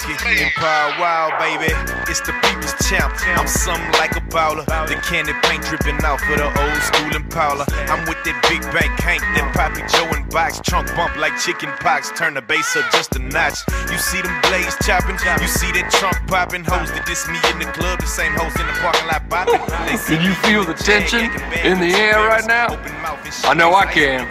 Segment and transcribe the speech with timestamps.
[0.00, 1.68] Empire wild, baby.
[2.08, 3.12] It's the people's champ.
[3.36, 4.64] I'm something like a baller.
[4.88, 7.66] The candy paint dripping off of the old school Impala.
[7.84, 10.58] I'm with that big bank Hank, that Poppy Joe and box.
[10.64, 12.10] Trunk bump like chicken pox.
[12.16, 13.60] Turn the bass up just a notch.
[13.92, 15.20] You see them blades chopping.
[15.20, 16.64] You see that trunk popping.
[16.64, 18.00] Hoes that diss me in the club.
[18.00, 19.60] The same hoes in the parking lot bopping.
[20.08, 21.28] Can you feel the tension
[21.60, 22.72] in the air right now?
[23.44, 24.24] I know I can.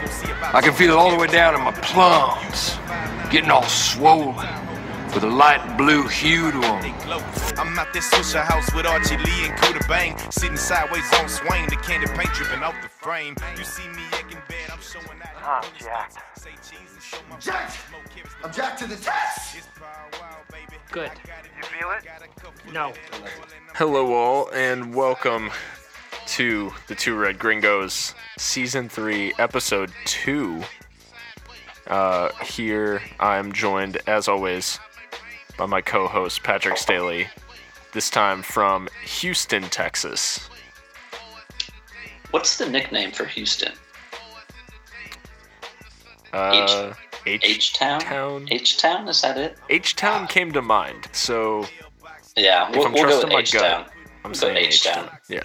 [0.52, 2.74] I can feel it all the way down in my plums,
[3.30, 4.36] getting all swollen
[5.14, 6.84] with a light blue hue to them.
[7.58, 10.16] I'm out there Swishahouse with Archie Lee and Cuda Bang.
[10.32, 13.36] Sitting sideways on Swain, the candy paint dripping off the frame.
[13.58, 15.66] You see me egg in bed, I'm showing out.
[15.66, 16.18] I'm jacked.
[16.40, 17.78] Say cheese and show my Jacked.
[18.44, 19.68] I'm jacked to the test.
[20.92, 21.12] Good.
[21.58, 22.74] You feel it?
[22.74, 22.94] No.
[23.76, 25.50] Hello, all, and welcome
[26.28, 30.62] to the Two Red Gringos, Season 3, Episode 2.
[31.88, 34.80] Uh, here I'm joined, as always,
[35.60, 37.28] by my co host, Patrick Staley,
[37.92, 40.50] this time from Houston, Texas.
[42.32, 43.74] What's the nickname for Houston?
[46.32, 46.94] Uh,
[47.26, 48.48] H H Town.
[48.50, 49.08] H Town.
[49.10, 49.58] Is that it?
[49.70, 51.66] H Town came to mind, so
[52.38, 53.86] Yeah, we'll, we'll go with H Town.
[54.24, 54.84] I'm Go saying H.
[54.84, 55.10] Town.
[55.28, 55.42] Yeah.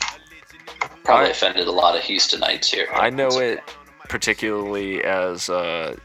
[1.02, 2.86] Probably I- offended a lot of Houstonites here.
[2.92, 3.62] I know it
[4.08, 5.96] particularly as uh,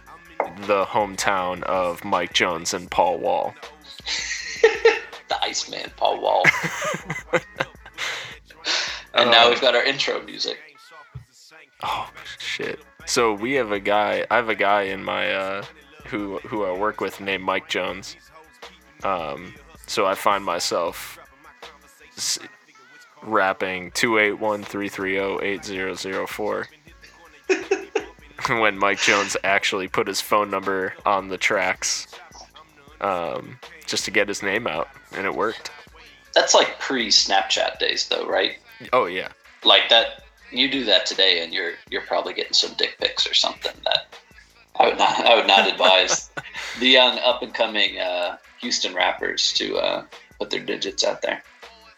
[0.61, 3.53] the hometown of Mike Jones and Paul Wall.
[4.61, 6.43] The Iceman, Paul Wall.
[9.13, 10.57] and now we've got our intro music.
[11.83, 12.79] Oh shit!
[13.05, 14.25] So we have a guy.
[14.29, 15.63] I have a guy in my uh,
[16.07, 18.15] who who I work with named Mike Jones.
[19.03, 19.53] Um,
[19.87, 21.17] so I find myself
[22.17, 22.39] s-
[23.23, 26.67] rapping two eight one three three zero eight zero zero four.
[28.47, 32.07] When Mike Jones actually put his phone number on the tracks,
[33.01, 33.59] um,
[33.89, 35.71] just to get his name out, and it worked.
[36.33, 38.57] That's like pre-Snapchat days, though, right?
[38.93, 39.29] Oh yeah,
[39.63, 40.23] Like that.
[40.51, 43.73] You do that today, and you're you're probably getting some dick pics or something.
[43.83, 44.15] That
[44.79, 46.31] I would not I would not advise
[46.79, 50.05] the young up and coming uh, Houston rappers to uh,
[50.39, 51.43] put their digits out there.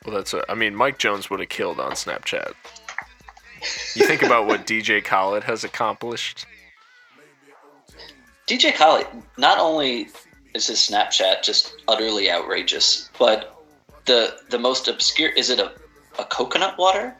[0.06, 0.76] Well, that's what I mean.
[0.76, 2.54] Mike Jones would have killed on Snapchat.
[3.96, 6.46] You think about what DJ Khaled has accomplished.
[8.48, 9.08] DJ Khaled,
[9.38, 10.10] not only
[10.54, 13.56] is his Snapchat just utterly outrageous, but
[14.06, 15.72] the the most obscure is it a,
[16.20, 17.16] a coconut water?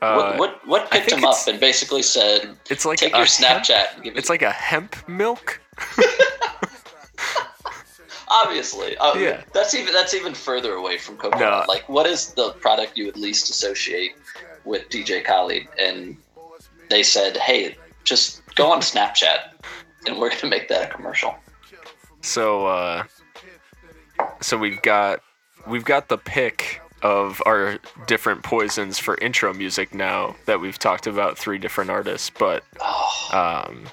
[0.00, 3.64] Uh, what what what picked him up and basically said, It's like "Take your hemp-
[3.64, 5.60] Snapchat and give It's like a hemp milk.
[8.28, 9.42] obviously, uh, Yeah.
[9.52, 11.66] that's even that's even further away from coconut.
[11.68, 11.72] No.
[11.72, 14.12] Like, what is the product you would least associate
[14.64, 15.68] with DJ Khaled?
[15.78, 16.16] And
[16.90, 19.50] they said, "Hey, just go on Snapchat,
[20.06, 21.34] and we're gonna make that a commercial."
[22.22, 23.04] So, uh,
[24.40, 25.20] so we've got
[25.66, 31.06] we've got the pick of our different poisons for intro music now that we've talked
[31.06, 32.30] about three different artists.
[32.30, 32.62] But
[33.32, 33.84] um,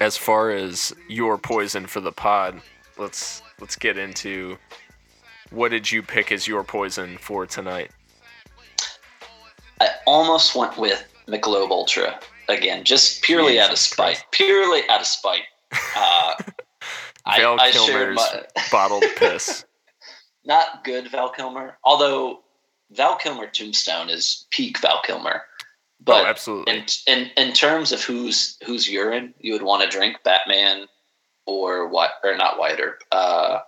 [0.00, 2.60] as far as your poison for the pod,
[2.98, 4.58] let's let's get into
[5.50, 7.90] what did you pick as your poison for tonight?
[9.80, 14.16] I almost went with Michelob Ultra again, just purely out of spite.
[14.16, 14.24] Christ.
[14.32, 15.44] Purely out of spite.
[15.96, 16.34] Uh,
[17.36, 19.64] Val I Kilmer's my, bottled piss.
[20.44, 22.40] not good Val Kilmer, although
[22.90, 25.42] Val Kilmer Tombstone is peak Val Kilmer.
[26.00, 26.74] But oh, absolutely.
[26.78, 30.86] in, in in terms of whose whose urine you would want to drink, Batman
[31.46, 33.60] or what or not Earp, uh,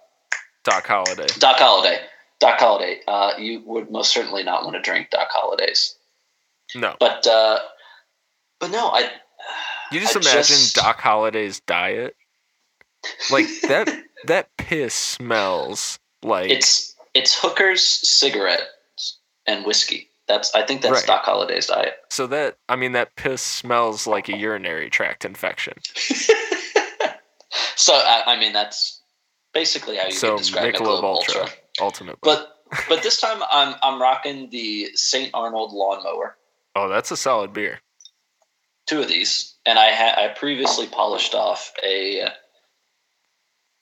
[0.65, 1.27] Doc Holliday.
[1.39, 2.01] Doc Holliday.
[2.39, 3.01] Doc Holliday.
[3.07, 5.97] Uh, you would most certainly not want to drink Doc Holliday's.
[6.75, 7.59] No, But uh,
[8.61, 9.11] but no, I
[9.91, 12.15] you just I imagine just- Doc Holliday's diet.
[13.31, 13.91] Like that
[14.27, 20.09] that piss smells like it's it's hookers, cigarettes, and whiskey.
[20.29, 21.07] That's I think that's Right.
[21.07, 21.95] Doc Holliday's diet.
[22.11, 25.75] so that I mean that piss smells like a urinary tract infection.
[27.75, 29.01] So I, I mean that's
[29.55, 31.57] basically how you so can describe Michelob Michelob Ultra, Ultra.
[31.81, 32.19] ultimately.
[32.23, 32.57] But
[32.89, 35.31] but this time I'm I'm rocking the St.
[35.35, 36.37] Arnold lawnmower.
[36.77, 37.81] oh, that's a solid beer.
[38.87, 42.31] Two of these, and I had I previously polished off a uh,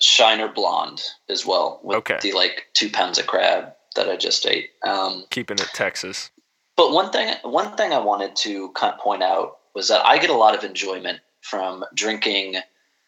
[0.00, 2.18] Shiner Blonde as well with Okay.
[2.22, 4.70] the like two pounds of crab that I just ate.
[4.86, 6.30] Um, Keeping it Texas.
[6.76, 10.18] But one thing, one thing I wanted to kind of point out was that I
[10.18, 12.56] get a lot of enjoyment from drinking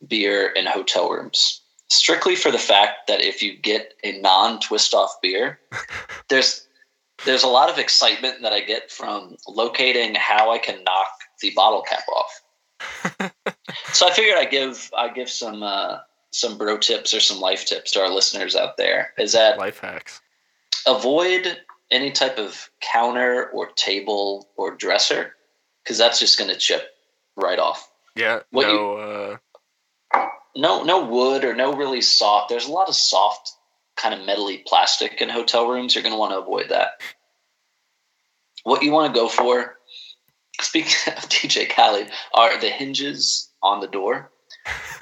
[0.09, 5.15] beer in hotel rooms, strictly for the fact that if you get a non-twist off
[5.23, 5.61] beer,
[6.29, 6.67] there's
[7.25, 11.07] there's a lot of excitement that I get from locating how I can knock
[11.41, 13.33] the bottle cap off.
[13.93, 15.99] so I figured I give I give some uh,
[16.31, 19.13] some bro tips or some life tips to our listeners out there.
[19.19, 20.21] Is that life hacks?
[20.87, 21.59] Avoid
[21.91, 25.35] any type of counter or table or dresser
[25.83, 26.89] because that's just going to chip
[27.37, 27.91] right off.
[28.17, 28.41] Yeah.
[28.51, 28.73] What no.
[28.73, 29.39] you-
[30.15, 32.49] uh, No, no wood or no really soft.
[32.49, 33.53] There's a lot of soft,
[33.97, 35.95] kind of metally plastic in hotel rooms.
[35.95, 37.01] You're going to want to avoid that.
[38.65, 39.77] What you want to go for,
[40.61, 44.31] speaking of DJ Khaled, are the hinges on the door.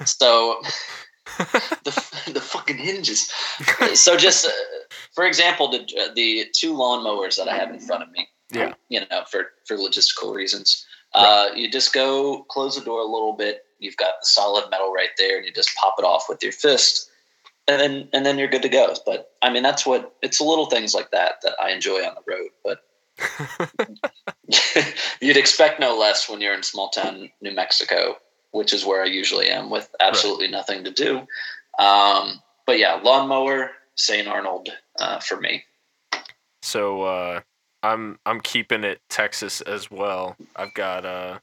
[0.05, 0.61] So
[1.83, 3.31] the the fucking hinges.
[3.93, 4.51] So just uh,
[5.13, 5.85] for example, the
[6.15, 8.27] the two lawnmowers that I have in front of me.
[8.51, 8.73] Yeah.
[8.89, 10.85] You know, for for logistical reasons.
[11.13, 13.63] Uh, you just go close the door a little bit.
[13.79, 16.51] You've got the solid metal right there, and you just pop it off with your
[16.51, 17.09] fist,
[17.67, 18.93] and then and then you're good to go.
[19.05, 22.31] But I mean, that's what it's little things like that that I enjoy on the
[22.31, 22.49] road.
[22.63, 22.83] But
[25.21, 28.17] you'd expect no less when you're in small town New Mexico,
[28.51, 31.19] which is where I usually am with absolutely nothing to do.
[31.79, 34.27] Um, but yeah, lawnmower, St.
[34.27, 34.69] Arnold
[34.99, 35.63] uh, for me.
[36.61, 37.41] So uh,
[37.83, 40.35] I'm I'm keeping it Texas as well.
[40.55, 41.41] I've got a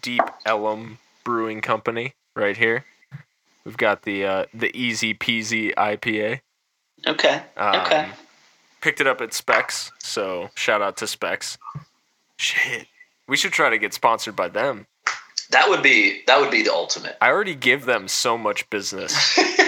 [0.00, 2.84] Deep Ellum Brewing Company right here.
[3.64, 6.40] We've got the uh, the Easy Peasy IPA.
[7.06, 7.42] Okay.
[7.56, 8.08] Um, okay.
[8.80, 11.58] Picked it up at Specs, so shout out to Specs.
[12.38, 12.86] Shit,
[13.28, 14.86] we should try to get sponsored by them.
[15.50, 17.16] That would be that would be the ultimate.
[17.20, 19.38] I already give them so much business.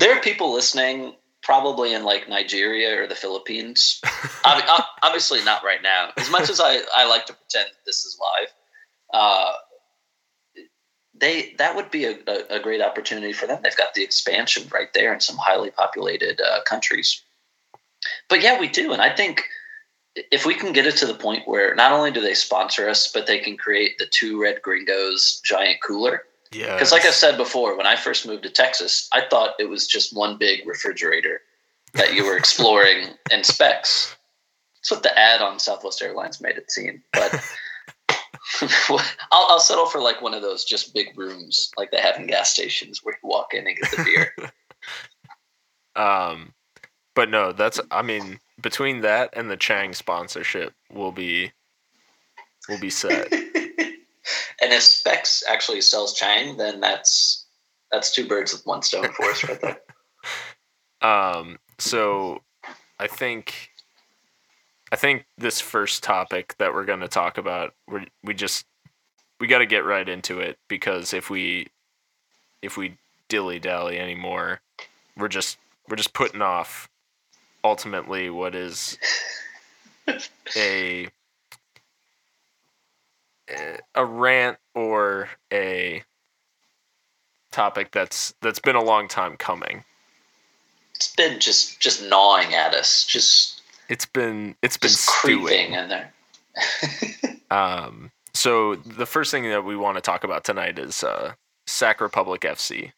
[0.00, 4.00] There are people listening, probably in like Nigeria or the Philippines.
[4.46, 6.10] Ob- ob- obviously, not right now.
[6.16, 8.48] As much as I, I like to pretend this is live,
[9.12, 9.52] uh,
[11.14, 13.60] they that would be a, a, a great opportunity for them.
[13.62, 17.22] They've got the expansion right there in some highly populated uh, countries.
[18.30, 19.44] But yeah, we do, and I think
[20.30, 23.10] if we can get it to the point where not only do they sponsor us,
[23.12, 26.24] but they can create the two Red Gringos giant cooler.
[26.52, 29.68] Yeah, Because, like I said before, when I first moved to Texas, I thought it
[29.68, 31.42] was just one big refrigerator
[31.94, 34.16] that you were exploring in specs.
[34.76, 37.02] That's what the ad on Southwest Airlines made it seem.
[37.12, 37.40] But
[39.30, 42.26] I'll, I'll settle for like one of those just big rooms like they have in
[42.26, 44.34] gas stations where you walk in and get the beer.
[45.96, 46.54] Um,
[47.14, 51.52] but no, that's I mean between that and the Chang sponsorship, will be
[52.68, 53.32] will be set.
[53.32, 57.46] and if Specs actually sells Chang, then that's
[57.90, 59.80] that's two birds with one stone for us right there.
[61.02, 62.42] Um, so
[62.98, 63.70] I think
[64.92, 68.66] I think this first topic that we're going to talk about, we we just
[69.40, 71.68] we got to get right into it because if we
[72.60, 72.98] if we
[73.28, 74.60] dilly dally anymore,
[75.16, 75.58] we're just
[75.88, 76.90] we're just putting off
[77.64, 78.98] ultimately what is
[80.56, 81.08] a
[83.94, 86.02] a rant or a
[87.50, 89.84] topic that's that's been a long time coming.
[90.94, 96.12] It's been just just gnawing at us, just It's been it's been creeping in there.
[97.50, 101.32] Um, so the first thing that we want to talk about tonight is uh,
[101.66, 102.92] Sac Republic FC.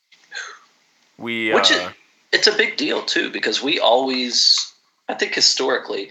[1.16, 1.92] We Which is uh,
[2.32, 4.72] it's a big deal too because we always
[5.08, 6.10] I think historically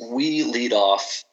[0.00, 1.24] we lead off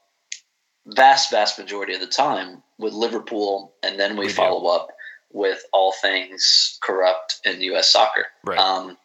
[0.86, 4.34] vast vast majority of the time with Liverpool and then we, We do.
[4.34, 4.90] follow up
[5.32, 8.28] with all things corrupt in US soccer.
[8.44, 8.58] Right.
[8.60, 8.98] Um,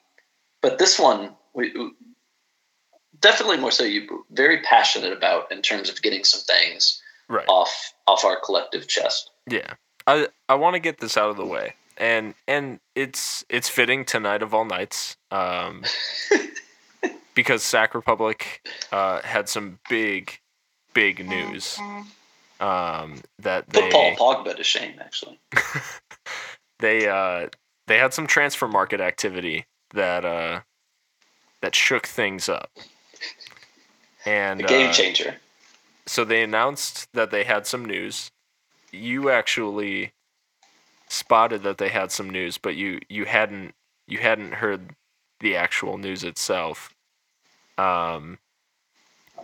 [0.62, 1.92] but this one we we-
[3.20, 7.46] definitely more so you very passionate about in terms of getting some things right.
[7.48, 9.30] off off our collective chest.
[9.48, 9.74] Yeah.
[10.06, 11.74] I I want to get this out of the way.
[11.96, 15.16] And and it's it's fitting tonight of all nights.
[15.30, 15.82] Um
[17.34, 20.38] because Sac Republic uh had some big
[20.92, 21.78] big news.
[22.60, 25.38] Um that Put they Paul Pogba to shame actually.
[26.80, 27.48] they uh
[27.86, 30.60] they had some transfer market activity that uh
[31.60, 32.70] that shook things up.
[34.26, 35.36] And A game uh, changer.
[36.06, 38.30] so they announced that they had some news.
[38.90, 40.12] You actually
[41.14, 43.74] spotted that they had some news, but you you hadn't
[44.06, 44.90] you hadn't heard
[45.40, 46.94] the actual news itself.
[47.78, 48.38] Um,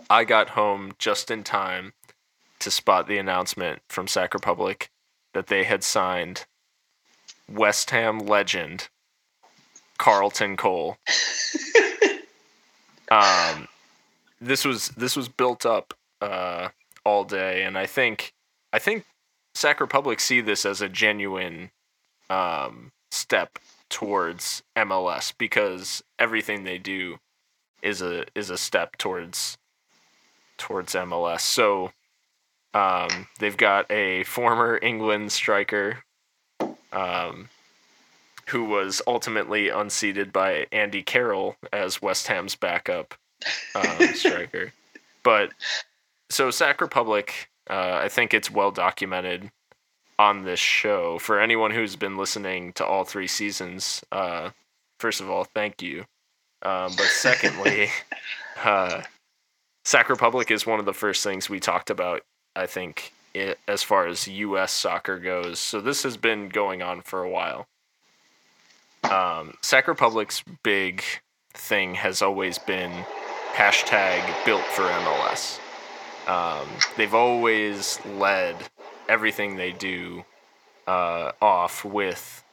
[0.09, 1.93] I got home just in time
[2.59, 4.89] to spot the announcement from Sac Republic
[5.33, 6.45] that they had signed
[7.49, 8.89] West Ham legend
[9.97, 10.97] Carlton Cole.
[13.11, 13.67] um,
[14.39, 16.69] this was this was built up uh,
[17.05, 18.33] all day, and I think
[18.73, 19.05] I think
[19.53, 21.71] Sac Republic see this as a genuine
[22.29, 27.17] um, step towards MLS because everything they do
[27.81, 29.57] is a is a step towards
[30.57, 31.41] towards MLS.
[31.41, 31.91] So
[32.73, 36.03] um, they've got a former England striker,
[36.93, 37.49] um,
[38.47, 43.15] who was ultimately unseated by Andy Carroll as West Ham's backup
[43.75, 44.73] um, striker.
[45.23, 45.51] But
[46.31, 49.49] so Sac Republic, uh, I think it's well documented
[50.19, 51.17] on this show.
[51.17, 54.49] For anyone who's been listening to all three seasons, uh,
[54.99, 56.01] first of all, thank you.
[56.61, 57.89] Um, but secondly,
[58.63, 59.01] uh,
[59.85, 62.21] Sac Republic is one of the first things we talked about,
[62.55, 64.73] I think, it, as far as U.S.
[64.73, 65.57] soccer goes.
[65.57, 67.67] So this has been going on for a while.
[69.09, 71.03] Um, Sac Republic's big
[71.53, 72.91] thing has always been
[73.53, 75.59] hashtag built for MLS.
[76.27, 78.55] Um, they've always led
[79.09, 80.25] everything they do
[80.87, 82.43] uh, off with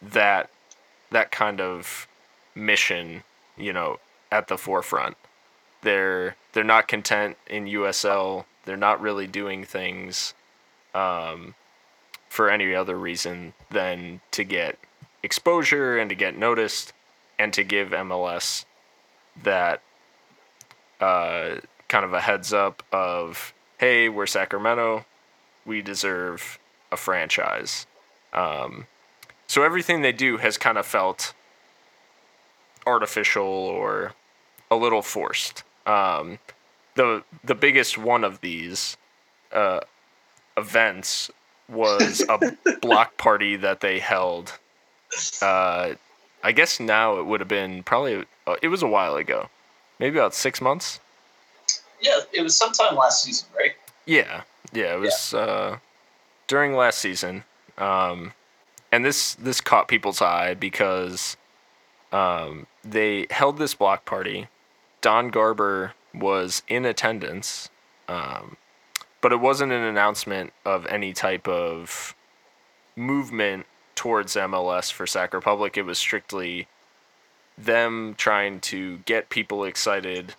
[0.00, 0.50] that
[1.10, 2.08] that kind of
[2.54, 3.22] mission,
[3.56, 3.98] you know,
[4.30, 5.16] at the forefront.
[5.82, 8.44] They're they're not content in USL.
[8.64, 10.34] They're not really doing things
[10.94, 11.54] um,
[12.28, 14.78] for any other reason than to get
[15.22, 16.92] exposure and to get noticed
[17.38, 18.64] and to give MLS
[19.42, 19.82] that
[21.00, 21.56] uh,
[21.92, 25.04] kind of a heads up of, hey, we're Sacramento,
[25.66, 26.58] we deserve
[26.90, 27.86] a franchise.
[28.32, 28.86] Um,
[29.46, 31.34] so everything they do has kind of felt
[32.86, 34.14] artificial or
[34.70, 35.64] a little forced.
[35.86, 36.38] Um,
[36.94, 38.96] the the biggest one of these
[39.52, 39.80] uh,
[40.56, 41.30] events
[41.68, 44.58] was a block party that they held.
[45.42, 45.96] Uh,
[46.42, 49.50] I guess now it would have been probably uh, it was a while ago,
[49.98, 50.98] maybe about six months.
[52.02, 53.72] Yeah, it was sometime last season, right?
[54.04, 54.42] Yeah,
[54.72, 55.38] yeah, it was yeah.
[55.38, 55.78] Uh,
[56.48, 57.44] during last season,
[57.78, 58.32] um,
[58.90, 61.36] and this this caught people's eye because
[62.12, 64.48] um, they held this block party.
[65.00, 67.70] Don Garber was in attendance,
[68.08, 68.56] um,
[69.20, 72.14] but it wasn't an announcement of any type of
[72.96, 75.76] movement towards MLS for Sac Republic.
[75.76, 76.66] It was strictly
[77.56, 80.34] them trying to get people excited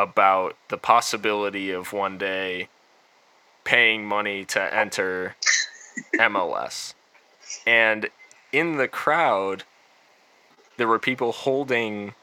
[0.00, 2.68] about the possibility of one day
[3.64, 5.36] paying money to enter
[6.14, 6.94] MLS.
[7.66, 8.08] And
[8.50, 9.64] in the crowd,
[10.78, 12.14] there were people holding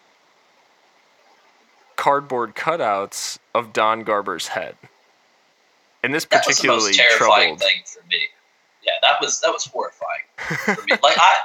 [1.96, 4.76] cardboard cutouts of Don Garber's head.
[6.02, 7.60] And this particularly that was the most terrifying troubled.
[7.60, 8.22] thing for me.
[8.84, 10.98] Yeah, that was that was horrifying for me.
[11.04, 11.36] like I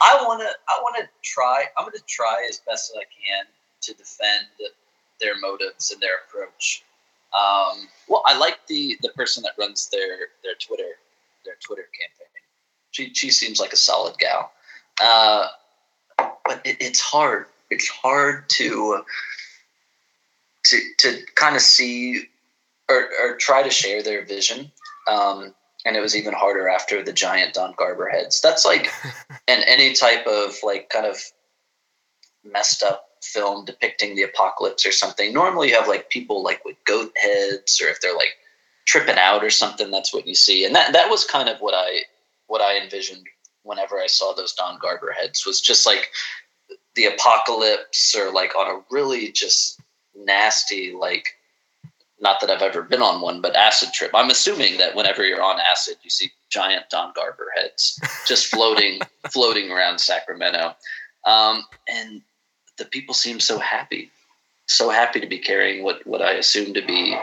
[0.00, 3.04] I want to I want to try I'm going to try as best as I
[3.04, 3.46] can
[3.82, 4.46] to defend
[5.20, 6.82] their motives and their approach.
[7.34, 10.98] Um, well, I like the the person that runs their their Twitter
[11.44, 12.26] their Twitter campaign.
[12.90, 14.52] She she seems like a solid gal.
[15.02, 15.48] Uh,
[16.16, 17.46] but it, it's hard.
[17.70, 19.02] It's hard to
[20.66, 22.28] to to kind of see
[22.88, 24.70] or, or try to share their vision.
[25.08, 25.54] Um,
[25.84, 28.40] and it was even harder after the giant Don Garber heads.
[28.40, 28.90] That's like,
[29.48, 31.18] and any type of like kind of
[32.44, 35.32] messed up film depicting the apocalypse or something.
[35.32, 38.36] Normally, you have like people like with goat heads, or if they're like
[38.86, 39.90] tripping out or something.
[39.90, 42.00] That's what you see, and that that was kind of what I
[42.46, 43.26] what I envisioned
[43.62, 46.10] whenever I saw those Don Garber heads was just like
[46.94, 49.80] the apocalypse or like on a really just
[50.14, 51.34] nasty like
[52.20, 54.10] not that I've ever been on one, but acid trip.
[54.14, 59.00] I'm assuming that whenever you're on acid, you see giant Don Garber heads just floating,
[59.30, 60.74] floating around Sacramento.
[61.26, 62.22] Um, and
[62.78, 64.10] the people seem so happy,
[64.66, 67.16] so happy to be carrying what, what I assume to be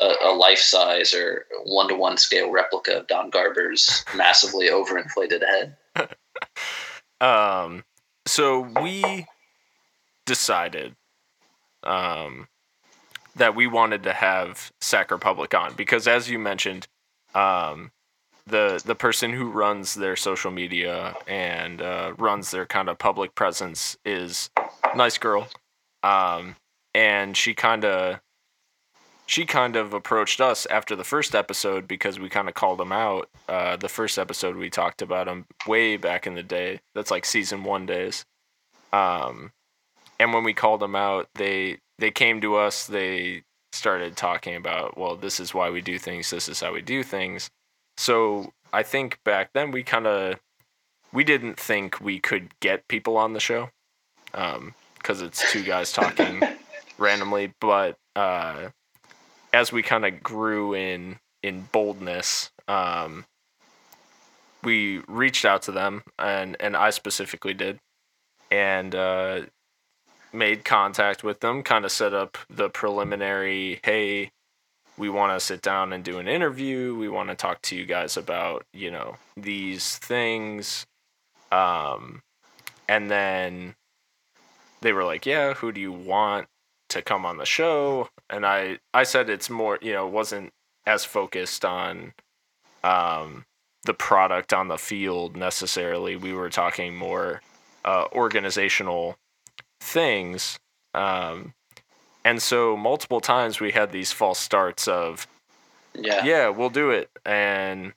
[0.00, 5.42] a, a life size or one to one scale replica of Don Garber's massively overinflated
[5.42, 6.08] head.
[7.20, 7.84] um,
[8.26, 9.26] so we
[10.26, 10.94] decided
[11.82, 12.48] um,
[13.36, 16.86] that we wanted to have Sac Republic on because, as you mentioned,
[17.34, 17.90] um,
[18.46, 23.34] the the person who runs their social media and uh, runs their kind of public
[23.34, 24.50] presence is
[24.94, 25.48] nice girl,
[26.02, 26.56] um,
[26.94, 28.20] and she kind of
[29.26, 32.92] she kind of approached us after the first episode because we kind of called him
[32.92, 33.28] out.
[33.48, 36.80] Uh, the first episode we talked about him way back in the day.
[36.94, 38.24] That's like season one days.
[38.92, 39.52] Um,
[40.20, 42.86] and when we called them out, they they came to us.
[42.86, 46.30] They started talking about, well, this is why we do things.
[46.30, 47.50] This is how we do things.
[47.96, 50.38] So I think back then we kind of
[51.12, 53.70] we didn't think we could get people on the show
[54.34, 56.42] because um, it's two guys talking
[56.98, 57.52] randomly.
[57.60, 58.70] But uh,
[59.52, 63.24] as we kind of grew in in boldness, um,
[64.62, 67.78] we reached out to them, and and I specifically did,
[68.50, 69.42] and uh,
[70.32, 74.30] made contact with them, kind of set up the preliminary hey,
[74.96, 76.94] we want to sit down and do an interview.
[76.94, 80.86] We want to talk to you guys about, you know, these things.
[81.50, 82.22] Um,
[82.88, 83.74] and then
[84.84, 86.46] they were like, "Yeah, who do you want
[86.90, 90.52] to come on the show?" And I I said it's more, you know, wasn't
[90.86, 92.12] as focused on
[92.84, 93.46] um,
[93.84, 96.14] the product on the field necessarily.
[96.16, 97.40] We were talking more
[97.84, 99.16] uh, organizational
[99.80, 100.58] things.
[100.94, 101.54] Um,
[102.24, 105.26] and so multiple times we had these false starts of,
[105.94, 106.24] Yeah.
[106.24, 107.94] yeah, we'll do it, and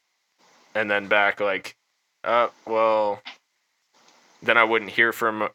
[0.75, 1.75] and then back like,
[2.23, 3.21] uh, well,
[4.41, 5.49] then I wouldn't hear from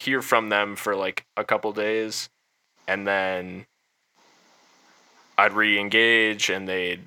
[0.00, 2.28] hear from them for like a couple days,
[2.86, 3.66] and then
[5.36, 7.02] I'd re-engage, and they'd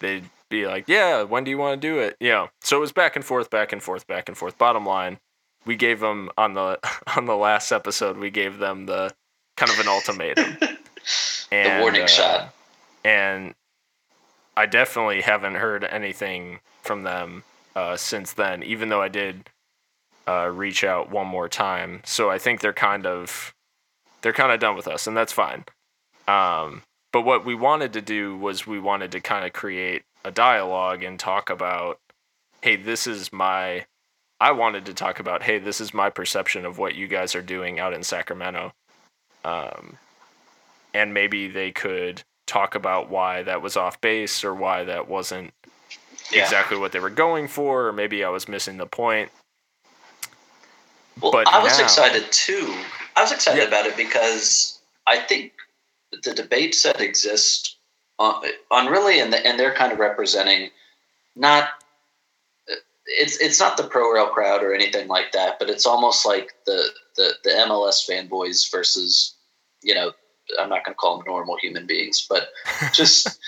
[0.00, 2.16] they'd be like, yeah, when do you want to do it?
[2.20, 2.48] Yeah.
[2.60, 4.58] So it was back and forth, back and forth, back and forth.
[4.58, 5.18] Bottom line,
[5.64, 6.78] we gave them on the
[7.16, 9.14] on the last episode, we gave them the
[9.56, 10.56] kind of an ultimatum.
[11.52, 12.54] And, the warning uh, shot.
[13.04, 13.54] and
[14.56, 17.42] I definitely haven't heard anything from them
[17.74, 18.62] uh, since then.
[18.62, 19.48] Even though I did
[20.30, 23.52] uh, reach out one more time, so I think they're kind of
[24.22, 25.64] they're kind of done with us, and that's fine.
[26.28, 26.82] Um,
[27.12, 31.02] but what we wanted to do was we wanted to kind of create a dialogue
[31.02, 31.98] and talk about,
[32.62, 33.86] hey, this is my.
[34.42, 37.42] I wanted to talk about, hey, this is my perception of what you guys are
[37.42, 38.72] doing out in Sacramento.
[39.44, 39.98] Um,
[40.94, 45.52] and maybe they could talk about why that was off base or why that wasn't
[46.32, 46.42] Yeah.
[46.44, 49.30] exactly what they were going for, or maybe I was missing the point.
[51.22, 52.74] Well, But I was now- excited too.
[53.16, 53.66] I was excited Yeah.
[53.68, 55.52] about it because I think
[56.22, 57.76] the debates that exist
[58.18, 60.70] on, on really, and, the, and they're kind of representing
[61.36, 61.70] not.
[63.12, 66.52] It's it's not the pro rel crowd or anything like that, but it's almost like
[66.64, 69.34] the the, the MLS fanboys versus,
[69.82, 70.12] you know,
[70.58, 72.48] I'm not going to call them normal human beings, but
[72.92, 73.38] just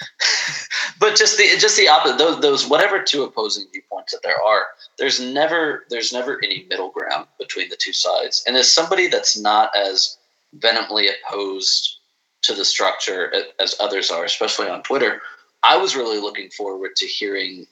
[0.98, 4.64] but just the just the opposite those those whatever two opposing viewpoints that there are
[4.98, 8.44] there's never there's never any middle ground between the two sides.
[8.46, 10.18] And as somebody that's not as
[10.52, 11.98] vehemently opposed
[12.42, 15.22] to the structure as others are especially on twitter
[15.62, 17.66] i was really looking forward to hearing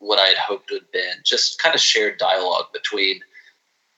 [0.00, 3.20] what i had hoped would been just kind of shared dialogue between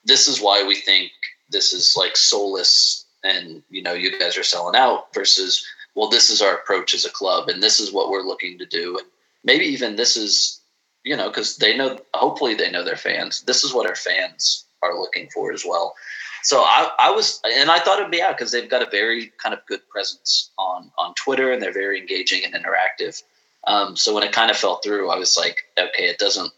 [0.05, 1.11] this is why we think
[1.51, 6.31] this is like soulless and you know you guys are selling out versus well this
[6.31, 8.99] is our approach as a club and this is what we're looking to do.
[8.99, 9.07] And
[9.45, 10.61] maybe even this is
[11.05, 13.43] you know because they know hopefully they know their fans.
[13.43, 15.95] This is what our fans are looking for as well.
[16.43, 19.33] So i, I was and i thought it'd be out because they've got a very
[19.43, 23.23] kind of good presence on on twitter and they're very engaging and interactive.
[23.67, 26.51] Um, so when it kind of fell through i was like okay it doesn't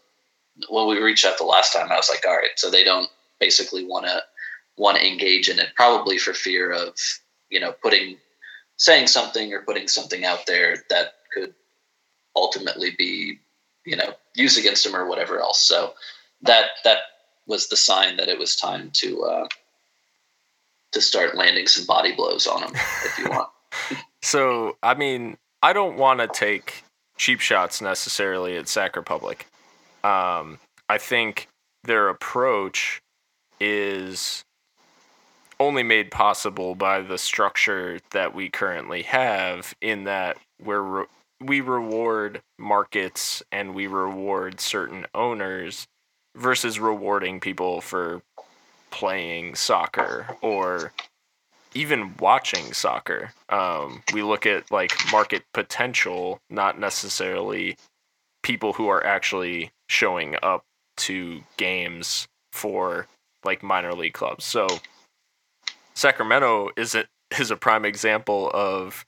[0.69, 3.09] when we reached out the last time i was like all right so they don't
[3.39, 4.23] basically want to
[4.77, 6.95] want to engage in it probably for fear of
[7.49, 8.17] you know putting
[8.77, 11.53] saying something or putting something out there that could
[12.35, 13.39] ultimately be
[13.85, 15.93] you know used against him or whatever else so
[16.41, 16.99] that that
[17.45, 19.47] was the sign that it was time to uh
[20.91, 23.49] to start landing some body blows on him if you want
[24.23, 26.85] So, I mean, I don't want to take
[27.17, 29.47] cheap shots necessarily at Sac Republic.
[30.01, 31.49] Um, I think
[31.83, 33.01] their approach
[33.59, 34.45] is
[35.63, 41.05] only made possible by the structure that we currently have, in that we're re-
[41.39, 45.87] we reward markets and we reward certain owners
[46.35, 48.21] versus rewarding people for
[48.91, 50.93] playing soccer or
[51.73, 53.33] even watching soccer.
[53.49, 57.75] Um, we look at like market potential, not necessarily
[58.43, 60.63] people who are actually showing up
[60.95, 63.07] to games for
[63.43, 64.45] like minor league clubs.
[64.45, 64.67] So
[65.93, 67.05] Sacramento is a,
[67.39, 69.05] is a prime example of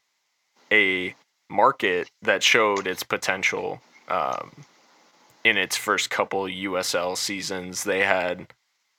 [0.72, 1.16] a
[1.50, 4.52] market that showed its potential um,
[5.44, 7.84] in its first couple USL seasons.
[7.84, 8.48] They had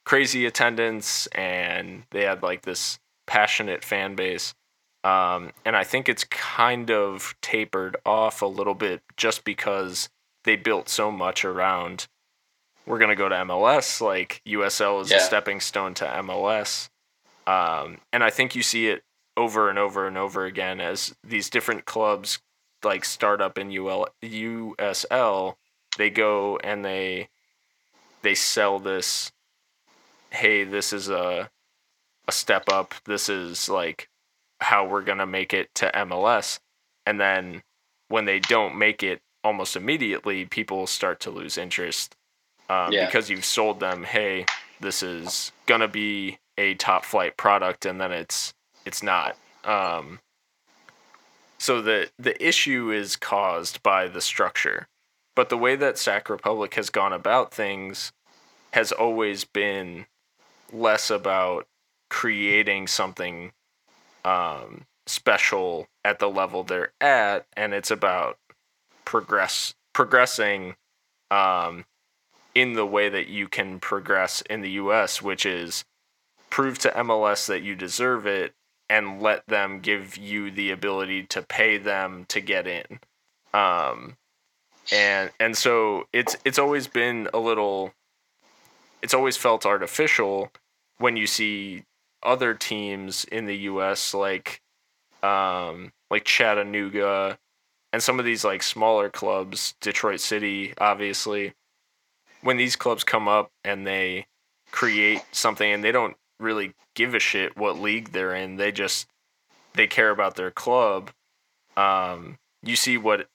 [0.05, 4.55] crazy attendance and they had like this passionate fan base.
[5.03, 10.09] Um, and I think it's kind of tapered off a little bit just because
[10.45, 12.07] they built so much around
[12.87, 14.01] we're going to go to MLS.
[14.01, 15.17] Like USL is Yeah.
[15.17, 16.89] a stepping stone to MLS.
[17.47, 19.03] Um, and I think you see it
[19.37, 22.39] over and over and over again as these different clubs
[22.83, 25.55] like start up in UL, USL.
[25.99, 27.29] They go and they
[28.23, 29.31] they sell this.
[30.31, 31.51] Hey, this is a
[32.29, 32.95] a step up.
[33.05, 34.09] This is like
[34.61, 36.59] how we're gonna make it to MLS.
[37.07, 37.63] And then
[38.09, 42.17] when they don't make it almost immediately, people start to lose interest
[42.69, 43.07] um, Yeah.
[43.07, 44.03] because you've sold them.
[44.03, 44.47] Hey,
[44.81, 49.37] this is gonna be a top flight product, and then it's it's not.
[49.65, 50.21] Um,
[51.59, 54.89] so the the issue is caused by the structure,
[55.35, 58.13] but the way that Sac Republic has gone about things
[58.73, 60.07] has always been
[60.73, 61.67] less about
[62.11, 63.53] creating something
[64.25, 68.39] um, special at the level they're at, and it's about
[69.05, 70.75] progress progressing
[71.31, 71.85] um,
[72.55, 75.85] in the way that you can progress in the U.S., which is
[76.57, 78.55] prove to MLS that you deserve it
[78.89, 82.99] and let them give you the ability to pay them to get in.
[83.53, 84.17] Um,
[84.91, 87.93] and and so it's it's always been a little
[89.03, 90.51] it's always felt artificial
[90.97, 91.85] when you see
[92.23, 94.63] other teams in the US like
[95.23, 97.39] um like Chattanooga
[97.93, 101.53] and some of these like smaller clubs, Detroit City obviously
[102.41, 104.25] when these clubs come up and they
[104.71, 108.57] create something and they don't really give a shit what league they're in.
[108.57, 109.07] They just
[109.75, 111.11] they care about their club.
[111.77, 113.29] Um, you see what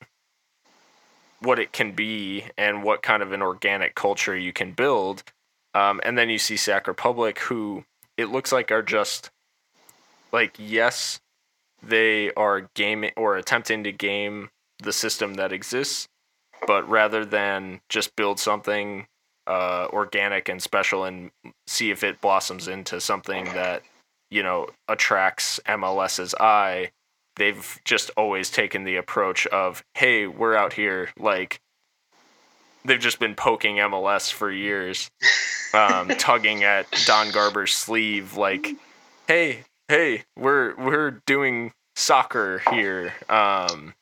[1.39, 5.23] what it can be and what kind of an organic culture you can build.
[5.73, 7.85] Um, and then you see Sac Republic, who
[8.17, 9.31] it looks like are just
[10.31, 11.19] like yes,
[11.81, 14.49] they are gaming or attempting to game
[14.81, 16.07] the system that exists,
[16.67, 19.07] but rather than just build something
[19.47, 21.32] uh, organic and special and
[21.67, 23.84] see if it blossoms into something that
[24.30, 26.91] you know attracts MLS's eye.
[27.38, 31.60] They've just always taken the approach of, "Hey, we're out here." Like
[32.86, 35.10] they've just been poking MLS for years,
[35.73, 38.67] um, tugging at Don Garber's sleeve, like,
[39.27, 43.93] "Hey, hey, we're we're doing soccer here." Um,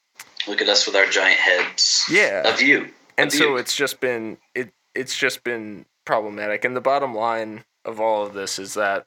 [0.47, 2.05] Look at us with our giant heads.
[2.09, 2.89] Yeah, of you.
[3.17, 6.65] And so it's just been it it's just been problematic.
[6.65, 9.05] And the bottom line of all of this is that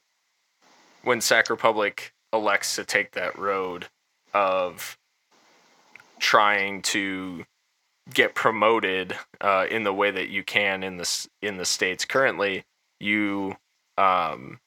[1.03, 3.89] when Sac Republic elects to take that road
[4.33, 4.97] of
[6.19, 7.45] trying to
[8.15, 12.65] get promoted uh, in the way that you can in the in the states currently,
[12.99, 13.57] you
[13.99, 14.61] um,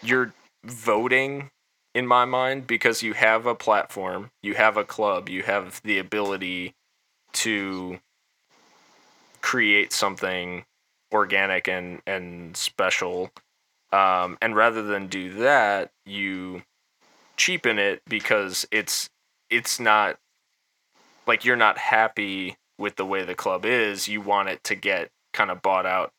[0.00, 0.32] you're
[0.64, 1.50] voting
[1.92, 5.98] in my mind because you have a platform, you have a club, you have the
[5.98, 6.74] ability
[7.32, 7.98] to
[9.46, 10.64] create something
[11.14, 13.30] organic and and special.
[13.92, 16.62] Um, and rather than do that you
[17.36, 19.08] cheapen it because it's
[19.48, 20.18] it's not
[21.28, 24.08] like you're not happy with the way the club is.
[24.08, 26.12] You want it to get kind of bought out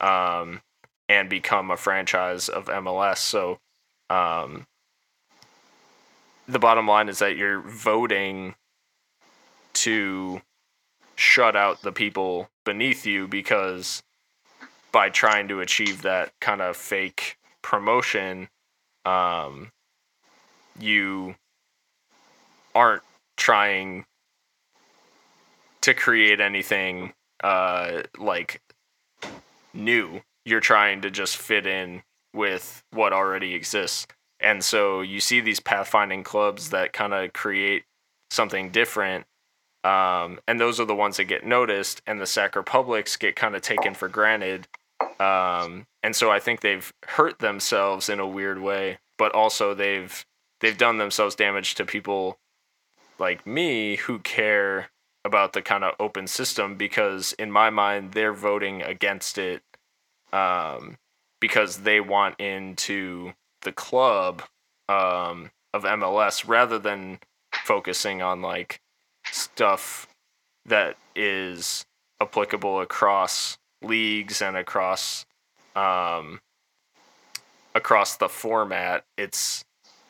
[0.00, 0.60] um,
[1.08, 3.60] and become a franchise of MLS so
[4.10, 4.66] um,
[6.48, 8.56] the bottom line is that you're voting
[9.74, 10.42] to
[11.14, 14.02] shut out the people beneath you because
[14.92, 18.48] by trying to achieve that kind of fake promotion,
[19.06, 19.72] um,
[20.78, 21.36] you
[22.74, 23.02] aren't
[23.38, 24.04] trying
[25.80, 28.60] to create anything uh, like
[29.72, 30.20] new.
[30.44, 32.02] You're trying to just fit in
[32.34, 34.06] with what already exists.
[34.40, 37.84] And so you see these pathfinding clubs that kind of create
[38.30, 39.26] something different
[39.86, 43.54] um, and those are the ones that get noticed, and the Sac Republics get kind
[43.54, 44.66] of taken for granted.
[45.20, 50.26] Um, and so I think they've hurt themselves in a weird way, but also they've
[50.60, 52.38] they've done themselves damage to people
[53.20, 54.90] like me who care
[55.24, 59.62] about the kind of open system because in my mind they're voting against it
[60.32, 60.98] um,
[61.40, 64.42] because they want into the club
[64.88, 67.20] um, of MLS rather than
[67.52, 68.80] focusing on like
[69.32, 70.06] stuff
[70.64, 71.84] that is
[72.20, 75.24] applicable across leagues and across
[75.74, 76.40] um,
[77.74, 79.04] across the format.
[79.16, 79.64] It's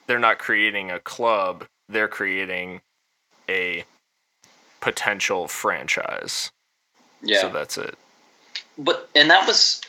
[0.07, 2.81] they're not creating a club; they're creating
[3.49, 3.85] a
[4.81, 6.51] potential franchise.
[7.23, 7.43] Yeah.
[7.43, 7.97] So that's it.
[8.79, 9.81] But and that was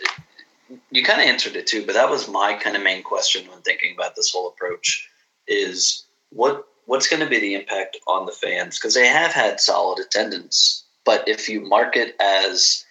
[0.91, 3.61] you kind of answered it too, but that was my kind of main question when
[3.61, 5.09] thinking about this whole approach
[5.47, 8.79] is what what's going to be the impact on the fans?
[8.79, 12.83] Because they have had solid attendance, but if you market as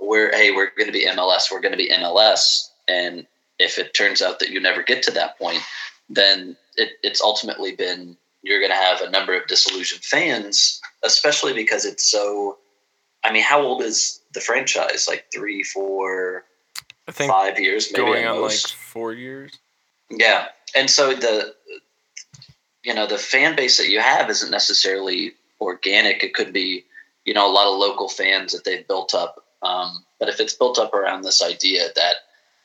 [0.00, 3.26] we're hey we're going to be MLS, we're going to be MLS, and
[3.58, 5.62] if it turns out that you never get to that point,
[6.10, 11.52] then it, it's ultimately been you're going to have a number of disillusioned fans, especially
[11.52, 12.58] because it's so.
[13.24, 15.06] I mean, how old is the franchise?
[15.08, 16.44] Like three, four,
[17.08, 19.58] I think five years, maybe going on like four years.
[20.10, 21.55] Yeah, and so the
[22.86, 26.22] you know the fan base that you have isn't necessarily organic.
[26.22, 26.84] It could be
[27.24, 29.44] you know a lot of local fans that they've built up.
[29.62, 32.14] Um, but if it's built up around this idea that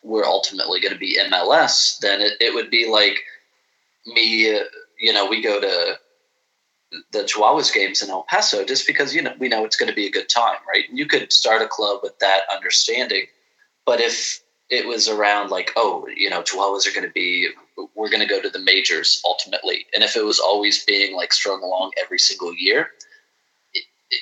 [0.04, 3.18] we're ultimately going to be MLS, then it, it would be like
[4.06, 4.60] me.
[5.00, 5.98] You know, we go to
[7.12, 9.96] the Chihuahuas games in El Paso just because you know we know it's going to
[9.96, 10.86] be a good time, right?
[10.94, 13.26] You could start a club with that understanding,
[13.88, 14.41] but if
[14.72, 17.50] it was around like, oh, you know, Chihuahuas are going to be,
[17.94, 21.34] we're going to go to the majors ultimately, and if it was always being like
[21.34, 22.90] strung along every single year,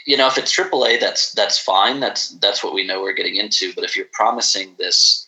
[0.06, 2.00] you know, if it's AAA, that's that's fine.
[2.00, 3.74] That's that's what we know we're getting into.
[3.74, 5.28] But if you're promising this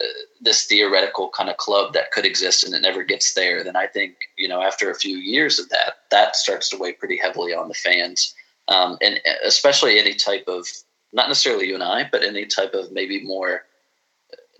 [0.00, 0.04] uh,
[0.40, 3.86] this theoretical kind of club that could exist and it never gets there, then I
[3.86, 7.54] think you know after a few years of that, that starts to weigh pretty heavily
[7.54, 8.34] on the fans,
[8.68, 10.66] um, and especially any type of
[11.12, 13.64] not necessarily you and I, but any type of maybe more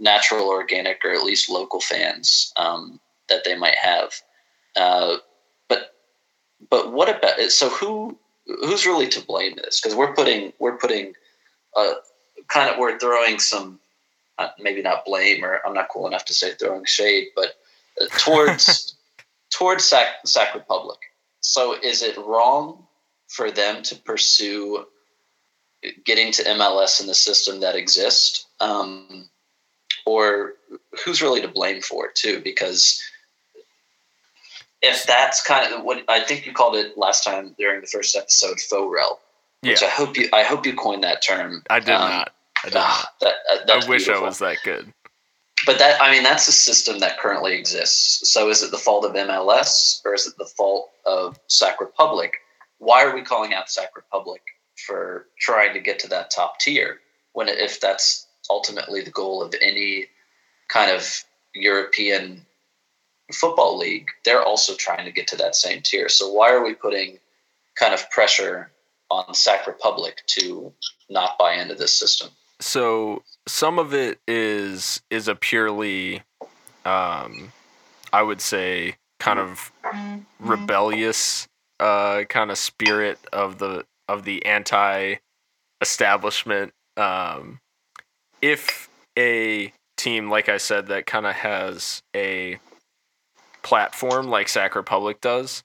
[0.01, 4.15] natural, organic, or at least local fans um, that they might have.
[4.75, 5.17] Uh,
[5.69, 5.95] but
[6.69, 9.81] but what about so who who's really to blame in this?
[9.81, 11.13] Because we're putting we're putting
[11.77, 11.95] uh,
[12.49, 13.79] kind of we're throwing some
[14.39, 17.55] uh, maybe not blame or I'm not cool enough to say throwing shade, but
[18.01, 18.97] uh, towards
[19.51, 20.99] towards Sac, Sac Republic.
[21.41, 22.87] So is it wrong
[23.29, 24.87] for them to pursue
[26.05, 28.47] getting to MLS in the system that exists?
[28.61, 29.29] Um,
[30.07, 30.55] or
[31.05, 32.41] who's really to blame for it too?
[32.43, 33.03] Because
[34.83, 38.17] if that's kind of what I think you called it last time during the first
[38.17, 39.21] episode, faux rel.
[39.63, 39.89] Which yeah.
[39.89, 41.63] I hope you I hope you coined that term.
[41.69, 42.33] I did um, not.
[42.65, 43.07] I did uh, not.
[43.21, 44.25] That, uh, I wish beautiful.
[44.25, 44.93] I was that good.
[45.67, 48.33] But that I mean that's a system that currently exists.
[48.33, 52.35] So is it the fault of MLS or is it the fault of Sac Republic?
[52.79, 54.41] Why are we calling out Sac Republic
[54.87, 57.01] for trying to get to that top tier
[57.35, 60.09] when if that's ultimately the goal of any
[60.69, 62.45] kind of European
[63.33, 66.09] football league, they're also trying to get to that same tier.
[66.09, 67.21] So why are we putting
[67.77, 68.73] kind of pressure
[69.11, 70.73] on Sac Republic to
[71.09, 72.29] not buy into this system?
[72.61, 76.23] So some of it is is a purely,
[76.85, 77.53] um,
[78.13, 79.73] I would say, kind of
[80.39, 86.75] rebellious uh, kind of spirit of the of the anti-establishment.
[86.97, 87.61] Um,
[88.43, 92.59] if a team, like I said, that kind of has a
[93.63, 95.63] platform like Sac Republic does,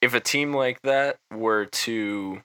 [0.00, 2.40] if a team like that were to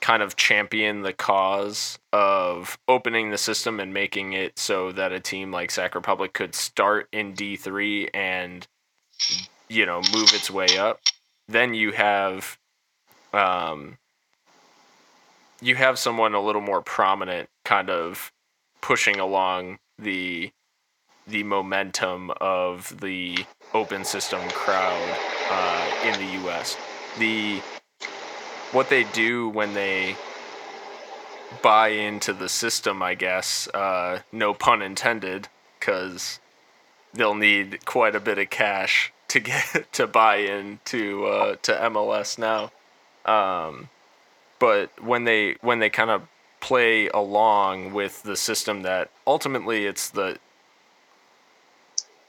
[0.00, 5.20] kind of champion the cause of opening the system and making it so that a
[5.20, 8.66] team like Sac Republic could start in D3 and
[9.68, 11.00] you know move its way up,
[11.48, 12.58] then you have
[13.32, 13.98] um
[15.60, 18.32] you have someone a little more prominent kind of
[18.80, 20.50] pushing along the
[21.26, 25.18] the momentum of the open system crowd
[25.50, 26.76] uh, in the U.S.
[27.18, 27.60] The
[28.72, 30.16] what they do when they
[31.62, 36.38] buy into the system, I guess, uh, no pun intended, because
[37.12, 42.38] they'll need quite a bit of cash to get to buy into uh, to MLS
[42.38, 42.70] now.
[43.24, 43.88] Um,
[44.58, 46.22] but when they when they kind of
[46.60, 50.38] play along with the system that ultimately it's the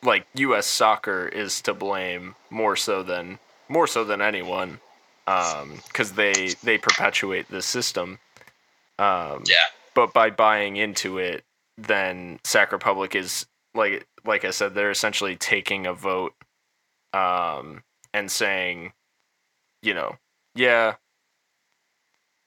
[0.04, 0.66] like U.S.
[0.66, 3.40] soccer is to blame more so than
[3.70, 4.80] more so than anyone,
[5.26, 8.20] because um, they they perpetuate this system.
[8.98, 9.68] Um, yeah.
[9.94, 11.44] But by buying into it,
[11.78, 16.34] then Sac Republic is like like I said, they're essentially taking a vote,
[17.14, 18.94] um, and saying,
[19.82, 20.16] you know,
[20.56, 20.96] yeah,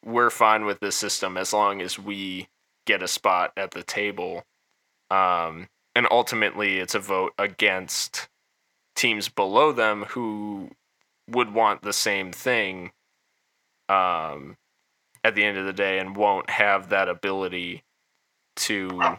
[0.05, 2.49] we're fine with this system as long as we
[2.87, 4.45] get a spot at the table.
[5.11, 8.29] Um, and ultimately it's a vote against
[8.95, 10.71] teams below them who
[11.29, 12.93] would want the same thing
[13.89, 14.57] um,
[15.23, 17.83] at the end of the day and won't have that ability
[18.57, 19.17] to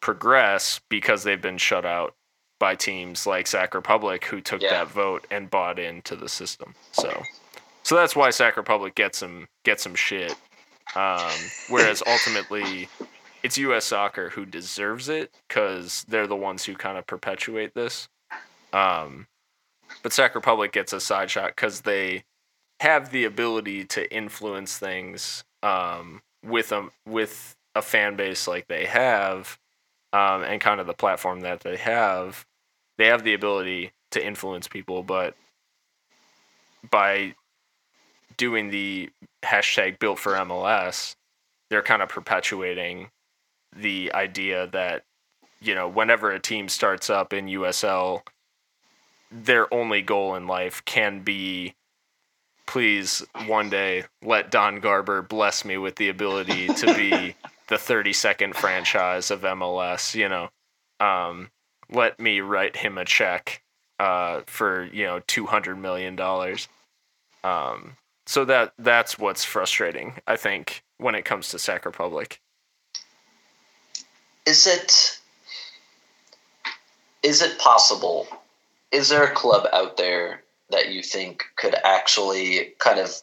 [0.00, 2.14] progress because they've been shut out
[2.58, 4.70] by teams like Sac Republic who took yeah.
[4.70, 6.74] that vote and bought into the system.
[6.92, 7.22] So
[7.82, 10.34] so that's why Sac Republic gets some gets some shit.
[10.94, 11.30] Um,
[11.68, 12.88] whereas ultimately
[13.42, 13.84] it's U.S.
[13.86, 18.08] Soccer who deserves it because they're the ones who kind of perpetuate this.
[18.72, 19.26] Um,
[20.02, 22.24] but Sac Republic gets a side shot because they
[22.80, 28.86] have the ability to influence things um, with a with a fan base like they
[28.86, 29.58] have,
[30.12, 32.46] um, and kind of the platform that they have.
[32.98, 35.34] They have the ability to influence people, but
[36.90, 37.34] by
[38.36, 39.10] doing the
[39.42, 41.14] hashtag built for MLS,
[41.70, 43.10] they're kind of perpetuating
[43.74, 45.04] the idea that
[45.60, 48.22] you know whenever a team starts up in USL
[49.30, 51.74] their only goal in life can be
[52.66, 57.34] please one day let Don Garber bless me with the ability to be
[57.68, 60.50] the 32nd franchise of MLS, you know.
[61.00, 61.50] Um,
[61.90, 63.62] let me write him a check
[63.98, 66.68] uh, for, you know, 200 million dollars.
[67.44, 72.40] Um, so that that's what's frustrating, I think, when it comes to Sac Republic.
[74.46, 75.18] is it
[77.22, 78.26] is it possible?
[78.90, 83.22] Is there a club out there that you think could actually kind of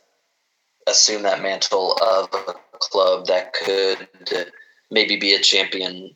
[0.87, 4.07] assume that mantle of a club that could
[4.89, 6.15] maybe be a champion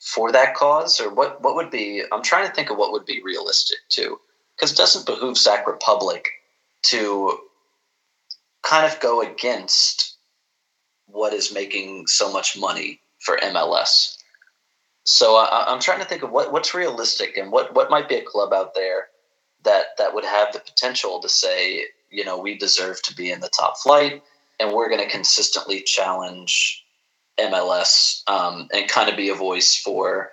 [0.00, 3.06] for that cause or what what would be i'm trying to think of what would
[3.06, 4.20] be realistic too
[4.54, 6.28] because it doesn't behoove sac republic
[6.82, 7.38] to
[8.64, 10.16] kind of go against
[11.06, 14.16] what is making so much money for mls
[15.04, 18.16] so I, i'm trying to think of what, what's realistic and what, what might be
[18.16, 19.08] a club out there
[19.64, 23.40] that that would have the potential to say you know we deserve to be in
[23.40, 24.22] the top flight
[24.60, 26.84] and we're going to consistently challenge
[27.38, 30.30] MLS um, and kind of be a voice for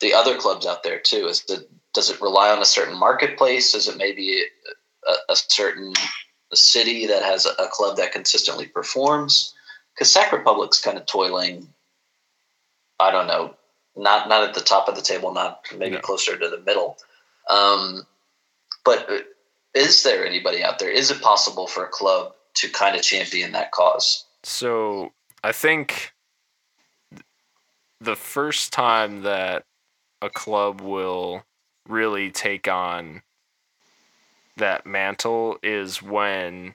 [0.00, 1.26] the other clubs out there too.
[1.26, 3.74] Is it does it rely on a certain marketplace?
[3.74, 4.44] Is it maybe
[5.08, 5.92] a, a certain
[6.54, 9.54] city that has a, a, club that consistently performs?
[9.94, 11.68] Because Sac Republic's kind of toiling.
[13.00, 13.54] I don't know,
[13.96, 16.00] not not at the top of the table, not maybe no.
[16.00, 16.96] closer to the middle.
[17.50, 18.06] Um,
[18.84, 19.18] but uh,
[19.74, 20.90] is there anybody out there?
[20.90, 24.24] Is it possible for a club to kind of champion that cause?
[24.42, 26.14] So I think
[28.00, 29.64] the first time that
[30.22, 31.44] a club will
[31.88, 33.22] really take on
[34.56, 36.74] that mantle is when,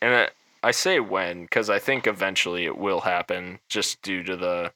[0.00, 0.30] and
[0.62, 4.72] I say when because I think eventually it will happen, just due to the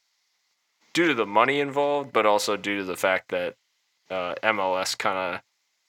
[0.92, 3.54] due to the money involved, but also due to the fact that
[4.10, 5.40] uh, MLS kind of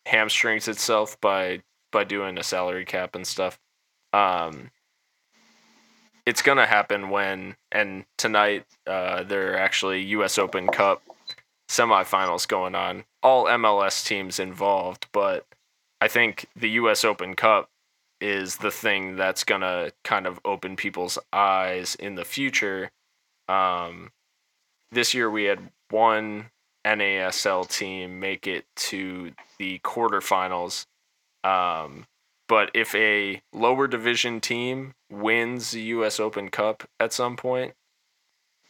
[0.05, 1.61] hamstrings itself by
[1.91, 3.59] by doing a salary cap and stuff.
[4.13, 4.71] Um,
[6.25, 10.37] it's gonna happen when and tonight uh, there are actually U.S.
[10.37, 11.01] Open Cup
[11.69, 13.05] semifinals going on.
[13.23, 15.45] All MLS teams involved, but
[15.99, 17.03] I think the U.S.
[17.03, 17.69] Open Cup
[18.19, 22.91] is the thing that's gonna kind of open people's eyes in the future.
[23.47, 24.11] Um,
[24.91, 26.49] this year we had one
[26.85, 30.85] NASL team make it to the quarterfinals.
[31.43, 32.05] Um,
[32.47, 37.73] but if a lower division team wins the US Open Cup at some point,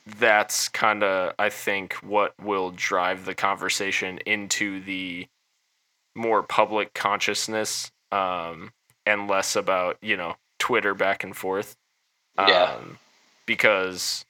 [0.05, 5.27] that's kind of I think what will drive the conversation into the
[6.17, 8.71] more public consciousness um,
[9.05, 11.77] and less about you know Twitter back and forth.
[12.37, 12.75] Yeah.
[12.75, 12.99] Um,
[13.45, 14.25] because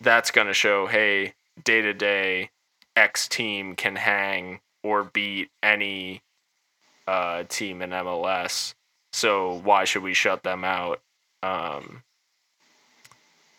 [0.00, 2.50] that's going to show, hey, day to day,
[2.94, 6.22] X team can hang or beat any
[7.06, 8.74] uh, team in MLS.
[9.12, 11.00] So why should we shut them out?
[11.42, 12.02] Um,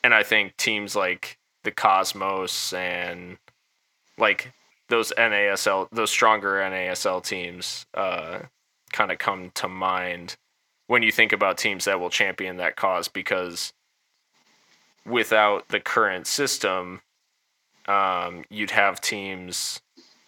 [0.03, 3.37] and I think teams like the Cosmos and
[4.17, 4.51] like
[4.89, 8.39] those NASL, those stronger NASL teams, uh,
[8.91, 10.37] kind of come to mind
[10.87, 13.73] when you think about teams that will champion that cause because
[15.05, 17.01] without the current system,
[17.87, 19.81] um, you'd have teams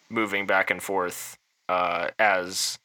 [0.10, 2.78] moving back and forth uh, as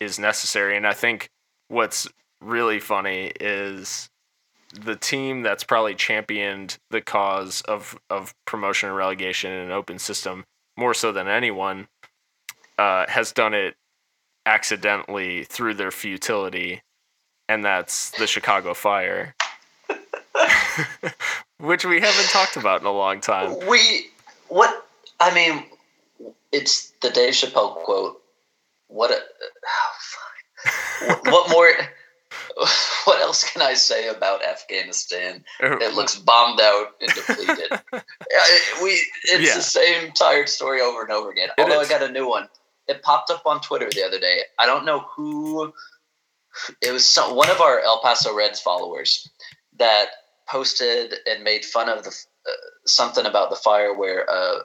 [0.00, 0.76] is necessary.
[0.76, 1.30] And I think
[1.68, 2.06] what's
[2.40, 4.10] really funny is
[4.78, 9.98] the team that's probably championed the cause of, of promotion and relegation in an open
[9.98, 10.44] system
[10.76, 11.88] more so than anyone
[12.78, 13.76] uh, has done it
[14.44, 16.82] accidentally through their futility,
[17.48, 19.34] and that's the Chicago Fire.
[21.58, 23.66] Which we haven't talked about in a long time.
[23.66, 24.08] We
[24.48, 24.86] what
[25.20, 25.64] I mean,
[26.52, 28.20] it's the Dave Chappelle quote.
[28.88, 29.20] What a
[31.30, 31.70] what more?
[33.04, 35.44] What else can I say about Afghanistan?
[35.60, 37.70] It looks bombed out and depleted.
[38.82, 39.54] we it's yeah.
[39.54, 41.50] the same tired story over and over again.
[41.58, 42.48] Although I got a new one.
[42.88, 44.40] It popped up on Twitter the other day.
[44.58, 45.72] I don't know who.
[46.80, 49.28] It was some, one of our El Paso Reds followers
[49.78, 50.06] that
[50.48, 52.52] posted and made fun of the uh,
[52.86, 54.60] something about the fire where uh,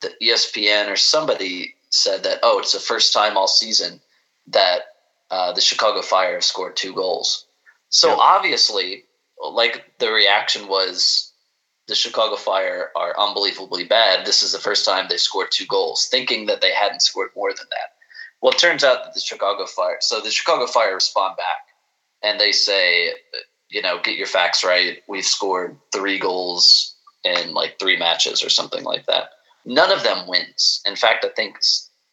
[0.00, 4.00] the ESPN or somebody said that oh it's the first time all season
[4.46, 4.82] that
[5.30, 7.46] uh, the Chicago Fire scored two goals.
[7.90, 8.18] So yep.
[8.18, 9.04] obviously,
[9.40, 11.32] like the reaction was,
[11.86, 14.26] the Chicago Fire are unbelievably bad.
[14.26, 17.50] This is the first time they scored two goals, thinking that they hadn't scored more
[17.50, 17.92] than that.
[18.40, 21.66] Well, it turns out that the Chicago Fire, so the Chicago Fire respond back
[22.22, 23.12] and they say,
[23.70, 24.98] you know, get your facts right.
[25.08, 29.30] We've scored three goals in like three matches or something like that.
[29.64, 30.80] None of them wins.
[30.86, 31.56] In fact, I think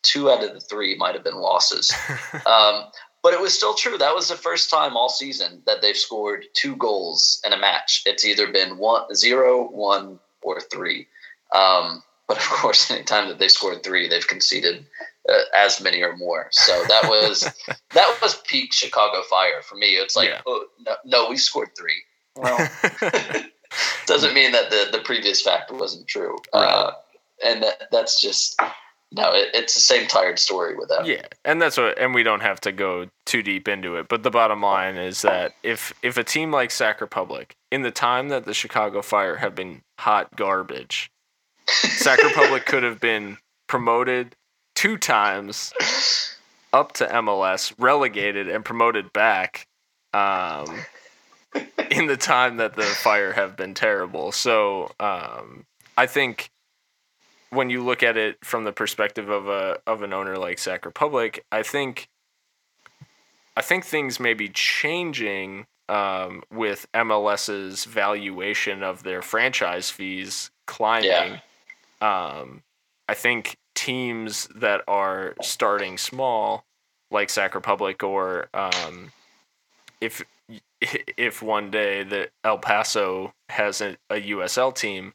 [0.02, 1.92] two out of the three might have been losses.
[2.46, 2.86] um,
[3.26, 3.98] but it was still true.
[3.98, 8.04] That was the first time all season that they've scored two goals in a match.
[8.06, 11.08] It's either been one, zero, one, or three.
[11.56, 14.86] Um, but of course, anytime that they scored three, they've conceded
[15.28, 16.50] uh, as many or more.
[16.52, 17.52] So that was
[17.96, 19.94] that was peak Chicago Fire for me.
[19.94, 20.42] It's like, yeah.
[20.46, 22.04] oh, no, no, we scored three.
[22.36, 22.70] Well,
[24.06, 26.38] doesn't mean that the the previous fact wasn't true.
[26.54, 26.64] Right.
[26.64, 26.92] Uh,
[27.44, 28.62] and that, that's just
[29.12, 29.34] no.
[29.34, 31.06] It, it's the same tired story with that.
[31.06, 34.08] Yeah, and that's what, and we don't have to go too deep into it.
[34.08, 37.92] But the bottom line is that if if a team like Sac Republic, in the
[37.92, 41.10] time that the Chicago Fire have been hot garbage,
[41.68, 43.38] Sac Republic could have been
[43.68, 44.36] promoted
[44.76, 45.74] two times
[46.74, 49.68] up to MLS, relegated, and promoted back.
[50.14, 50.86] Um,
[51.92, 55.66] in the time that the Fire have been terrible, so um,
[55.98, 56.50] I think
[57.56, 60.86] when you look at it from the perspective of a of an owner like Sac
[60.86, 62.10] Republic, I think
[63.58, 71.40] I think things may be changing um, with MLS's valuation of their franchise fees climbing.
[72.02, 72.64] Um,
[73.08, 76.66] I think teams that are starting small,
[77.12, 79.12] like Sac Republic, or um,
[80.02, 80.24] if
[80.82, 85.14] if one day that El Paso has a, a USL team,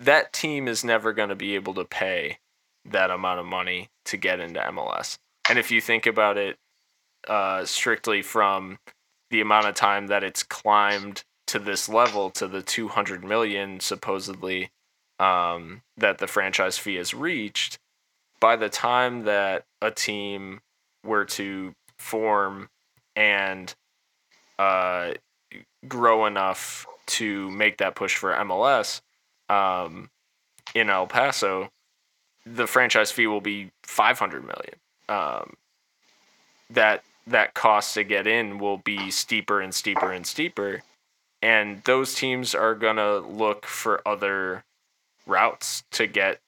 [0.00, 2.38] that team is never going to be able to pay
[2.84, 5.18] that amount of money to get into MLS.
[5.48, 6.56] And if you think about it
[7.26, 8.78] uh, strictly from
[9.30, 14.70] the amount of time that it's climbed to this level, to the 200 million supposedly
[15.18, 17.78] um, that the franchise fee has reached,
[18.40, 20.60] by the time that a team
[21.04, 22.68] were to form
[23.16, 23.74] and
[24.58, 25.12] uh,
[25.86, 29.00] grow enough to make that push for MLS,
[29.48, 30.10] um,
[30.74, 31.70] in El Paso,
[32.46, 34.74] the franchise fee will be 500 million.
[35.08, 35.54] Um,
[36.70, 40.82] that that cost to get in will be steeper and steeper and steeper,
[41.42, 44.64] and those teams are gonna look for other
[45.26, 46.40] routes to get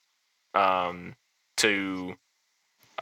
[0.55, 1.14] um,
[1.59, 2.16] to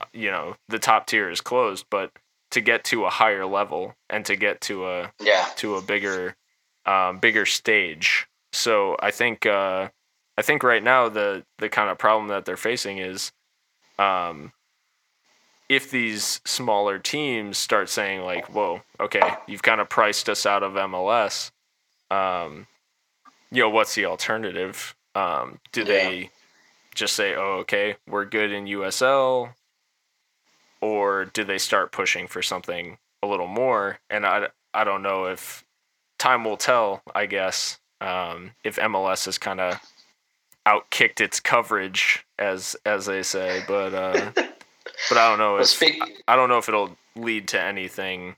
[0.00, 2.12] uh, you know the top tier is closed, but
[2.50, 5.48] to get to a higher level and to get to a Yeah.
[5.56, 6.36] to a bigger
[6.86, 8.26] um, bigger stage.
[8.52, 9.88] So I think uh,
[10.36, 13.32] I think right now the the kind of problem that they're facing is
[13.98, 14.52] um,
[15.68, 20.62] if these smaller teams start saying like, "Whoa, okay, you've kind of priced us out
[20.62, 21.50] of MLS,"
[22.10, 22.66] um,
[23.50, 24.94] you know, what's the alternative?
[25.14, 26.30] Um, do they
[26.94, 29.54] just say, "Oh, okay, we're good in USL,"
[30.80, 33.98] or do they start pushing for something a little more?
[34.08, 35.64] And I I don't know if
[36.18, 37.02] time will tell.
[37.14, 39.80] I guess um, if MLS has kind of
[40.66, 45.68] outkicked its coverage, as as they say, but uh, but I don't know Well, if
[45.68, 48.36] speak, I don't know if it'll lead to anything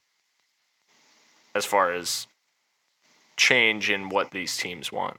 [1.54, 2.26] as far as
[3.36, 5.18] change in what these teams want.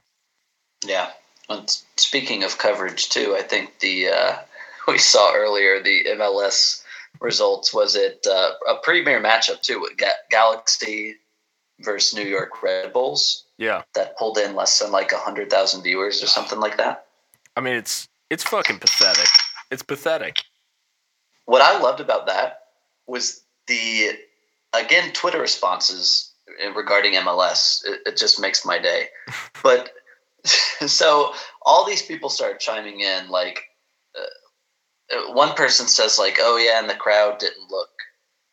[0.84, 1.10] yeah.
[1.48, 4.36] And speaking of coverage too, I think the uh,
[4.88, 6.82] we saw earlier the MLS
[7.20, 11.16] results was it uh, a premier matchup too with Ga- Galaxy
[11.80, 16.22] versus New York Red Bulls Yeah, that pulled in less than like hundred thousand viewers
[16.22, 17.06] or something like that.
[17.56, 19.28] I mean it's it's fucking pathetic.
[19.70, 20.42] It's pathetic.
[21.46, 22.60] what I loved about that
[23.06, 24.10] was the
[24.72, 26.32] again Twitter responses
[26.74, 27.84] regarding MLS.
[27.84, 29.08] It, it just makes my day.
[29.62, 29.90] but
[30.86, 33.28] so all these people start chiming in.
[33.28, 33.64] Like
[34.16, 37.90] uh, one person says, like, "Oh yeah," and the crowd didn't look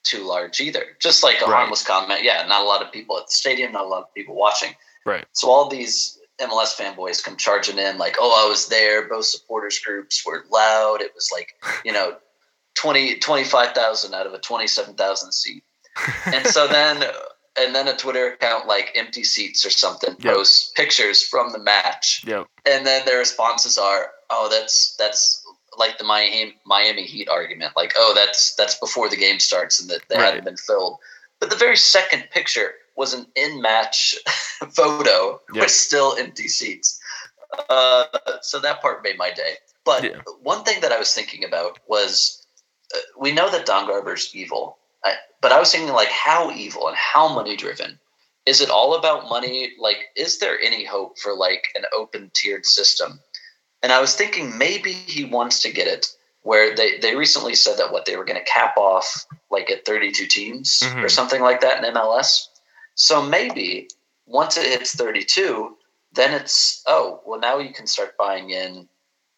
[0.04, 0.98] too large either.
[1.00, 1.56] Just like a Right.
[1.58, 2.24] harmless comment.
[2.24, 4.76] Yeah, not a lot of people at the stadium, not a lot of people watching.
[5.06, 5.26] Right.
[5.34, 9.08] So all these MLS fanboys come charging in like, oh, I was there.
[9.08, 11.02] Both supporters groups were loud.
[11.02, 12.16] It was like, you know,
[12.76, 15.64] 20, 25,000 out of a 27,000 seat.
[16.28, 17.04] And so then,
[17.60, 20.34] and then a Twitter account like empty seats or something Yep.
[20.34, 22.24] posts pictures from the match.
[22.26, 22.48] Yep.
[22.66, 25.44] And then their responses are, oh, that's, that's
[25.80, 27.74] like the Miami, Miami Heat argument.
[27.76, 30.26] Like, oh, that's, that's before the game starts and that they Right.
[30.26, 31.00] hadn't been filled.
[31.40, 34.16] But the very second picture was an in-match
[34.76, 35.64] photo Yep.
[35.64, 37.00] with still empty seats.
[37.70, 38.06] Uh,
[38.42, 39.54] so that part made my day.
[39.86, 40.20] But Yeah.
[40.42, 42.46] one thing that I was thinking about was
[42.94, 46.88] uh, we know that Don Garber's evil, I, but I was thinking like how evil
[46.88, 48.00] and how money driven.
[48.46, 49.74] Is it all about money?
[49.80, 53.20] Like, is there any hope for like an open tiered system?
[53.82, 56.08] And I was thinking maybe he wants to get it
[56.44, 59.86] where they, they recently said that what they were going to cap off like at
[59.86, 61.12] 32 teams or Mhm.
[61.12, 62.48] something like that in MLS.
[62.96, 63.90] So maybe
[64.26, 65.78] once it hits 32,
[66.14, 68.88] then it's, oh, well, now you can start buying in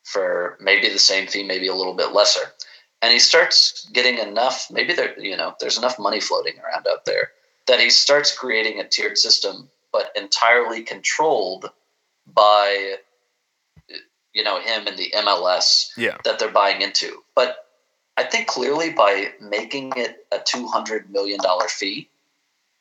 [0.04, 2.54] for maybe the same fee, maybe a little bit lesser.
[3.02, 7.06] And he starts getting enough, maybe there, you know, there's enough money floating around out
[7.06, 7.32] there
[7.68, 11.70] that he starts creating a tiered system, but entirely controlled
[12.28, 12.96] by,
[14.34, 16.18] you know, him and the MLS Yeah.
[16.24, 17.24] that they're buying into.
[17.36, 17.68] But
[18.18, 22.10] I think clearly by making it a two hundred million dollar fee,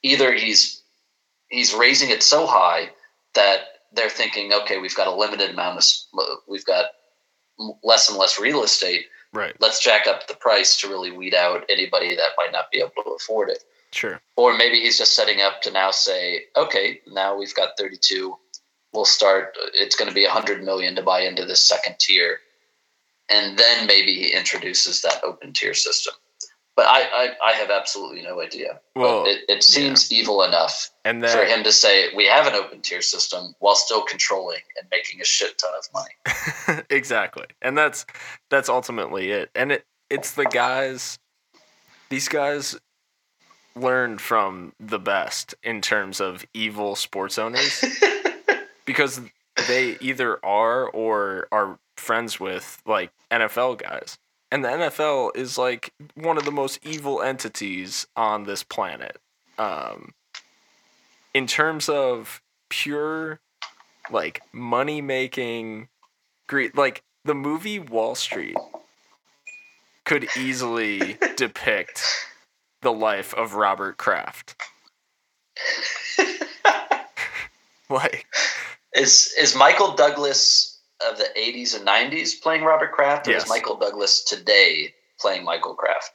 [0.02, 0.82] either he's
[1.48, 2.90] he's raising it so high
[3.34, 3.60] that
[3.92, 6.86] they're thinking, okay, we've got a limited amount of, we've got
[7.82, 9.06] less and less real estate.
[9.32, 9.54] Right.
[9.60, 12.90] Let's jack up the price to really weed out anybody that might not be able
[13.04, 13.64] to afford it.
[13.92, 14.20] Sure.
[14.36, 18.36] Or maybe he's just setting up to now say, okay, now we've got 32.
[18.92, 22.40] We'll start, it's going to be 100 million to buy into this second tier.
[23.28, 26.14] And then maybe he introduces that open tier system.
[26.76, 28.80] But I, I, I have absolutely no idea.
[28.96, 30.20] Well, it, it seems yeah.
[30.20, 33.74] evil enough and then, for him to say we have an open tier system while
[33.74, 36.82] still controlling and making a shit ton of money.
[36.90, 38.06] exactly, and that's
[38.48, 39.50] that's ultimately it.
[39.54, 41.18] And it it's the guys.
[42.08, 42.78] These guys
[43.76, 47.84] learned from the best in terms of evil sports owners
[48.90, 49.20] because
[49.68, 54.18] they either are or are friends with like NFL guys.
[54.50, 59.18] And the NFL is like one of the most evil entities on this planet.
[59.58, 60.10] Um,
[61.32, 63.38] in terms of pure
[64.10, 65.86] like money making
[66.48, 68.56] greed, like the movie Wall Street
[70.04, 72.02] could easily depict
[72.82, 74.60] the life of Robert Kraft.
[77.90, 78.26] like
[78.94, 80.78] is is Michael Douglas
[81.08, 83.44] of the 80s and 90s playing Robert Kraft or Yes.
[83.44, 86.12] is Michael Douglas today playing Michael Kraft?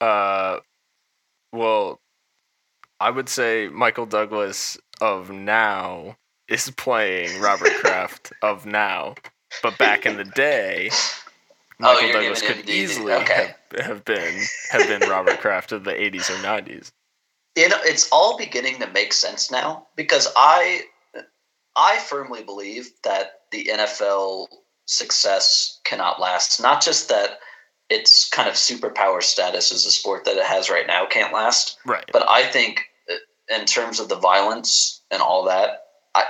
[0.00, 0.58] uh
[1.52, 2.00] well
[3.00, 6.16] I would say Michael Douglas of now
[6.48, 9.14] is playing Robert Kraft of now.
[9.62, 10.90] But back in the day
[11.80, 13.54] Oh, Michael you're Douglas could easily okay.
[13.76, 14.42] have, have been
[14.72, 16.90] have been Robert Kraft of the 80s or 90s.
[17.56, 20.80] you know it's all beginning to make sense now because i
[21.78, 24.46] i firmly believe that the nfl
[24.86, 27.38] success cannot last not just that
[27.90, 31.78] its kind of superpower status as a sport that it has right now can't last
[31.86, 32.04] Right.
[32.12, 33.14] but i think uh,
[33.58, 36.24] in terms of the violence and all that i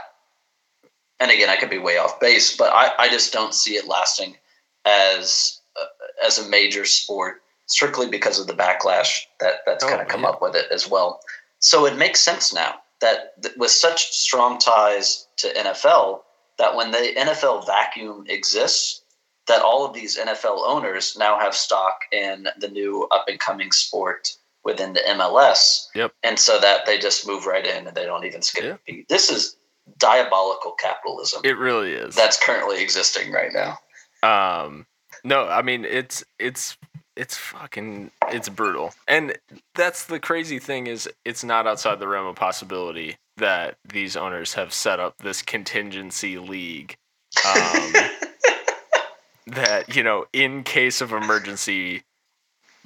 [1.20, 3.86] and again i could be way off base but i, I just don't see it
[3.88, 4.36] lasting
[4.84, 5.86] as uh,
[6.26, 10.22] as a major sport strictly because of the backlash that that's Oh, kind of come
[10.22, 10.30] yeah.
[10.30, 11.20] up with it as well
[11.60, 16.20] so it makes sense now that th- with such strong ties to NFL
[16.58, 19.02] that when the NFL vacuum exists,
[19.46, 23.70] that all of these NFL owners now have stock in the new up and coming
[23.72, 24.28] sport
[24.64, 25.86] within the MLS.
[25.94, 26.12] Yep.
[26.24, 28.72] And so that they just move right in and they don't even skip Yeah.
[28.72, 29.08] a beat.
[29.08, 29.56] This is
[29.96, 32.14] diabolical capitalism It really is.
[32.14, 33.78] that's currently existing right now.
[34.22, 34.86] Um,
[35.24, 36.76] no, I mean it's it's
[37.18, 39.36] it's fucking it's brutal, and
[39.74, 44.54] that's the crazy thing is it's not outside the realm of possibility that these owners
[44.54, 46.96] have set up this contingency league.
[47.44, 47.92] Um,
[49.48, 52.04] that you know, in case of emergency,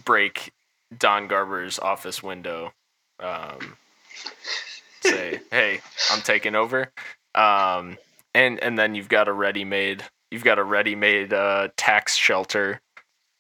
[0.05, 0.53] break
[0.97, 2.72] Don Garber's office window.
[3.20, 3.76] Um,
[5.03, 5.80] say, hey,
[6.11, 6.91] I'm taking over.
[7.35, 7.99] Um,
[8.35, 12.80] and and then you've got a ready-made you've got a ready-made uh, tax shelter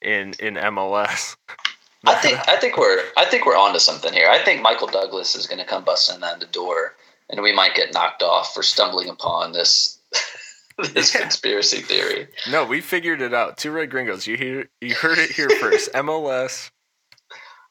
[0.02, 1.36] in in MLS.
[2.04, 4.28] I think I think we're I think we're onto something here.
[4.28, 6.94] I think Michael Douglas is going to come busting on the door,
[7.30, 9.98] and we might get knocked off for stumbling upon this
[10.92, 11.20] this Yeah.
[11.20, 12.26] conspiracy theory.
[12.50, 13.56] No, we figured it out.
[13.56, 14.26] Two Red Gringos.
[14.26, 15.92] You hear you heard it here first.
[15.94, 16.70] MLS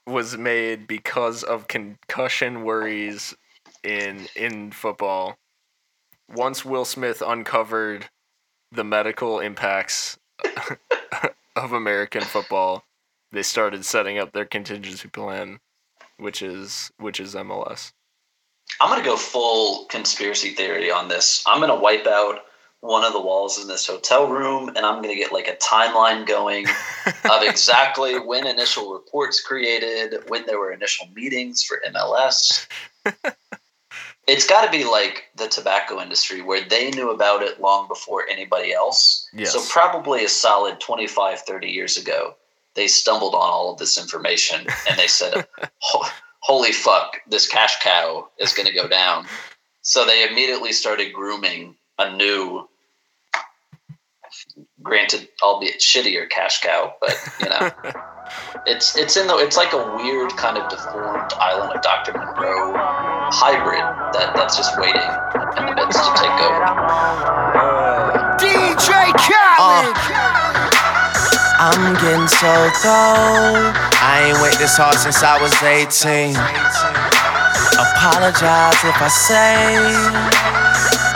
[0.08, 3.36] was made because of concussion worries
[3.84, 5.36] in in football.
[6.30, 8.10] Once Will Smith uncovered
[8.72, 10.18] the medical impacts
[11.64, 12.84] of American football,
[13.32, 15.60] they started setting up their contingency plan,
[16.18, 17.92] which is which is MLS.
[18.80, 21.44] I'm going to go full conspiracy theory on this.
[21.46, 22.40] I'm going to wipe out
[22.80, 25.56] one of the walls in this hotel room, and I'm going to get like a
[25.58, 26.66] timeline going
[27.30, 32.68] of exactly when initial reports created, when there were initial meetings for MLS.
[34.28, 38.28] it's got to be like the tobacco industry where they knew about it long before
[38.30, 39.28] anybody else.
[39.34, 39.54] Yes.
[39.54, 42.36] So, probably a solid 25, 30 years ago,
[42.76, 45.48] they stumbled on all of this information and they said,
[46.40, 49.26] Holy fuck, this cash cow is going to go down.
[49.82, 52.68] So, they immediately started grooming a new
[54.82, 57.70] granted albeit shittier cash cow but you know
[58.66, 62.74] it's it's in the it's like a weird kind of deformed island of dr Moreau
[63.32, 63.80] hybrid
[64.12, 65.00] that that's just waiting
[65.56, 66.68] in the midst to take over
[68.36, 69.96] DJ Khaled.
[69.96, 70.52] Uh,
[71.64, 72.52] I'm getting so
[72.84, 73.72] cold.
[74.04, 76.36] I ain't wait this hard since I was 18.
[77.80, 79.80] Apologize if I say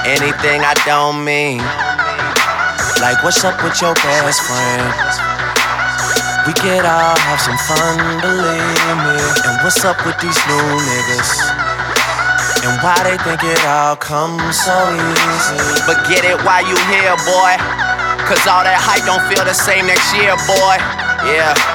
[0.08, 1.66] anything I don't mean.
[3.02, 4.86] Like, what's up with your best friend?
[6.46, 9.18] We get all have some fun, believe me.
[9.50, 11.55] And what's up with these new niggas?
[12.66, 15.86] And why they think it all comes so easy.
[15.86, 17.54] But get it while you here, boy.
[18.26, 20.76] Cause all that hype don't feel the same next year, boy.
[21.30, 21.75] Yeah.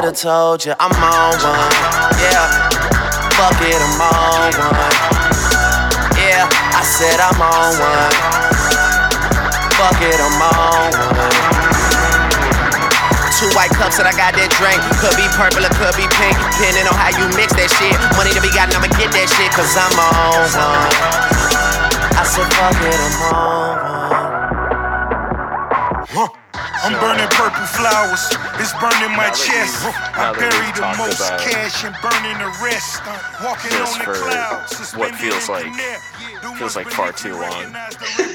[0.00, 1.72] should've told you I'm on one.
[2.24, 2.48] Yeah,
[3.36, 4.96] fuck it, I'm on one.
[6.16, 8.12] Yeah, I said I'm on one.
[9.76, 11.36] Fuck it, I'm on one.
[13.36, 14.80] Two white cups that I got that drink.
[15.04, 16.36] Could be purple or could be pink.
[16.56, 17.92] Depending on how you mix that shit.
[18.16, 20.92] Money to be gotten, I'ma get that shit, cause I'm on one.
[22.16, 23.89] I said, fuck it, I'm on one.
[26.82, 29.84] I'm burning purple flowers, it's burning my chest.
[30.16, 33.04] I bury the most cash and burning the rest.
[33.44, 35.68] Walking on the clouds, what feels like
[36.56, 37.74] feels like far too long.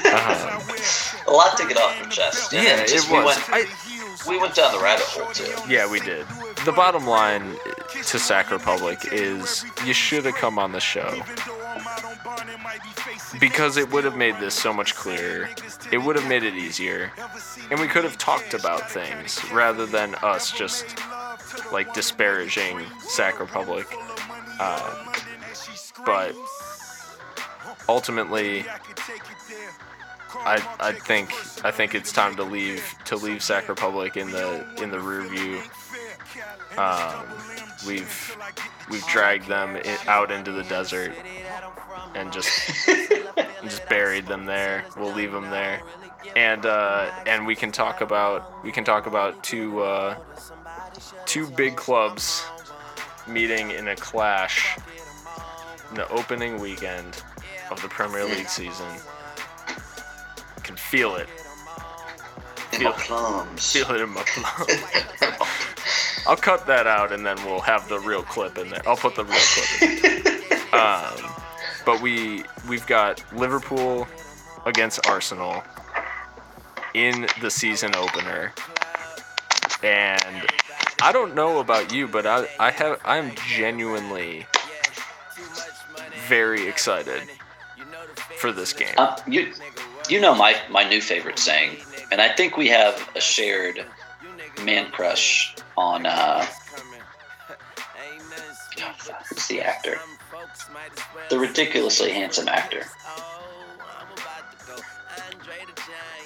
[0.06, 1.26] Uh-huh.
[1.26, 2.54] A lot to get off your chest.
[2.54, 3.36] And yeah, just, it was.
[3.48, 5.52] We went, I, we went down the rabbit hole too.
[5.68, 6.26] Yeah, we did.
[6.64, 7.56] The bottom line
[8.04, 11.22] to Sac Republic is you should have come on the show
[13.40, 15.48] because it would have made this so much clearer.
[15.92, 17.12] It would have made it easier.
[17.70, 20.96] And we could have talked about things rather than us just
[21.72, 23.86] like disparaging Sac Republic.
[24.58, 25.12] Uh,
[26.04, 26.34] but
[27.88, 28.64] ultimately,
[30.34, 31.32] I I think
[31.64, 35.22] I think it's time to leave to leave Sac Republic in the in the rear
[35.22, 35.60] view.
[36.78, 37.26] Um,
[37.86, 38.36] we've
[38.90, 41.12] we've dragged them out into the desert
[42.14, 42.48] and just
[43.62, 44.84] just buried them there.
[44.96, 45.82] We'll leave them there,
[46.34, 50.16] and uh, and we can talk about we can talk about two uh,
[51.24, 52.44] two big clubs
[53.26, 54.78] meeting in a clash
[55.90, 57.22] in the opening weekend
[57.70, 58.86] of the Premier League season.
[60.62, 61.28] can feel it.
[62.72, 64.82] Feel, feel it in my plums.
[66.26, 68.82] I'll cut that out and then we'll have the real clip in there.
[68.86, 70.74] I'll put the real clip in.
[70.74, 71.32] um,
[71.84, 74.06] but we we've got Liverpool
[74.66, 75.62] against Arsenal
[76.94, 78.52] in the season opener,
[79.82, 80.46] and
[81.00, 84.46] I don't know about you, but I I have I'm genuinely
[86.26, 87.22] very excited
[88.38, 88.94] for this game.
[88.98, 89.52] Uh, you
[90.08, 91.76] you know my my new favorite saying,
[92.10, 93.84] and I think we have a shared
[94.64, 96.46] man crush on uh,
[99.28, 99.98] who's the actor?
[101.30, 102.82] the ridiculously handsome actor.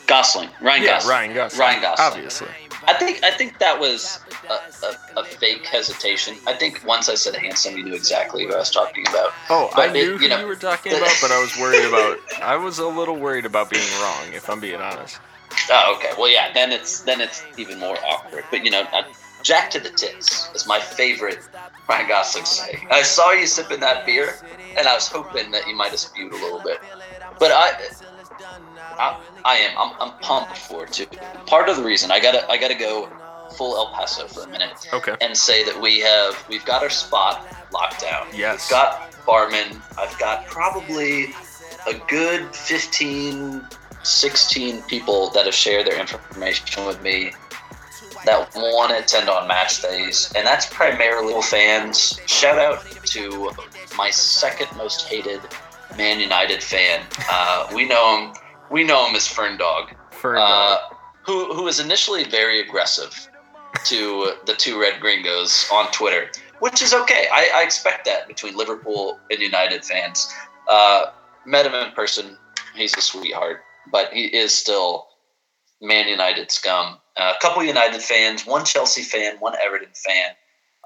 [0.06, 1.10] Gosling, Ryan yeah, Gosling.
[1.10, 1.60] Ryan Gosling.
[1.60, 2.06] Ryan Gosling.
[2.06, 2.48] Obviously.
[2.88, 4.18] I think I think that was
[4.48, 6.34] a, a, a, fake hesitation.
[6.48, 9.32] I think once I said handsome, you knew exactly who I was talking about.
[9.50, 11.56] Oh, but I knew it, you who know, you were talking about, but I was
[11.58, 12.18] worried about.
[12.42, 15.20] I was a little worried about being wrong, if I'm being honest.
[15.70, 16.12] Oh, okay.
[16.18, 16.52] Well, yeah.
[16.52, 18.44] Then it's then it's even more awkward.
[18.50, 19.02] But you know, uh,
[19.42, 21.40] Jack to the tits is my favorite
[21.88, 22.86] Ryan Gosling saying.
[22.90, 24.34] I saw you sipping that beer,
[24.76, 26.78] and I was hoping that you might have spewed a little bit.
[27.38, 27.72] But I,
[28.98, 29.78] I, I am.
[29.78, 31.06] I'm, I'm pumped for it too.
[31.46, 33.08] Part of the reason I gotta I gotta go
[33.56, 34.88] full El Paso for a minute.
[34.92, 35.16] Okay.
[35.20, 38.26] And say that we have we've got our spot locked down.
[38.34, 38.66] Yes.
[38.66, 39.80] We've got barman.
[39.98, 41.34] I've got probably
[41.86, 43.66] a good 15,
[44.02, 47.32] 16 people that have shared their information with me
[48.24, 52.20] that want to attend on match days, and that's primarily fans.
[52.26, 53.50] Shout out to
[53.96, 55.40] my second most hated
[55.96, 57.04] Man United fan.
[57.30, 58.34] Uh, we know him.
[58.70, 59.94] We know him as Fern Dog.
[60.10, 60.78] Fern Dog.
[60.92, 63.28] Uh, who who was initially very aggressive
[63.84, 66.30] to the two Red Gringos on Twitter,
[66.60, 67.26] which is okay.
[67.32, 70.32] I, I expect that between Liverpool and United fans.
[70.68, 71.06] Uh,
[71.46, 72.36] met him in person.
[72.76, 75.08] He's a sweetheart, but he is still
[75.80, 76.98] Man United scum.
[77.16, 80.30] Uh, a couple United fans, one Chelsea fan, one Everton fan,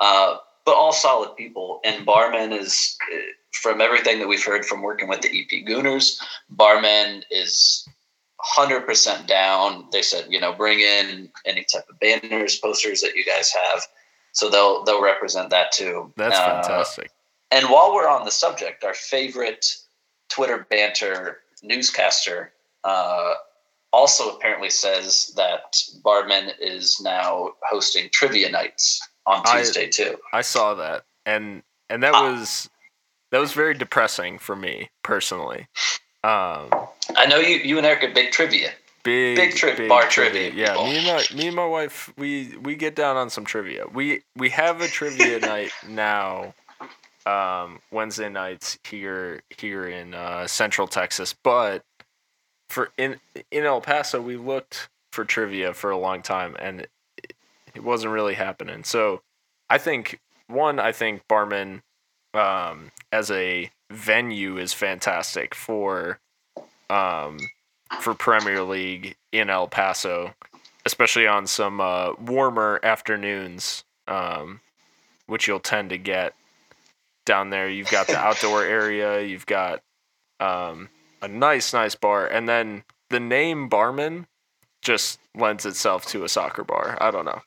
[0.00, 1.80] uh, but all solid people.
[1.84, 3.18] And Barman is, uh,
[3.52, 7.86] from everything that we've heard from working with the EP Gooners, Barman is
[8.57, 9.86] 100% down.
[9.92, 13.82] They said, you know, bring in any type of banners, posters that you guys have.
[14.32, 16.12] So they'll they'll represent that too.
[16.16, 17.12] That's uh, fantastic.
[17.52, 19.76] And while we're on the subject, our favorite
[20.28, 22.52] Twitter banter newscaster,
[22.85, 23.35] uh,
[23.93, 30.16] also apparently says that Barman is now hosting trivia nights on Tuesday I, too.
[30.32, 32.68] I saw that, and and that uh, was
[33.30, 35.68] that was very depressing for me personally.
[36.22, 36.70] Um,
[37.16, 38.72] I know you you and Eric are big trivia.
[39.05, 40.51] Big, big, tri- big bar trivia.
[40.51, 40.74] trivia.
[40.74, 43.87] Yeah, me and my me and my wife we we get down on some trivia.
[43.93, 46.55] We we have a trivia night now,
[47.26, 51.35] um, Wednesday nights here here in uh, Central Texas.
[51.35, 51.85] But
[52.75, 53.20] for in
[53.51, 57.33] in El Paso, we looked for trivia for a long time, and it,
[57.75, 58.83] it wasn't really happening.
[58.83, 59.22] So
[59.70, 61.83] I think one, I think Barman
[62.35, 66.18] um, as a venue is fantastic for
[66.91, 67.39] um,
[68.01, 70.35] for Premier League in El Paso,
[70.85, 74.61] especially on some uh, warmer afternoons, um,
[75.27, 76.35] which you'll tend to get
[77.25, 77.70] down there.
[77.70, 79.81] You've got the outdoor area, you've got
[80.41, 80.89] um,
[81.23, 84.27] a nice, nice bar, and then the name Barman
[84.83, 86.99] just lends itself to a soccer bar.
[87.01, 87.41] I don't know.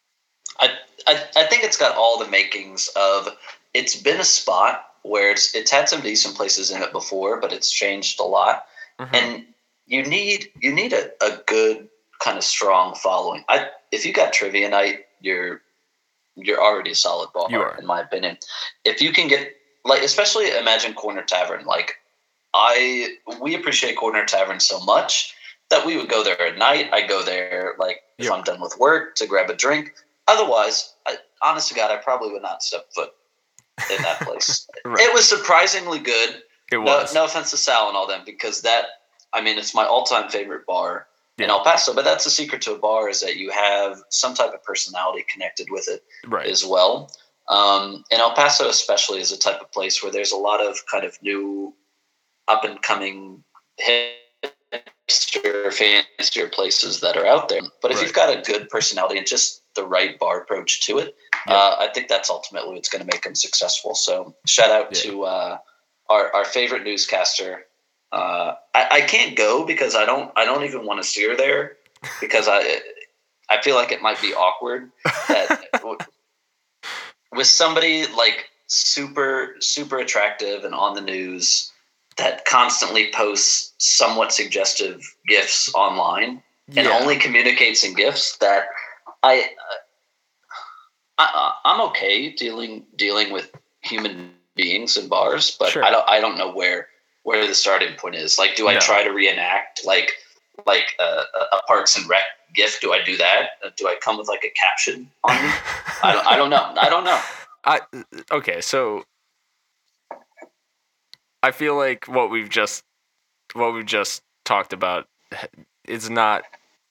[0.59, 0.69] I,
[1.05, 3.29] I, I think it's got all the makings of.
[3.73, 7.53] It's been a spot where it's it's had some decent places in it before, but
[7.53, 8.65] it's changed a lot.
[8.99, 9.15] Mm-hmm.
[9.15, 9.45] And
[9.85, 11.87] you need you need a, a good
[12.19, 13.43] kind of strong following.
[13.47, 15.61] I if you got trivia night, you're
[16.35, 18.37] you're already a solid bar, in my opinion.
[18.85, 19.55] If you can get
[19.85, 21.95] like especially imagine Corner Tavern, like
[22.57, 25.35] I we appreciate Corner Tavern so much
[25.69, 26.89] that we would go there at night.
[26.91, 29.93] I go there like if I'm done with work to grab a drink.
[30.27, 33.11] Otherwise, I, honest to God, I probably would not step foot
[33.95, 34.67] in that place.
[34.85, 34.99] right.
[34.99, 36.41] It was surprisingly good.
[36.71, 37.13] It was.
[37.13, 38.85] No, no offense to Sal and all them, because that
[39.33, 41.45] I mean, it's my all-time favorite bar yeah.
[41.45, 41.93] in El Paso.
[41.93, 45.25] But that's the secret to a bar is that you have some type of personality
[45.31, 46.47] connected with it right.
[46.47, 47.11] as well.
[47.49, 50.85] Um, and El Paso, especially, is a type of place where there's a lot of
[50.91, 51.73] kind of new,
[52.47, 53.43] up and coming
[53.79, 57.61] hipster, fancier places that are out there.
[57.81, 58.05] But if right.
[58.05, 61.15] you've got a good personality and just the right bar approach to it,
[61.47, 61.53] yeah.
[61.53, 63.95] uh, I think that's ultimately what's going to make them successful.
[63.95, 65.11] So shout out yeah.
[65.11, 65.57] to uh,
[66.09, 67.65] our our favorite newscaster,
[68.11, 71.77] uh, I, I can't go because I don't I don't even want to steer there
[72.21, 72.79] because I
[73.49, 74.91] I feel like it might be awkward
[75.27, 75.63] that
[77.31, 81.71] with somebody like super super attractive and on the news
[82.17, 86.83] that constantly posts somewhat suggestive gifs online yeah.
[86.83, 88.65] and only communicates in gifs that
[89.23, 89.43] I, uh,
[91.19, 93.51] I uh, I'm okay dealing dealing with
[93.81, 95.83] human beings in bars, but sure.
[95.83, 96.87] I don't I don't know where
[97.23, 98.37] where the starting point is.
[98.37, 98.79] Like, do I no.
[98.79, 100.11] try to reenact like
[100.65, 102.23] like uh, a, a, Parks and Rec
[102.55, 102.81] gift?
[102.81, 103.49] Do I do that?
[103.63, 105.51] Uh, do I come with like a caption on me?
[106.03, 106.27] I don't.
[106.27, 106.73] I don't know.
[106.79, 107.21] I don't know.
[107.65, 107.81] I
[108.31, 108.61] okay.
[108.61, 109.03] So
[111.43, 112.83] I feel like what we've just
[113.53, 115.07] what we've just talked about
[115.87, 116.43] is not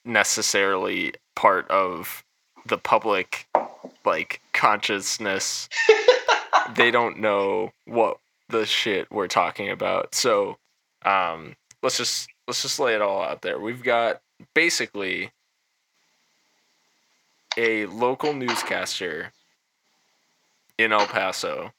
[0.04, 2.24] necessarily part of
[2.66, 3.46] the public
[4.04, 5.68] like consciousness.
[6.76, 8.18] they don't know what
[8.48, 10.14] the shit we're talking about.
[10.14, 10.58] So,
[11.04, 13.58] um, let's just let's just lay it all out there.
[13.58, 14.20] We've got
[14.54, 15.30] basically
[17.56, 19.32] a local newscaster
[20.78, 21.72] in El Paso.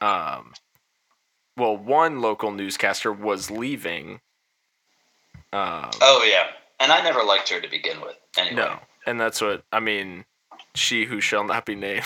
[0.00, 0.54] Um,
[1.60, 4.20] well, one local newscaster was leaving.
[5.52, 6.46] Um, oh yeah,
[6.80, 8.16] and I never liked her to begin with.
[8.38, 8.56] Anyway.
[8.56, 10.24] No, and that's what I mean.
[10.74, 12.04] She who shall not be named.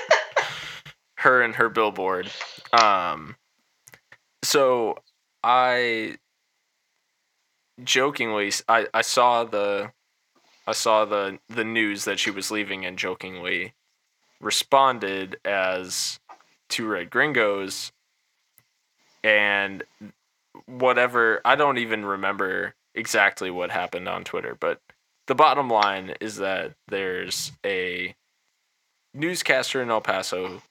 [1.16, 2.30] her and her billboard.
[2.72, 3.36] Um,
[4.42, 4.96] so
[5.44, 6.16] I
[7.84, 9.92] jokingly, I, I saw the,
[10.66, 13.74] I saw the the news that she was leaving, and jokingly
[14.40, 16.18] responded as
[16.68, 17.92] two red gringos,
[19.22, 19.82] and
[20.66, 21.40] whatever.
[21.44, 24.80] I don't even remember exactly what happened on Twitter, but
[25.26, 28.14] the bottom line is that there's a
[29.14, 30.62] newscaster in El Paso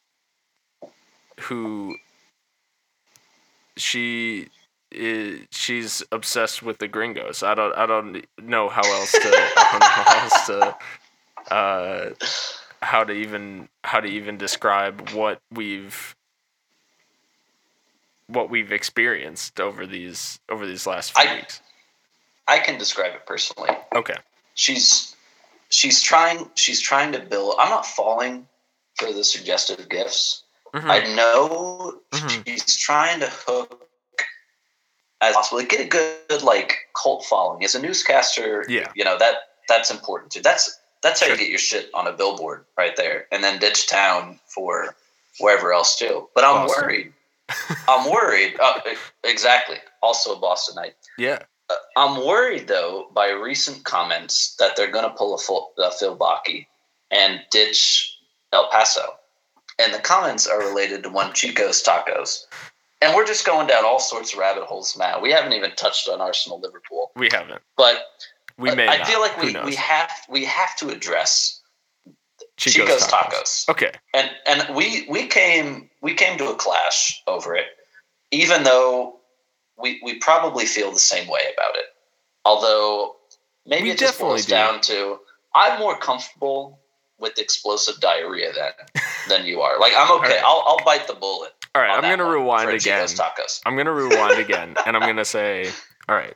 [1.41, 1.95] who
[3.77, 4.47] she
[4.91, 7.43] is she's obsessed with the gringos.
[7.43, 12.09] I don't I don't know how else to how else to uh
[12.81, 16.15] how to even how to even describe what we've
[18.29, 21.61] what we've experienced over these over these last few I, weeks.
[22.47, 23.71] I can describe it personally.
[23.93, 24.15] Okay.
[24.53, 25.15] She's
[25.69, 28.47] she's trying she's trying to build I'm not falling
[28.95, 30.43] for the suggestive gifts.
[30.73, 30.91] Mm-hmm.
[30.91, 32.41] I know mm-hmm.
[32.45, 33.87] she's trying to hook
[35.21, 38.65] as possible, get a good like cult following as a newscaster.
[38.69, 39.35] Yeah, you know that
[39.67, 40.41] that's important too.
[40.41, 41.35] That's that's how sure.
[41.35, 44.95] you get your shit on a billboard right there, and then ditch town for
[45.39, 46.29] wherever else too.
[46.35, 46.83] But I'm Boston.
[46.83, 47.13] worried.
[47.87, 48.55] I'm worried.
[48.59, 48.79] Uh,
[49.23, 49.77] exactly.
[50.01, 50.93] Also a Bostonite.
[51.17, 51.39] Yeah.
[51.69, 55.91] Uh, I'm worried though by recent comments that they're going to pull a, full, a
[55.91, 56.65] Phil Bakke
[57.11, 58.17] and ditch
[58.51, 59.19] El Paso
[59.79, 62.45] and the comments are related to one Chico's Tacos.
[63.01, 65.21] And we're just going down all sorts of rabbit holes, Matt.
[65.21, 67.11] We haven't even touched on Arsenal Liverpool.
[67.15, 67.61] We haven't.
[67.77, 68.03] But
[68.57, 68.89] we may.
[68.89, 69.07] I not.
[69.07, 71.58] feel like we, we have we have to address
[72.59, 73.31] Chico's, Chico's tacos.
[73.31, 73.69] Tacos.
[73.69, 73.91] Okay.
[74.13, 77.65] and and we we came we came to a clash over it,
[78.31, 79.19] even though
[79.81, 81.85] we we probably feel the same way about it.
[82.45, 83.15] Although
[83.65, 84.51] maybe We it just boils do.
[84.51, 85.19] down to
[85.55, 86.79] I'm more comfortable
[87.17, 88.71] with explosive diarrhea than
[89.29, 89.79] than you are.
[89.79, 90.35] Like I'm okay.
[90.35, 90.43] right.
[90.43, 91.51] I'll I'll bite the bullet.
[91.75, 91.91] All right.
[91.91, 93.07] I'm gonna rewind again.
[93.07, 93.61] Chico's Tacos.
[93.65, 95.69] I'm gonna rewind again, and I'm gonna say,
[96.09, 96.33] all right,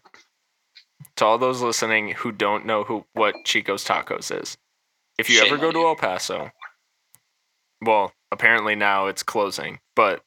[1.17, 4.57] to all those listening who don't know who what Chico's Tacos is,
[5.17, 5.87] if you Shame ever go to you.
[5.87, 6.51] El Paso,
[7.81, 10.23] well, apparently now it's closing, but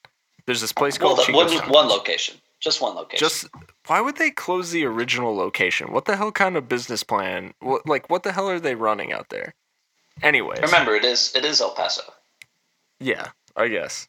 [0.47, 3.18] there's this place Well, called Chico's one, one location, just one location.
[3.18, 3.47] Just
[3.87, 5.93] why would they close the original location?
[5.93, 7.55] What the hell kind of business plan?
[7.61, 9.55] What like what the hell are they running out there?
[10.22, 12.03] Anyways, remember, it is it is El Paso.
[12.99, 14.09] Yeah, I guess.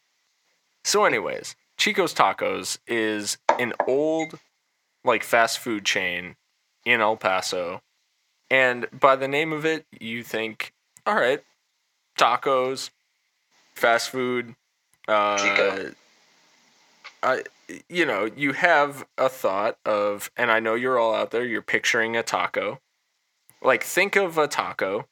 [0.84, 4.40] So, anyways, Chico's Tacos is an old,
[5.04, 6.38] like, fast food chain
[6.86, 7.82] in El Paso.
[8.50, 10.74] And by the name of it, you think,
[11.06, 11.42] all right,
[12.18, 12.90] tacos,
[13.76, 14.56] fast food.
[15.08, 15.92] Uh, Chico.
[17.24, 17.44] I,
[17.90, 21.62] you know, you have a thought of, and I know you're all out there, you're
[21.62, 22.80] picturing a taco.
[23.62, 25.08] Like, think of a taco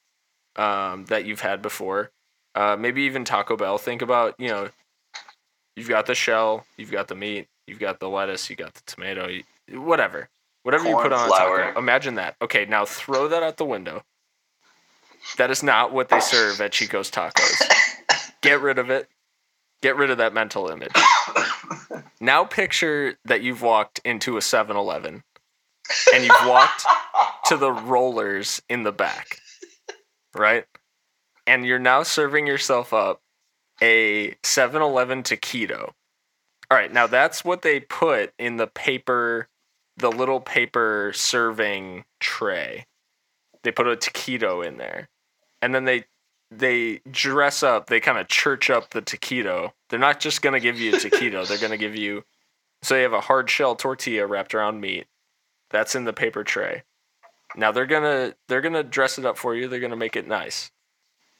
[0.55, 2.11] um, that you've had before
[2.55, 3.77] uh, maybe even Taco Bell.
[3.77, 4.69] Think about you know,
[5.75, 8.81] you've got the shell, you've got the meat, you've got the lettuce, you got the
[8.85, 10.29] tomato, you, whatever,
[10.65, 11.79] whatever you put on a taco.
[11.79, 12.35] Imagine that.
[12.41, 14.03] Okay, now throw that out the window.
[15.37, 17.61] That is not what they serve at Chico's Tacos.
[18.41, 19.07] Get rid of it.
[19.81, 20.93] Get rid of that mental image.
[22.19, 25.23] now picture that you've walked into a 7-Eleven
[26.13, 26.85] and you've walked
[27.45, 29.39] to the rollers in the back.
[30.35, 30.65] Right?
[31.47, 33.21] and you're now serving yourself up
[33.81, 35.91] a 7-Eleven taquito.
[36.71, 39.47] All right, now that's what they put in the paper,
[39.97, 42.85] the little paper serving tray.
[43.63, 45.09] They put a taquito in there,
[45.61, 46.05] and then they
[46.51, 47.87] they dress up.
[47.87, 49.71] They kind of church up the taquito.
[49.89, 51.47] They're not just gonna give you a taquito.
[51.47, 52.23] they're gonna give you.
[52.83, 55.07] So you have a hard shell tortilla wrapped around meat.
[55.71, 56.83] That's in the paper tray.
[57.55, 59.67] Now they're gonna they're gonna dress it up for you.
[59.67, 60.71] They're gonna make it nice.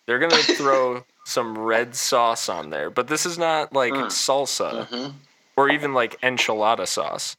[0.07, 4.05] They're gonna throw some red sauce on there, but this is not like Mm.
[4.07, 5.17] salsa hmm
[5.57, 7.37] or even like enchilada sauce.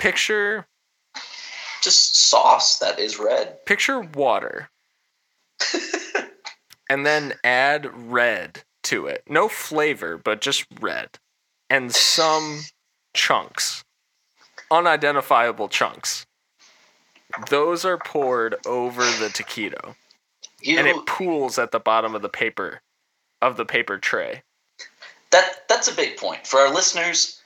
[0.00, 0.66] Picture
[1.82, 3.64] Just sauce that is red.
[3.66, 4.70] picture water,
[6.90, 9.22] and then add red to it.
[9.28, 11.10] No flavor, but just red,
[11.68, 12.62] and some
[13.14, 13.84] chunks,
[14.70, 16.26] unidentifiable chunks.
[17.48, 19.94] Those are poured over the taquito.
[20.62, 22.80] You and it pools at the bottom of the paper
[23.40, 24.42] of the paper tray.
[25.30, 27.39] that that's a big point for our listeners.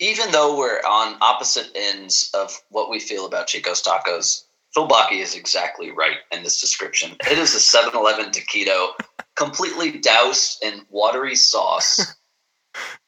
[0.00, 4.44] Even though we're on opposite ends of what we feel about Chico's Tacos,
[4.74, 7.16] Phil Baki is exactly right in this description.
[7.30, 8.88] It is a 7-Eleven taquito,
[9.36, 12.14] completely doused in watery sauce,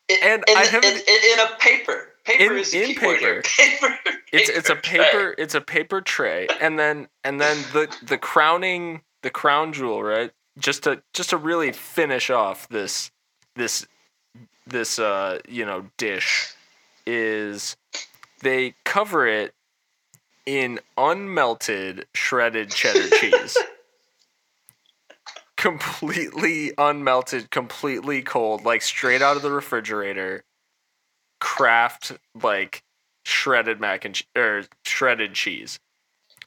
[0.08, 0.98] It- And in, I haven't- in,
[1.32, 2.08] in a paper.
[2.24, 3.42] Paper In- is the in word here.
[3.42, 3.98] Paper.
[4.32, 4.98] It's it's a tray.
[4.98, 10.02] paper it's a paper tray, and then and then the the crowning the crown jewel
[10.02, 13.12] right just to just to really finish off this
[13.54, 13.86] this
[14.66, 16.52] this uh you know dish
[17.06, 17.76] is
[18.42, 19.54] they cover it
[20.44, 23.56] in unmelted shredded cheddar cheese.
[25.56, 30.44] completely unmelted, completely cold, like straight out of the refrigerator.
[31.40, 32.82] Kraft like
[33.24, 35.78] shredded mac and che- or shredded cheese.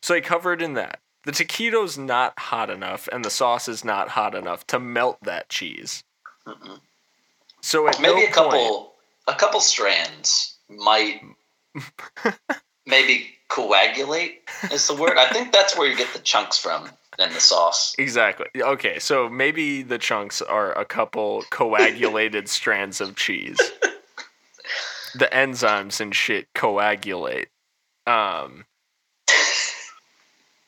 [0.02, 1.00] So they cover it in that.
[1.26, 5.50] The taquito's not hot enough, and the sauce is not hot enough to melt that
[5.50, 6.04] cheese.
[6.48, 6.80] Mm-mm.
[7.62, 8.89] So at maybe no a couple point-
[9.30, 11.22] a couple strands might
[12.86, 17.34] maybe coagulate is the word i think that's where you get the chunks from and
[17.34, 18.48] the sauce Exactly.
[18.56, 23.60] Okay, so maybe the chunks are a couple coagulated strands of cheese.
[25.16, 27.50] The enzymes and shit coagulate.
[28.08, 28.66] Um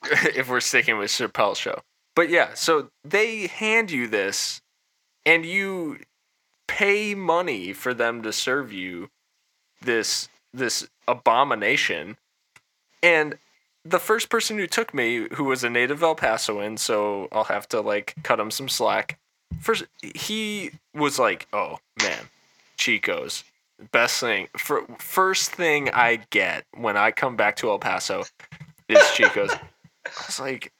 [0.03, 1.79] if we're sticking with Chappelle show.
[2.15, 4.61] But yeah, so they hand you this
[5.25, 5.99] and you
[6.71, 9.09] pay money for them to serve you
[9.81, 12.17] this this abomination.
[13.03, 13.37] And
[13.83, 17.67] the first person who took me, who was a native El Pasoan, so I'll have
[17.69, 19.19] to like cut him some slack.
[19.59, 19.83] First,
[20.15, 22.29] he was like, "Oh man,
[22.77, 23.43] Chico's
[23.91, 24.47] best thing.
[24.57, 28.23] For first thing I get when I come back to El Paso
[28.87, 30.71] is Chico's." I was like,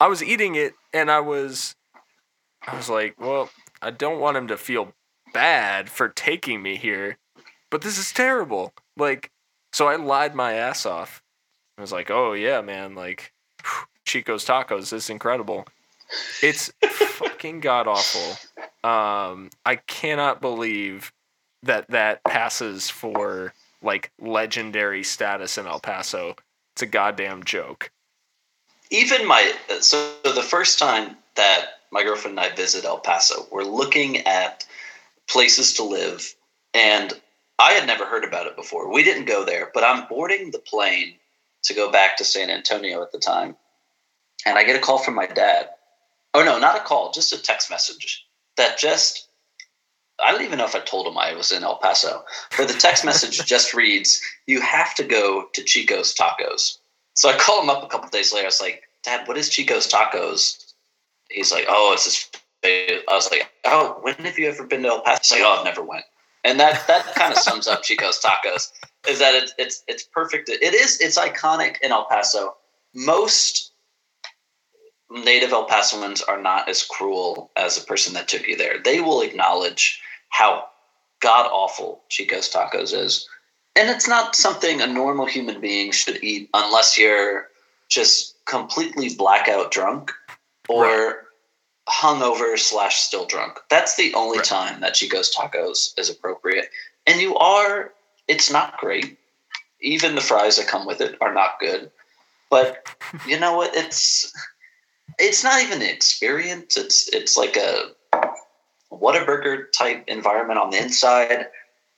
[0.00, 1.76] I was eating it, and I was,
[2.66, 4.94] I was like, well, I don't want him to feel
[5.34, 7.18] bad for taking me here,
[7.70, 8.72] but this is terrible.
[8.96, 9.30] Like,
[9.74, 11.22] so I lied my ass off.
[11.76, 13.34] I was like, oh yeah, man, like
[14.06, 15.66] Chico's Tacos is incredible.
[16.42, 18.36] It's fucking god awful.
[18.88, 21.12] Um, I cannot believe
[21.62, 26.36] that that passes for like legendary status in El Paso.
[26.74, 27.90] It's a goddamn joke.
[28.90, 33.64] Even my so the first time that my girlfriend and I visit El Paso, we're
[33.64, 34.64] looking at
[35.28, 36.34] places to live,
[36.72, 37.12] and
[37.58, 38.92] I had never heard about it before.
[38.92, 41.14] We didn't go there, but I'm boarding the plane
[41.64, 43.56] to go back to San Antonio at the time,
[44.44, 45.70] and I get a call from my dad.
[46.34, 49.28] Oh no, not a call, just a text message that just
[50.22, 52.24] I don't even know if I told him I was in El Paso.
[52.56, 56.78] But the text message just reads, "You have to go to Chico's Tacos."
[57.14, 58.46] So I call him up a couple days later.
[58.46, 60.72] I was like, "Dad, what is Chico's Tacos?"
[61.30, 62.30] He's like, "Oh, it's this."
[62.64, 65.58] I was like, "Oh, when have you ever been to El Paso?" He's like, "Oh,
[65.58, 66.04] I've never went."
[66.44, 68.70] And that that kind of sums up Chico's Tacos.
[69.08, 70.48] Is that it's it's it's perfect.
[70.48, 72.56] It is it's iconic in El Paso.
[72.94, 73.72] Most
[75.10, 78.78] native El Pasoans are not as cruel as the person that took you there.
[78.82, 80.00] They will acknowledge
[80.30, 80.66] how
[81.20, 83.28] god awful Chico's tacos is.
[83.76, 87.48] And it's not something a normal human being should eat unless you're
[87.88, 90.12] just completely blackout drunk
[90.68, 91.14] or right.
[91.88, 93.58] Hungover slash still drunk.
[93.68, 94.46] That's the only right.
[94.46, 96.70] time that Chico's tacos is appropriate.
[97.06, 97.92] And you are,
[98.28, 99.18] it's not great.
[99.80, 101.90] Even the fries that come with it are not good.
[102.50, 102.86] But
[103.26, 103.74] you know what?
[103.74, 104.32] It's
[105.18, 106.76] it's not even an experience.
[106.76, 107.90] It's it's like a
[108.90, 111.46] Whataburger type environment on the inside.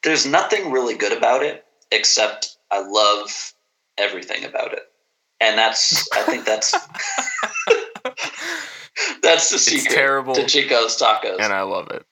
[0.03, 3.53] There's nothing really good about it except I love
[3.97, 4.82] everything about it.
[5.41, 6.74] And that's I think that's
[9.22, 11.38] that's the secret it's terrible to Chico's tacos.
[11.40, 12.05] And I love it.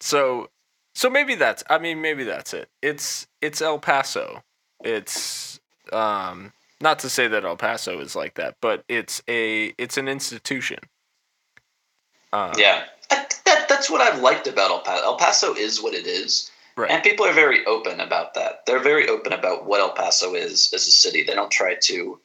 [0.00, 0.50] So
[0.94, 2.68] so maybe that's I mean maybe that's it.
[2.82, 4.42] It's it's El Paso.
[4.84, 5.60] It's
[5.92, 10.08] um not to say that El Paso is like that, but it's a it's an
[10.08, 10.78] institution.
[12.32, 15.04] Uh, yeah, that, that's what I've liked about El Paso.
[15.04, 16.90] El Paso is what it is, right.
[16.90, 18.66] and people are very open about that.
[18.66, 21.22] They're very open about what El Paso is as a city.
[21.22, 22.20] They don't try to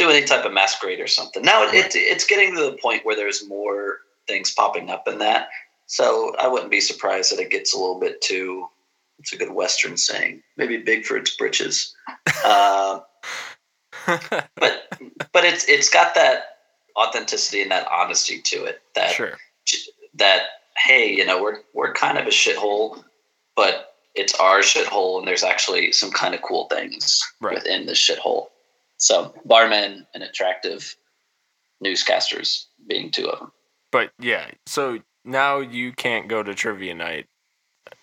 [0.00, 1.42] do any type of masquerade or something.
[1.42, 5.18] Now it, it, it's getting to the point where there's more things popping up in
[5.18, 5.48] that.
[5.86, 8.66] So I wouldn't be surprised that it gets a little bit too
[9.20, 10.42] it's a good Western saying.
[10.56, 11.94] Maybe big for its britches.
[12.42, 13.00] Uh,
[14.06, 14.88] but
[15.32, 16.56] but it's it's got that
[16.96, 18.80] authenticity and that honesty to it.
[18.94, 19.36] That sure.
[20.14, 20.42] that
[20.78, 23.04] hey, you know, we're we're kind of a shithole,
[23.56, 27.54] but it's our shithole, and there's actually some kind of cool things right.
[27.54, 28.46] within the shithole.
[29.00, 30.96] So barmen and attractive
[31.84, 33.52] newscasters being two of them.
[33.90, 37.26] But yeah, so now you can't go to trivia night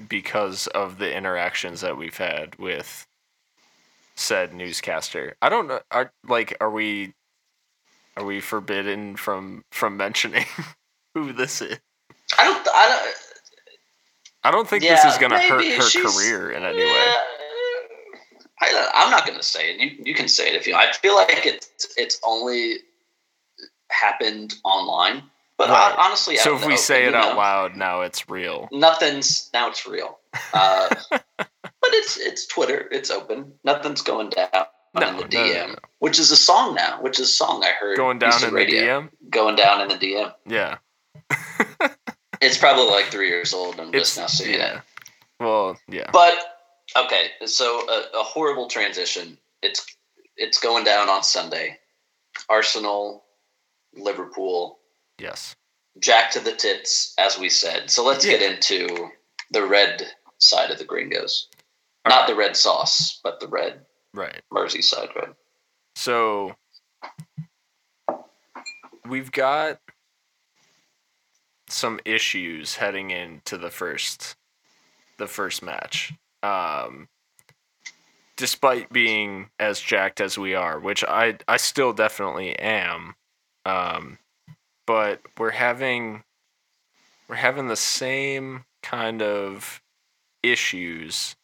[0.10, 3.08] because of the interactions that we've had with
[4.16, 5.36] said newscaster.
[5.42, 5.80] I don't know.
[5.92, 7.14] Are like are we
[8.18, 10.46] are we forbidden from from mentioning
[11.14, 11.80] who this is?
[12.38, 12.68] I don't.
[12.74, 13.16] I don't.
[14.44, 17.14] I don't think yeah, this is going to hurt her career in any yeah, way.
[18.60, 19.80] I, I'm not going to say it.
[19.80, 20.76] You you can say it if you.
[20.76, 22.78] I feel like it's it's only
[23.90, 25.24] happened online.
[25.58, 25.96] But right.
[25.98, 28.70] honestly, so if we say it out know, loud, now it's real.
[28.72, 30.20] Nothing's now it's real.
[30.54, 31.50] Uh, but
[31.94, 32.88] it's it's Twitter.
[32.92, 33.54] It's open.
[33.64, 34.50] Nothing's going down
[34.94, 37.02] no, in the DM, no, no, which is a song now.
[37.02, 39.10] Which is a song I heard going down in radio, the DM.
[39.32, 40.34] Going down in the DM.
[40.46, 40.78] Yeah.
[42.42, 43.80] it's probably like three years old.
[43.80, 44.78] I'm it's, just now seeing yeah.
[44.78, 44.82] it.
[45.40, 46.10] Well, yeah.
[46.12, 46.57] But
[46.96, 49.38] okay, so a, a horrible transition.
[49.62, 49.86] It's
[50.36, 51.80] it's going down on Sunday.
[52.50, 53.24] Arsenal,
[53.96, 54.78] Liverpool
[55.20, 55.56] Yes.
[56.00, 57.90] Jack to the tits, as we said.
[57.90, 58.38] So let's yeah.
[58.38, 59.10] get into
[59.52, 60.04] the red
[60.38, 61.48] side of the gringos.
[62.06, 62.28] All Not right.
[62.28, 63.86] the red sauce, but the red.
[64.14, 64.42] Right.
[64.54, 65.34] Merseyside red.
[65.96, 66.56] So
[69.08, 69.80] we've got
[71.70, 74.36] some issues heading into the first
[75.18, 76.14] the first match.
[76.44, 77.08] Um
[78.36, 83.16] despite being as jacked as we are, which I I still definitely am.
[83.66, 84.20] Um
[84.86, 86.24] but we're having
[87.28, 89.82] we're having the same kind of
[90.44, 91.36] issues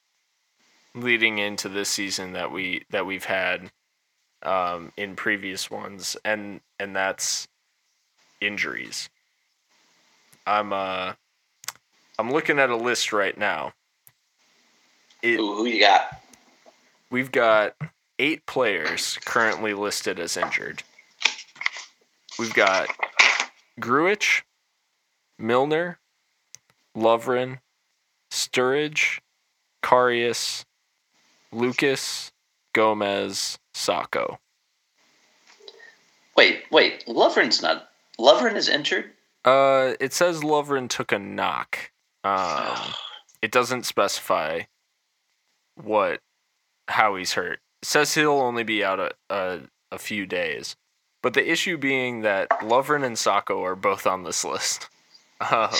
[0.96, 3.72] leading into this season that we that we've had
[4.44, 7.48] um, in previous ones, and and that's
[8.41, 9.10] injuries.
[10.46, 11.14] I'm uh
[12.20, 13.74] I'm looking at a list right now.
[15.24, 16.21] It, Ooh, who you got?
[17.09, 17.76] We've got
[18.19, 20.84] eight players currently listed as injured.
[22.38, 22.89] We've got
[23.80, 24.41] Grujic,
[25.39, 25.99] Milner,
[26.95, 27.59] Lovren,
[28.30, 29.19] Sturridge,
[29.82, 30.65] Karius,
[31.53, 32.34] Lucas,
[32.74, 34.39] Gomez, Sakho.
[36.36, 37.05] Wait, wait.
[37.05, 37.89] Lovren's not.
[38.19, 39.11] Lovren is injured.
[39.45, 41.91] Uh, it says Lovren took a knock.
[42.26, 42.76] Um,
[43.41, 44.63] it doesn't specify
[45.76, 46.19] what
[46.88, 47.59] how he's hurt.
[47.82, 49.59] It says he'll only be out a, a,
[49.91, 50.76] a few days.
[51.21, 54.89] But the issue being that Lovren and Sakho are both on this list.
[55.51, 55.71] Um,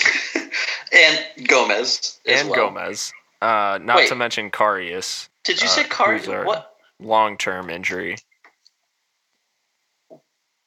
[0.92, 2.20] and Gomez.
[2.26, 2.68] and well.
[2.68, 3.14] Gomez.
[3.40, 4.08] Uh, not Wait.
[4.10, 5.30] to mention Karius.
[5.42, 6.44] Did you uh, say who's Karius?
[6.44, 6.76] What?
[7.00, 8.16] Long-term injury.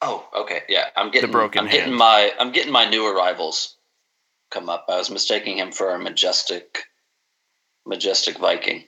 [0.02, 0.64] Oh, okay.
[0.68, 1.30] Yeah, I'm getting.
[1.30, 1.98] the broken I'm getting hand.
[1.98, 2.32] my.
[2.40, 3.76] I'm getting my new arrivals
[4.50, 4.86] come up.
[4.90, 6.84] I was mistaking him for a majestic,
[7.86, 8.86] majestic Viking.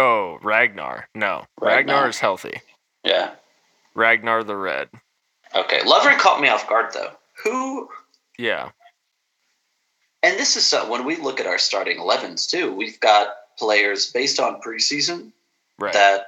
[0.00, 1.08] Oh, Ragnar.
[1.14, 2.08] No, Ragnar, Ragnar.
[2.08, 2.60] is healthy.
[3.04, 3.32] Yeah.
[3.94, 4.88] Ragnar the Red.
[5.54, 5.80] Okay.
[5.80, 7.10] Lovren caught me off guard though.
[7.44, 7.88] Who?
[8.38, 8.70] Yeah.
[10.22, 12.72] And this is uh, when we look at our starting 11s too.
[12.74, 13.28] We've got
[13.58, 15.32] players based on preseason
[15.78, 15.92] Right.
[15.92, 16.26] that.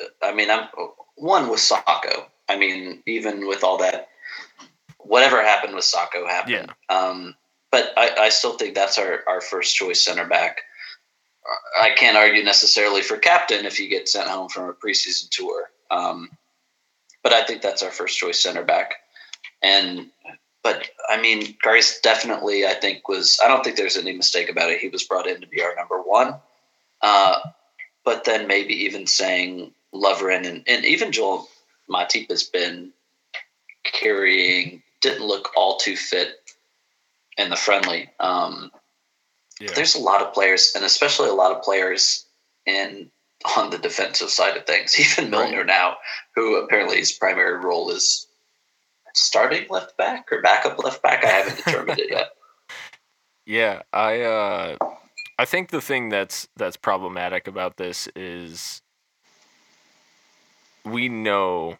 [0.00, 0.68] uh, I mean, I'm
[1.16, 2.26] one with Sakho.
[2.48, 4.08] I mean, even with all that,
[4.98, 6.72] whatever happened with Sakho happened.
[6.90, 7.34] Um,
[7.70, 10.58] but I, I still think that's our, our first choice center back.
[11.80, 15.70] I can't argue necessarily for captain if you get sent home from a preseason tour.
[15.90, 16.30] Um,
[17.22, 18.94] but I think that's our first choice center back.
[19.62, 20.10] And
[20.62, 24.70] but I mean, Grace definitely I think was I don't think there's any mistake about
[24.70, 24.80] it.
[24.80, 26.36] He was brought in to be our number one.
[27.02, 27.40] Uh,
[28.04, 31.48] but then maybe even saying Lovren and, and even Joel
[31.90, 32.92] Matip has been
[33.84, 36.40] carrying didn't look all too fit
[37.36, 38.10] in the friendly.
[38.20, 38.70] Um,
[39.64, 39.72] yeah.
[39.74, 42.26] there's a lot of players, and especially a lot of players
[42.66, 43.10] in
[43.56, 44.98] on the defensive side of things.
[45.20, 45.50] Even Right.
[45.50, 45.96] Milner now,
[46.34, 48.26] who apparently his primary role is
[49.14, 51.24] starting left back or backup left back.
[51.24, 52.28] I haven't determined it yet.
[53.46, 54.76] Yeah, I uh
[55.38, 58.80] I think the thing that's that's problematic about this is
[60.82, 61.76] we know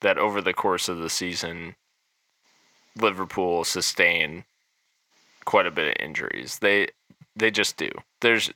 [0.00, 1.76] that over the course of the season
[2.96, 4.44] Liverpool sustain
[5.44, 6.58] quite a bit of injuries.
[6.60, 6.88] They
[7.36, 7.90] they just do.
[8.20, 8.50] There's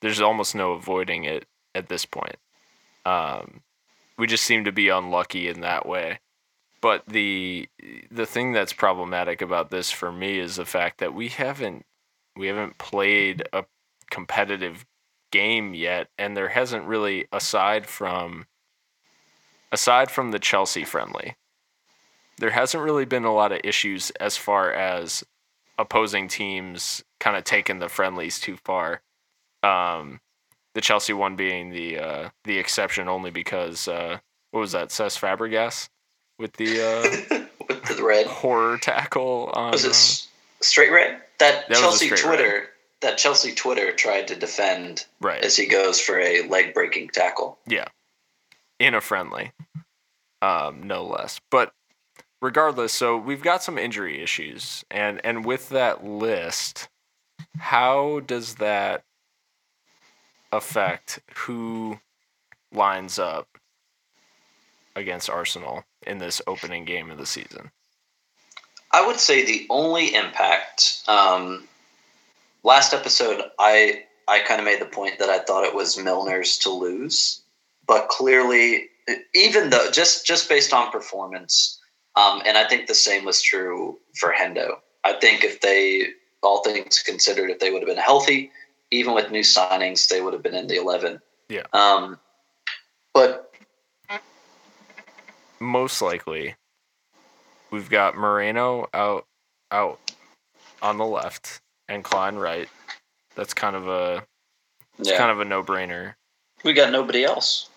[0.00, 2.36] there's almost no avoiding it at this point.
[3.04, 3.62] Um
[4.18, 6.20] we just seem to be unlucky in that way.
[6.80, 7.68] But the
[8.10, 11.86] the thing that's problematic about this for me is the fact that we haven't
[12.36, 13.64] we haven't played a
[14.10, 14.84] competitive
[15.30, 18.46] game yet and there hasn't really aside from
[19.70, 21.36] aside from the Chelsea friendly
[22.38, 25.24] there hasn't really been a lot of issues as far as
[25.82, 29.02] opposing teams kind of taking the friendlies too far
[29.62, 30.20] um
[30.74, 34.18] the Chelsea one being the uh the exception only because uh
[34.52, 35.88] what was that Cesc Fabregas
[36.38, 41.20] with the uh With the red, horror tackle on was it uh, straight red?
[41.38, 42.68] That, That Chelsea Twitter.
[43.00, 47.58] That Chelsea Twitter tried to defend right as he goes for a leg breaking tackle.
[47.66, 47.86] Yeah.
[48.78, 49.52] In a friendly.
[50.40, 51.40] Um, no less.
[51.50, 51.72] But
[52.42, 54.84] regardless, so we've got some injury issues.
[54.90, 56.88] And and with that list,
[57.56, 59.04] how does that
[60.50, 61.98] affect who
[62.74, 63.48] lines up
[64.94, 67.70] against Arsenal in this opening game of the season?
[68.90, 71.00] I would say the only impact.
[71.08, 71.66] Um,
[72.62, 76.58] last episode, I I kind of made the point that I thought it was Milner's
[76.58, 77.40] to lose,
[77.86, 78.88] but clearly,
[79.34, 81.78] even though just just based on performance,
[82.16, 84.74] um, and I think the same was true for Hendo.
[85.04, 86.08] I think if they,
[86.42, 88.50] all things considered, if they would have been healthy,
[88.90, 91.20] even with new signings, they would have been in the eleven.
[91.48, 91.62] Yeah.
[91.72, 92.18] Um,
[93.14, 93.52] but
[95.60, 96.54] Most likely
[97.70, 99.26] we've got Moreno out
[99.70, 99.98] out
[100.82, 102.68] on the left and Clyne right.
[103.36, 104.24] That's kind of a
[104.98, 106.14] it's yeah, kind of a no brainer.
[106.64, 107.68] we got nobody else.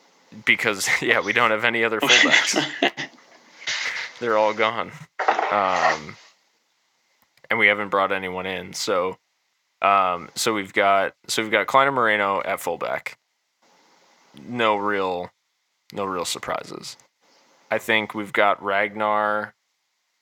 [0.46, 2.66] because yeah, we don't have any other fullbacks.
[4.20, 4.92] They're all gone,
[5.52, 6.16] um,
[7.50, 8.74] and we haven't brought anyone in.
[8.74, 9.18] So,
[9.82, 13.18] um, so we've got so we've got Kleiner Moreno at fullback.
[14.48, 15.32] No real,
[15.94, 16.98] no real surprises.
[17.72, 19.54] I think we've got Ragnar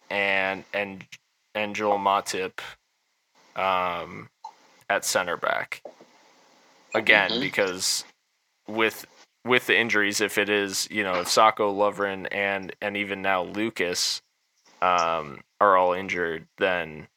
[0.10, 1.06] and and
[1.54, 2.60] and Joel Matip
[3.56, 4.30] um,
[4.90, 5.82] at center back
[6.96, 7.40] again Mhm.
[7.42, 8.06] because
[8.68, 9.06] with
[9.46, 13.44] with the injuries, if it is, you know, if Sakho, Lovren, and and even now
[13.44, 14.22] Lucas
[14.82, 17.08] um, are all injured, then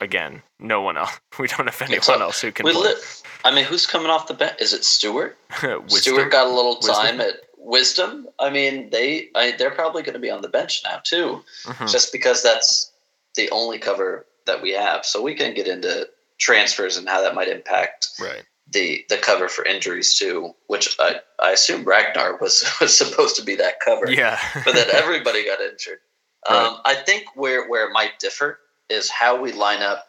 [0.00, 1.18] again, no one else.
[1.38, 2.90] We don't have anyone So, else who can we play.
[2.90, 3.00] li-
[3.44, 4.60] I mean, who's coming off the bench?
[4.60, 5.36] Is it Stewart?
[5.88, 6.94] Stewart got a little Wisdom?
[6.94, 8.28] time at Wisdom.
[8.38, 11.90] I mean, they I, they're probably going to be on the bench now too, Mhm.
[11.90, 12.92] just because that's
[13.34, 15.04] the only cover that we have.
[15.06, 16.08] So we can get into
[16.38, 18.42] transfers and how that might impact right.
[18.72, 20.54] The the cover for injuries too.
[20.66, 24.10] Which I, I assume Ragnar was was supposed to be that cover.
[24.10, 25.98] Yeah, but then everybody got injured.
[26.50, 26.58] Right.
[26.58, 28.58] Um, I think where where it might differ
[28.90, 30.08] is how we line up.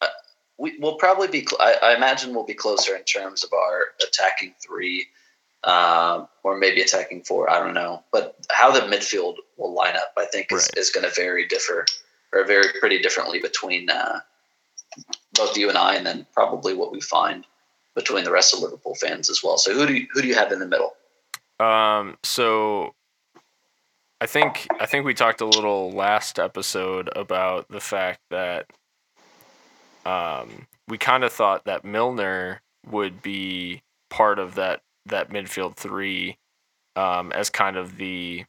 [0.00, 0.06] Uh,
[0.56, 1.46] we will probably be.
[1.60, 5.06] I, I, imagine we'll be closer in terms of our attacking three,
[5.62, 7.50] um, or maybe attacking four.
[7.50, 10.78] I don't know, but how the midfield will line up, I think, is, right.
[10.78, 11.84] is going to vary differ
[12.32, 14.20] or vary pretty differently between uh,
[15.34, 17.44] both you and I, and then probably what we find
[17.94, 19.56] between the rest of Liverpool fans as well.
[19.58, 20.94] So who do you, who do you have in the middle?
[21.60, 22.16] Um.
[22.24, 22.94] So
[24.20, 28.66] I think I think we talked a little last episode about the fact that
[30.06, 36.38] um, we kind of thought that Milner would be part of that that midfield three
[36.96, 38.44] um, as kind of the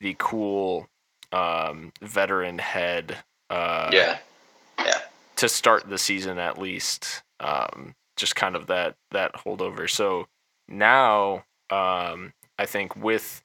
[0.00, 0.88] the cool
[1.32, 3.18] um, veteran head.
[3.50, 4.18] Uh, yeah,
[4.78, 5.00] yeah.
[5.36, 9.88] To start the season, at least, um, just kind of that that holdover.
[9.88, 10.26] So
[10.68, 13.42] now, um, I think with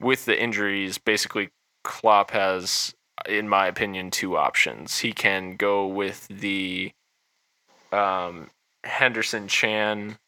[0.00, 1.50] with the injuries, basically
[1.84, 2.94] Klopp has,
[3.28, 4.98] in my opinion, two options.
[4.98, 6.92] He can go with the
[7.92, 8.50] um,
[8.84, 10.18] Henderson Can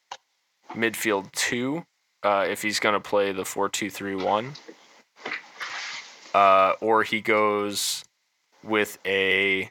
[0.71, 1.85] midfield two
[2.23, 4.55] uh, if he's going to play the four two three one
[6.35, 8.05] uh, or he goes
[8.63, 9.71] with a,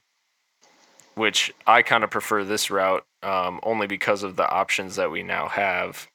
[1.15, 5.23] which I kind of prefer this route um, only because of the options that we
[5.23, 6.07] now have.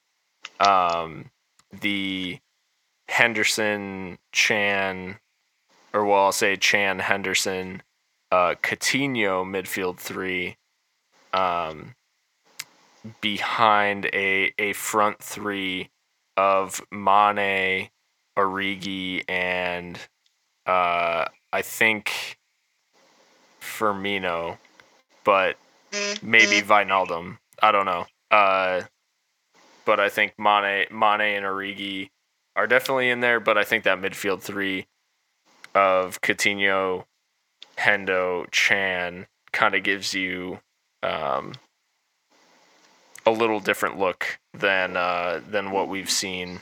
[0.59, 1.31] Um,
[1.81, 2.39] the
[3.07, 5.19] Henderson Can,
[5.93, 7.83] or well, I'll say Can Henderson,
[8.31, 10.57] uh, Coutinho midfield three,
[11.33, 11.95] um,
[13.21, 15.89] behind a a front three
[16.37, 17.89] of Mane,
[18.37, 19.99] Origi, and
[20.65, 22.37] uh, I think
[23.61, 24.57] Firmino,
[25.23, 25.57] but
[26.21, 27.37] maybe Wijnaldum.
[27.61, 28.05] I don't know.
[28.31, 28.81] Uh,
[29.85, 32.09] but I think Mane, Mane and Origi
[32.55, 33.39] are definitely in there.
[33.39, 34.87] But I think that midfield three
[35.73, 37.05] of Coutinho,
[37.77, 40.59] Hendo, Can kind of gives you
[41.03, 41.53] um,
[43.25, 46.61] a little different look than uh, than what we've seen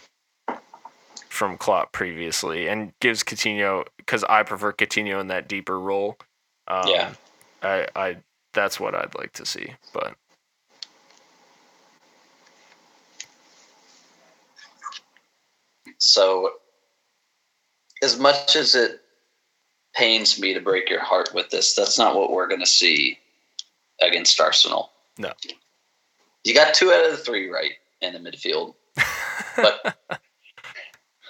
[1.29, 6.17] from Klopp previously, and gives Coutinho because I prefer Coutinho in that deeper role.
[6.67, 7.13] Um, yeah,
[7.61, 8.17] I, I
[8.53, 10.15] that's what I'd like to see, but.
[15.97, 16.51] So,
[18.01, 19.01] as much as it
[19.95, 23.19] pains me to break your heart with this, that's not what we're going to see
[24.01, 24.91] against Arsenal.
[25.17, 25.31] No.
[26.43, 28.75] You got two out of the three right in the midfield.
[29.55, 29.97] but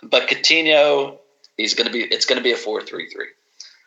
[0.03, 1.19] but Coutinho,
[1.57, 2.01] he's going to be.
[2.03, 3.27] It's going to be a four-three-three.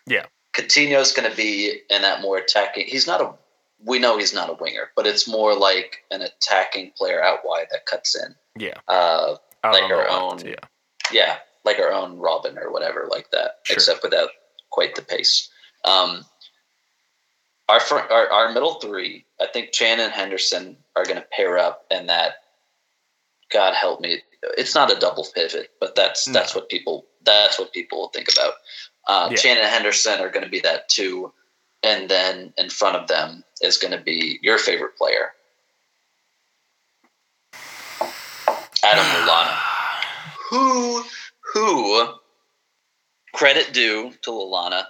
[0.06, 0.26] Yeah.
[0.56, 2.86] Coutinho's going to be in that more attacking.
[2.86, 3.32] He's not a.
[3.84, 7.66] We know he's not a winger, but it's more like an attacking player out wide
[7.70, 8.34] that cuts in.
[8.58, 8.78] Yeah.
[8.88, 10.40] Uh, like our own.
[10.40, 10.54] Yeah.
[11.12, 13.58] Yeah, like our own Robin or whatever, like that.
[13.64, 13.74] Sure.
[13.74, 14.30] Except without
[14.70, 15.48] quite the pace.
[15.84, 16.24] Um,
[17.68, 21.58] our front, our, our middle three, I think Can and Henderson are going to pair
[21.58, 22.34] up, and that,
[23.52, 24.22] God help me,
[24.56, 26.32] it's not a double pivot, but that's no.
[26.34, 28.54] that's what people that's what people will think about.
[29.06, 29.36] Uh, yeah.
[29.36, 31.32] Can and Henderson are going to be that too,
[31.82, 35.32] and then in front of them is going to be your favorite player,
[38.82, 39.58] Adam Lallana,
[40.50, 41.04] who
[41.52, 42.14] who
[43.32, 44.86] credit due to Lallana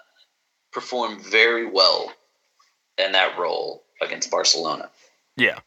[0.72, 2.12] performed very well
[2.98, 4.90] in that role against Barcelona.
[5.36, 5.58] Yeah.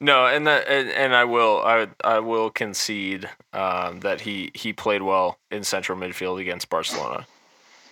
[0.00, 4.72] No, and that and, and I will I I will concede um, that he he
[4.72, 7.24] played well in central midfield against Barcelona.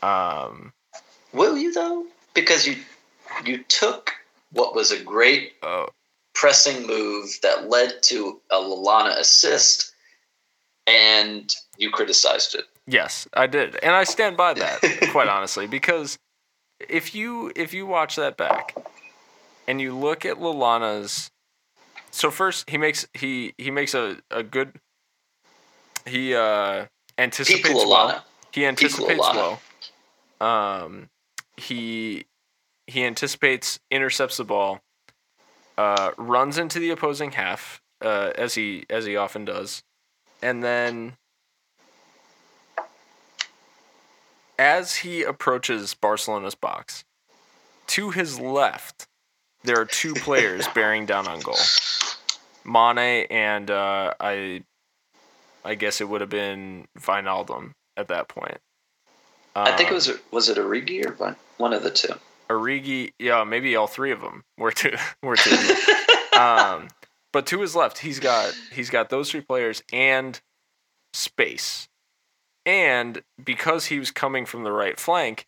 [0.02, 0.72] Um,
[1.32, 2.06] will you though?
[2.35, 2.77] Because you
[3.44, 4.12] you took
[4.52, 5.86] what was a great uh,
[6.35, 9.93] pressing move that led to a Lallana assist,
[10.86, 12.64] and you criticized it.
[12.86, 14.81] Yes, I did, and I stand by that.
[15.12, 16.18] quite honestly, because
[16.89, 18.74] if you if you watch that back
[19.68, 21.31] and you look at Lallana's
[22.10, 24.72] so first he makes he he makes a, a good
[26.06, 26.86] he uh
[27.18, 28.24] anticipates well.
[28.52, 29.60] He anticipates well.
[30.41, 31.09] Um
[31.57, 32.27] he
[32.87, 34.81] he anticipates intercepts the ball,
[35.77, 39.83] uh runs into the opposing half, uh as he as he often does.
[40.43, 41.17] And then
[44.61, 47.05] as he approaches Barcelona's box,
[47.89, 49.09] to his left,
[49.65, 51.57] there are two players bearing down on goal.
[52.65, 54.62] Mane and uh, I,
[55.65, 58.59] I guess it would have been Wijnaldum at that point.
[59.56, 62.14] Um, I think it was was it Origi or one one of the two.
[62.48, 65.56] Origi, yeah, maybe all three of them were two were two.
[66.39, 66.89] um,
[67.32, 70.40] but to his left, he's got he's got those three players and
[71.12, 71.89] space.
[72.66, 75.47] And because he was coming from the right flank,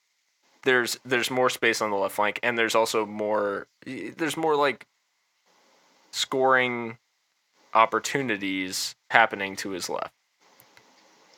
[0.65, 4.87] there's there's more space on the left flank, and there's also more there's more like
[6.13, 6.99] scoring
[7.75, 10.13] opportunities happening to his left.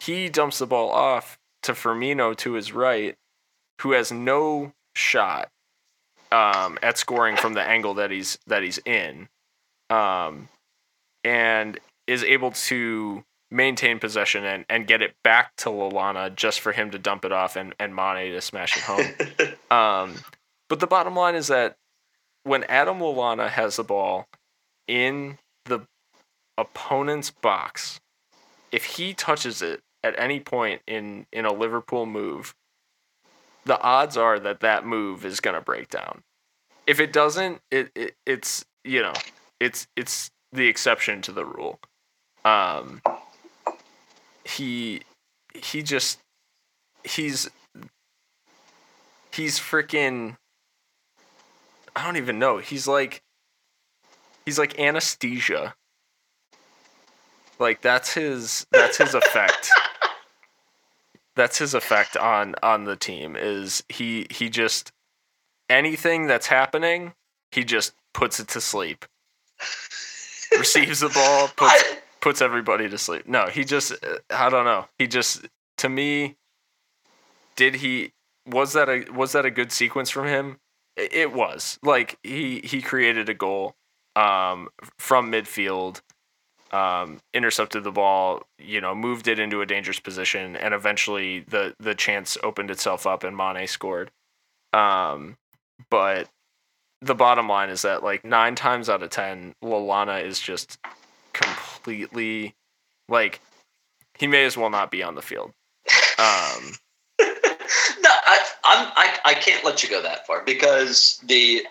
[0.00, 3.16] He dumps the ball off to Firmino to his right,
[3.80, 5.50] who has no shot
[6.32, 9.28] um, at scoring from the angle that he's that he's in,
[9.90, 10.48] um,
[11.22, 16.72] and is able to maintain possession and, and get it back to Lallana just for
[16.72, 19.56] him to dump it off and, and Mane to smash it home.
[19.70, 20.16] um,
[20.68, 21.76] but the bottom line is that
[22.42, 24.26] when Adam Lallana has the ball
[24.88, 25.80] in the
[26.58, 28.00] opponent's box,
[28.72, 32.55] if he touches it at any point in, in a Liverpool move,
[33.64, 36.22] the odds are that that move is going to break down.
[36.86, 39.14] If it doesn't, it, it it's you know
[39.59, 41.81] it's it's the exception to the rule.
[42.44, 43.01] Um,
[44.44, 45.01] he
[45.55, 46.18] he just
[47.05, 47.48] he's
[49.32, 50.36] he's freaking
[51.97, 52.59] I don't even know.
[52.59, 53.22] He's like
[54.44, 55.74] he's like anesthesia.
[57.59, 59.70] Like that's his that's his effect.
[61.36, 64.93] that's his effect on on the team is he he just
[65.69, 67.15] anything that's happening,
[67.51, 69.05] he just puts it to sleep.
[70.59, 71.85] Receives the ball, puts
[72.20, 73.27] puts everybody to sleep.
[73.27, 73.93] No, he just
[74.31, 74.86] I don't know.
[74.98, 75.47] He just
[75.78, 76.36] to me
[77.56, 78.12] did he
[78.47, 80.59] was that a was that a good sequence from him?
[80.97, 81.78] It was.
[81.82, 83.74] Like he he created a goal
[84.16, 86.02] um from midfield
[86.74, 91.74] um, intercepted the ball, you know, moved it into a dangerous position, and eventually the
[91.78, 94.10] the chance opened itself up, and Mane scored.
[94.72, 95.36] Um,
[95.88, 96.28] but
[97.01, 100.78] the bottom line is that like nine times out of ten, Lallana is just
[101.32, 102.55] completely
[103.09, 103.40] like
[104.18, 105.52] he may as well not be on the field.
[106.18, 106.72] Um,
[107.20, 111.64] no, I, I'm I, I can't let you go that far because the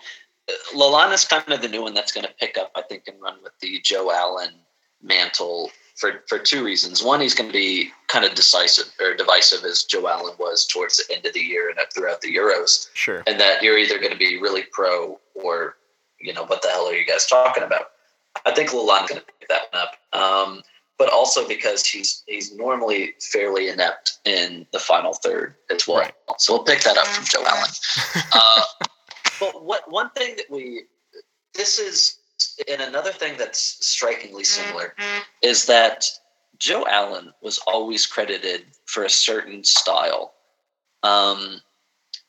[0.74, 3.36] Lallana's kind of the new one that's going to pick up, I think, and run
[3.42, 4.54] with the Joe Allen
[5.04, 7.02] mantle for for two reasons.
[7.02, 10.96] One, he's going to be kind of decisive or divisive as Joe Allen was towards
[10.96, 12.88] the end of the year and throughout the Euros.
[12.94, 13.22] Sure.
[13.26, 15.76] And that you're either going to be really pro or
[16.20, 17.90] you know what the hell are you guys talking about?
[18.44, 20.18] I think Lallana's going to pick that one up.
[20.18, 20.62] Um,
[20.98, 25.98] but also because he's he's normally fairly inept in the final third as well.
[25.98, 26.14] Right.
[26.38, 27.70] So we'll pick that up from Joe Allen.
[28.32, 28.62] uh,
[29.40, 30.84] but what one thing that we
[31.54, 32.18] this is
[32.68, 35.20] and another thing that's strikingly similar mm-hmm.
[35.42, 36.04] is that
[36.58, 40.34] Joe Allen was always credited for a certain style.
[41.02, 41.60] Um,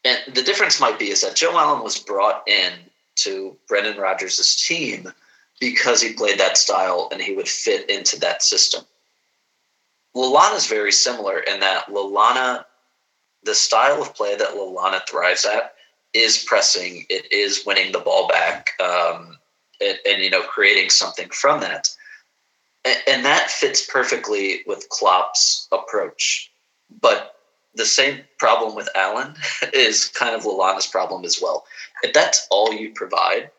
[0.04, 2.74] and the difference might be is that Joe Allen was brought in
[3.18, 5.12] to Brendan Rodgers' team
[5.60, 8.84] because he played that style and he would fit into that system.
[10.16, 12.66] Lallana is very similar in that Lallana,
[13.44, 15.74] the style of play that Lallana thrives at
[16.14, 18.70] is pressing, it is winning the ball back.
[18.82, 19.38] Um,
[19.82, 21.90] and, and you know creating something from that
[22.84, 26.52] and, and that fits perfectly with Klopp's approach
[27.02, 27.36] but
[27.76, 29.36] the same problem with Allen
[29.74, 31.66] is kind of Lallana's problem as well.
[32.04, 33.52] If that's all you provide,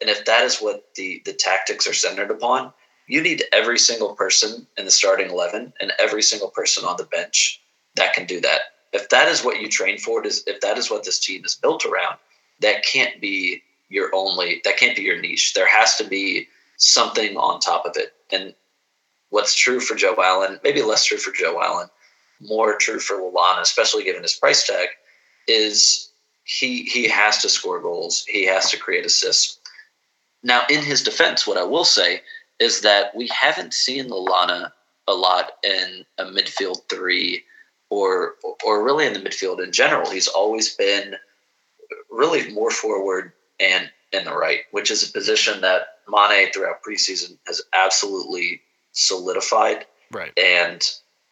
[0.00, 2.72] and if that is what the the tactics are centered upon,
[3.06, 7.04] you need every single person in the starting eleven and every single person on the
[7.04, 7.60] bench
[7.96, 8.60] that can do that.
[8.92, 11.54] If that is what you train for, is if that is what this team is
[11.54, 12.16] built around,
[12.60, 15.52] that can't be your only that can't be your niche.
[15.52, 16.48] There has to be
[16.78, 18.14] something on top of it.
[18.32, 18.54] And
[19.28, 21.88] what's true for Joe Allen, maybe less true for Joe Allen,
[22.40, 24.88] more true for Lallana, especially given his price tag,
[25.46, 26.10] is
[26.44, 28.24] he he has to score goals.
[28.26, 29.58] He has to create assists.
[30.42, 32.22] Now, in his defense, what I will say
[32.58, 34.72] is that we haven't seen Lallana
[35.06, 37.44] a lot in a midfield three
[37.90, 40.10] or or really in the midfield in general.
[40.10, 41.16] He's always been
[42.10, 47.38] really more forward and in the right, which is a position that Mane throughout preseason
[47.46, 48.62] has absolutely
[48.92, 49.86] solidified.
[50.10, 50.36] Right.
[50.36, 50.84] And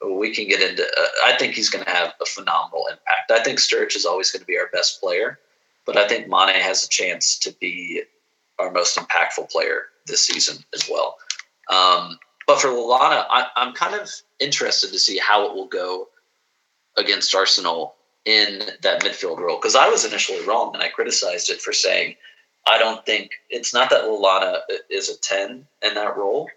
[0.07, 0.85] we can get into.
[0.85, 3.31] Uh, I think he's going to have a phenomenal impact.
[3.31, 5.41] I think Sturridge is always going to be our best player,
[5.85, 8.03] but I think Mane has a chance to be
[8.59, 11.17] our most impactful player this season as well.
[11.71, 14.11] Um, but for Lallana, I, I'm kind of
[14.41, 16.09] interested to see how it will go
[16.97, 17.95] against Arsenal
[18.29, 22.15] in that midfield role because I was initially wrong and I criticized it for saying
[22.67, 24.59] I don't think it's not that Lallana
[24.91, 26.51] is a 10 in that role,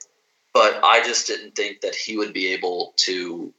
[0.53, 3.53] but I just didn't think that he would be able to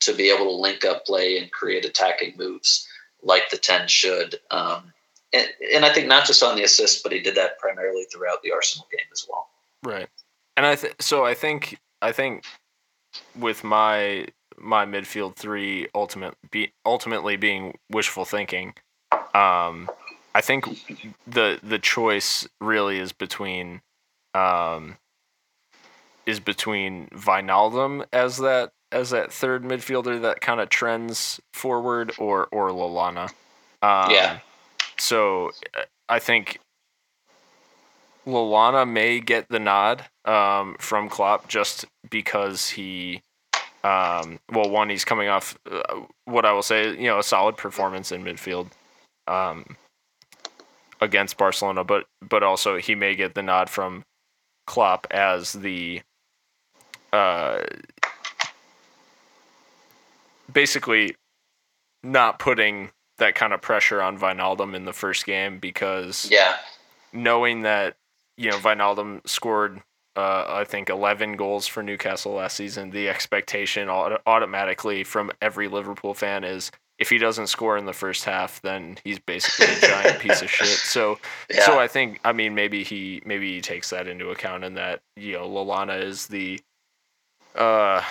[0.00, 2.88] to be able to link up play and create attacking moves
[3.22, 4.40] like the 10 should.
[4.50, 4.92] Um,
[5.32, 8.42] and, and I think not just on the assist, but he did that primarily throughout
[8.42, 9.50] the Arsenal game as well.
[9.84, 10.08] Right.
[10.56, 12.44] And I th- so I think I think
[13.38, 14.26] with my
[14.60, 18.74] my midfield three ultimate be, ultimately being wishful thinking,
[19.34, 19.90] um,
[20.34, 20.66] I think
[21.26, 23.80] the the choice really is between
[24.34, 24.96] um,
[26.26, 32.48] is between Wijnaldum as that as that third midfielder that kind of trends forward, or
[32.52, 33.30] or Lallana.
[33.82, 34.40] Um, yeah.
[34.98, 35.50] So
[36.08, 36.58] I think
[38.26, 43.22] Lallana may get the nod um, from Klopp just because he,
[43.82, 47.56] um, well, one he's coming off uh, what I will say, you know, a solid
[47.56, 48.68] performance in midfield
[49.26, 49.76] um,
[51.00, 54.04] against Barcelona, but but also he may get the nod from
[54.66, 56.02] Klopp as the
[57.12, 57.60] uh,
[60.52, 61.16] basically
[62.02, 66.56] not putting that kind of pressure on Wijnaldum in the first game because yeah,
[67.12, 67.96] knowing that
[68.36, 69.80] you know Wijnaldum scored
[70.16, 76.14] uh, I think 11 goals for Newcastle last season, the expectation automatically from every Liverpool
[76.14, 80.18] fan is if he doesn't score in the first half, then he's basically a giant
[80.20, 80.66] piece of shit.
[80.68, 81.18] So,
[81.50, 81.64] yeah.
[81.64, 85.00] so I think I mean maybe he maybe he takes that into account and that
[85.16, 86.60] you know Lallana is the
[87.54, 88.02] uh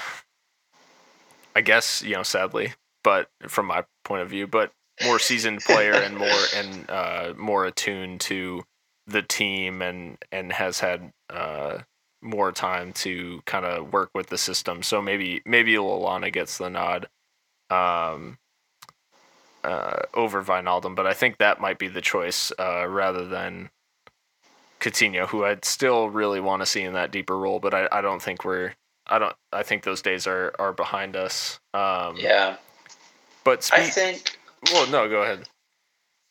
[1.56, 2.74] I guess you know sadly,
[3.04, 4.72] but from my point of view, but
[5.04, 8.64] more seasoned player and more and uh, more attuned to
[9.10, 11.80] the team and and has had uh,
[12.22, 14.84] more time to kind of work with the system.
[14.84, 17.08] So maybe maybe Lallana gets the nod
[17.70, 18.38] um,
[19.64, 23.70] uh, over Wijnaldum, but I think that might be the choice uh, rather than
[24.80, 27.60] Coutinho, who I'd still really want to see in that deeper role.
[27.60, 28.74] But I, I don't think we're
[29.08, 31.60] I don't I think those days are are behind us.
[31.74, 32.58] Um, yeah.
[33.44, 34.38] But spe- I think.
[34.72, 35.48] Well, no, go ahead.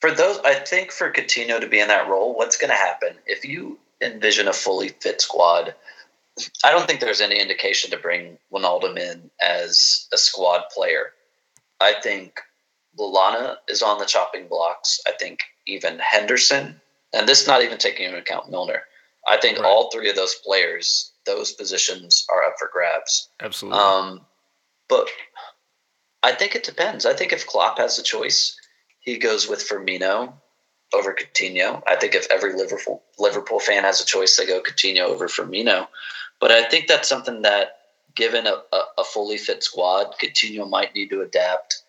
[0.00, 3.16] For those, I think for Coutinho to be in that role, what's going to happen
[3.26, 5.74] if you envision a fully fit squad?
[6.62, 11.12] I don't think there's any indication to bring Wijnaldum in as a squad player.
[11.80, 12.40] I think
[12.98, 15.00] Lallana is on the chopping blocks.
[15.06, 16.80] I think even Henderson,
[17.12, 18.82] and this not even taking into account Milner.
[19.28, 19.66] I think right.
[19.66, 23.28] all three of those players, those positions are up for grabs.
[23.40, 23.80] Absolutely.
[23.80, 24.20] Um,
[24.88, 25.08] but
[26.22, 27.04] I think it depends.
[27.04, 28.57] I think if Klopp has a choice,
[29.09, 30.35] he goes with Firmino
[30.93, 31.82] over Coutinho.
[31.86, 35.89] I think if every Liverpool Liverpool fan has a choice, they go Coutinho over Firmino.
[36.40, 37.78] But I think that's something that,
[38.14, 41.82] given a, a, fully fit squad, Coutinho might need to adapt.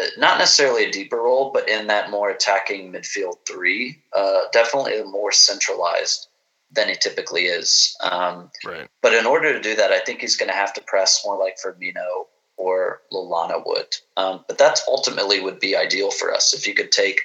[0.00, 5.02] Uh, not necessarily a deeper role, but in that more attacking midfield three, uh, definitely
[5.04, 6.28] more centralized
[6.70, 7.96] than he typically is.
[8.02, 8.88] Um, right.
[9.02, 11.38] But in order to do that, I think he's going to have to press more
[11.38, 12.26] like Firmino
[12.60, 13.96] or Lallana would.
[14.18, 17.22] Um, but that's ultimately would be ideal for us if you could take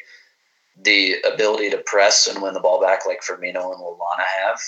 [0.82, 4.62] the ability to press and win the ball back like Firmino and Lallana have,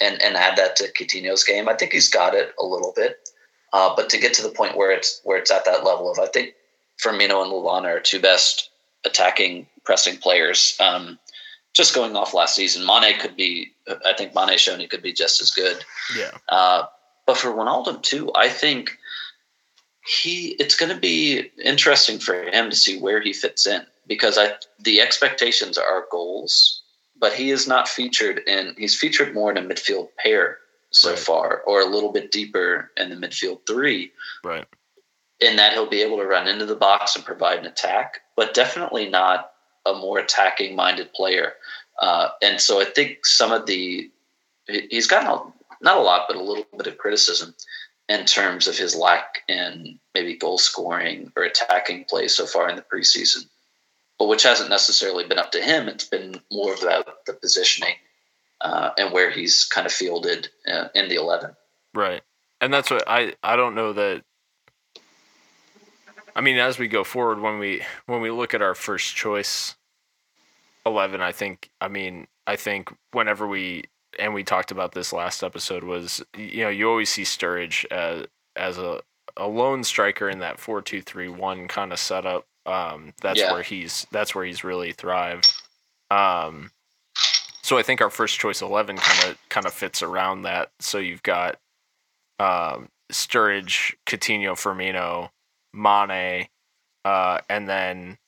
[0.00, 1.68] and and add that to Coutinho's game.
[1.68, 3.30] I think he's got it a little bit,
[3.72, 6.18] uh, but to get to the point where it's where it's at that level of,
[6.18, 6.54] I think
[7.02, 8.70] Firmino and Lallana are two best
[9.04, 10.76] attacking pressing players.
[10.80, 11.18] Um,
[11.74, 13.72] just going off last season, Mane could be.
[14.04, 15.84] I think Mane shown he could be just as good.
[16.16, 16.32] Yeah.
[16.48, 16.86] Uh,
[17.24, 18.97] but for Wijnaldum too, I think
[20.08, 24.38] he it's going to be interesting for him to see where he fits in because
[24.38, 26.80] I the expectations are goals,
[27.18, 30.58] but he is not featured in he's featured more in a midfield pair
[30.90, 31.18] so right.
[31.18, 34.10] far or a little bit deeper in the midfield three.
[34.42, 34.66] Right.
[35.40, 38.54] In that he'll be able to run into the box and provide an attack, but
[38.54, 39.52] definitely not
[39.84, 41.52] a more attacking minded player.
[42.00, 44.10] Uh, and so I think some of the
[44.66, 45.52] he's gotten a,
[45.82, 47.54] not a lot, but a little bit of criticism
[48.08, 52.76] in terms of his lack in maybe goal scoring or attacking play so far in
[52.76, 53.46] the preseason,
[54.18, 55.88] but which hasn't necessarily been up to him.
[55.88, 57.94] It's been more about the positioning
[58.60, 61.54] uh, and where he's kind of fielded uh, in the 11.
[61.94, 62.22] Right.
[62.60, 64.22] And that's what I, I don't know that.
[66.34, 69.74] I mean, as we go forward, when we when we look at our first choice
[70.86, 73.84] eleven, I think I mean I think whenever we
[74.18, 78.26] and we talked about this last episode was you know you always see Sturridge as
[78.56, 79.00] as a
[79.36, 82.46] a lone striker in that four two three one kind of setup.
[82.66, 83.52] Um, that's yeah.
[83.52, 85.52] where he's that's where he's really thrived.
[86.10, 86.70] Um,
[87.62, 90.70] so I think our first choice eleven kind of kind of fits around that.
[90.80, 91.58] So you've got
[92.38, 95.30] um, Sturridge, Coutinho, Firmino,
[95.72, 96.48] Mane,
[97.04, 98.18] uh, and then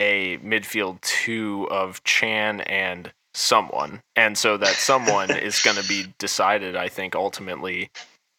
[0.00, 6.12] a midfield two of Can and someone, and so that someone is going to be
[6.18, 6.76] decided.
[6.76, 7.90] I think ultimately,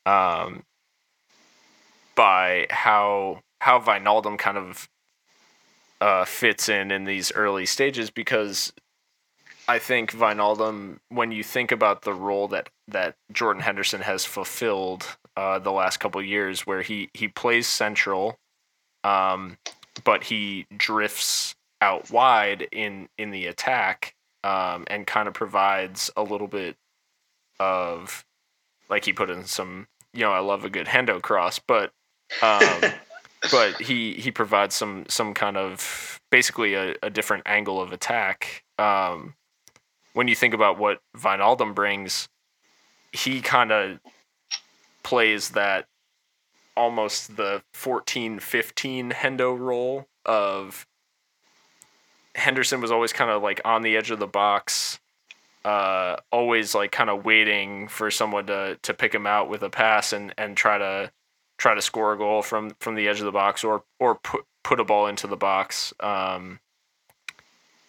[0.05, 0.63] um,
[2.15, 4.89] by how how Wijnaldum kind of
[6.01, 8.73] uh, fits in in these early stages because
[9.67, 15.17] I think Wijnaldum, when you think about the role that that Jordan Henderson has fulfilled
[15.37, 18.37] uh, the last couple years, where he he plays central,
[19.03, 19.57] um,
[20.03, 24.13] but he drifts out wide in in the attack
[24.43, 26.75] um, and kind of provides a little bit
[27.59, 28.25] of
[28.89, 31.91] like he put in some you know I love a good Hendo cross, but
[32.41, 32.81] um,
[33.51, 38.63] but he he provides some some kind of basically a, a different angle of attack.
[38.77, 39.35] Um,
[40.13, 42.27] when you think about what Wijnaldum brings,
[43.11, 43.99] he kind of
[45.03, 45.85] plays that
[46.75, 50.87] almost the 14 15 Hendo role of
[52.35, 54.99] Henderson was always kind of like on the edge of the box,
[55.65, 59.69] uh, always like kind of waiting for someone to to pick him out with a
[59.69, 61.11] pass and and try to
[61.57, 64.45] try to score a goal from from the edge of the box or or put
[64.63, 65.93] put a ball into the box.
[65.99, 66.59] Um,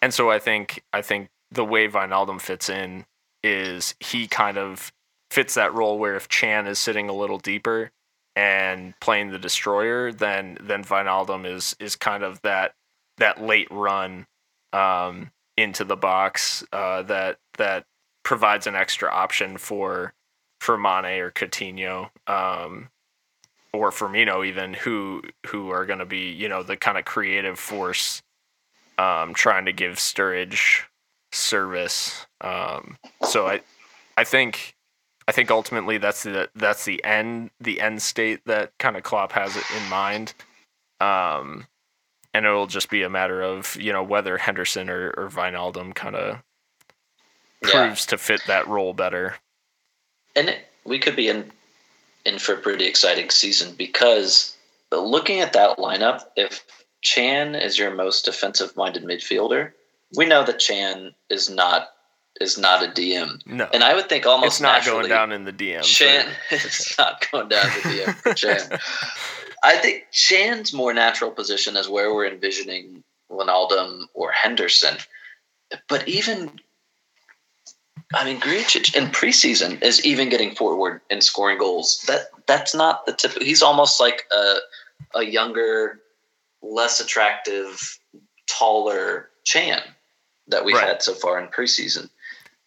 [0.01, 3.05] and so I think I think the way Wijnaldum fits in
[3.43, 4.91] is he kind of
[5.31, 7.91] fits that role where if Can is sitting a little deeper
[8.35, 12.73] and playing the destroyer, then then Wijnaldum is is kind of that
[13.17, 14.27] that late run
[14.75, 17.85] um, into the box uh, that that
[18.23, 20.13] provides an extra option for
[20.59, 22.89] for Mane or Coutinho um,
[23.73, 27.57] or Firmino even who who are going to be you know the kind of creative
[27.57, 28.21] force
[28.97, 30.83] um, trying to give Sturridge
[31.31, 32.25] service.
[32.41, 33.61] Um, so I
[34.17, 34.75] I think
[35.27, 39.31] I think ultimately that's the that's the end the end state that kind of Klopp
[39.31, 40.33] has it in mind.
[40.99, 41.67] Um,
[42.35, 46.15] and it'll just be a matter of you know whether Henderson or, or Wijnaldum kind
[46.15, 46.43] of
[47.61, 48.09] proves yeah.
[48.09, 49.35] to fit that role better.
[50.35, 51.49] And it, we could be in
[52.25, 54.57] in for a pretty exciting season because
[54.91, 56.65] looking at that lineup, if
[57.03, 59.71] Can is your most defensive minded midfielder,
[60.17, 61.91] we know that Can is not
[62.41, 63.47] is not a DM.
[63.47, 65.83] No, and I would think almost it's not going down in the DM.
[65.97, 68.79] Can, it's not going down in the DM for Can.
[69.65, 74.97] I think Can's more natural position is where we're envisioning Wijnaldum or Henderson.
[75.89, 76.59] But even,
[78.13, 82.03] I mean, Grujic in preseason is even getting forward and scoring goals.
[82.07, 83.31] That that's not the tip.
[83.41, 84.55] He's almost like a
[85.15, 85.99] a younger,
[86.61, 87.99] less attractive,
[88.47, 89.81] taller Chan
[90.47, 90.87] that we've right.
[90.87, 92.09] had so far in preseason.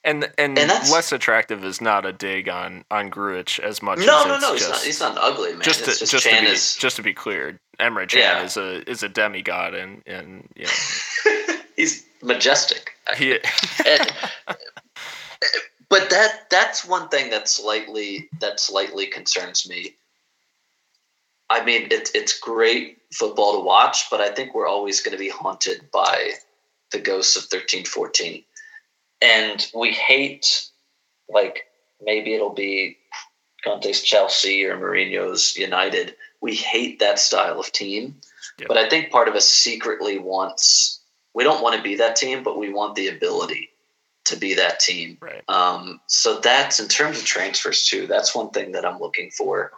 [0.04, 3.98] And and, and less attractive is not a dig on on Grujic as much.
[3.98, 4.52] No, as no, no.
[4.52, 4.82] He's not.
[4.82, 5.62] He's not ugly, man.
[5.62, 8.42] Just to, just, just, to be is, just to be clear, Emre Can yeah.
[8.44, 11.56] is a is a demigod, and and you know.
[11.76, 12.92] he's majestic.
[13.16, 13.32] He,
[13.86, 14.12] and,
[15.88, 19.96] but that that's one thing that slightly that slightly concerns me.
[21.50, 25.18] I mean, it's it's great football to watch, but I think we're always going to
[25.18, 26.32] be haunted by
[26.92, 28.44] the ghosts of thirteen fourteen
[29.20, 30.68] and we hate
[31.28, 31.66] like
[32.00, 32.96] maybe it'll be
[33.64, 36.14] Conte's Chelsea or Mourinho's United.
[36.40, 38.20] We hate that style of team,
[38.58, 38.68] yep.
[38.68, 41.00] but I think part of us secretly wants.
[41.34, 43.70] We don't want to be that team, but we want the ability
[44.24, 45.18] to be that team.
[45.20, 45.42] Right.
[45.48, 48.06] Um, so that's in terms of transfers too.
[48.06, 49.72] That's one thing that I'm looking for.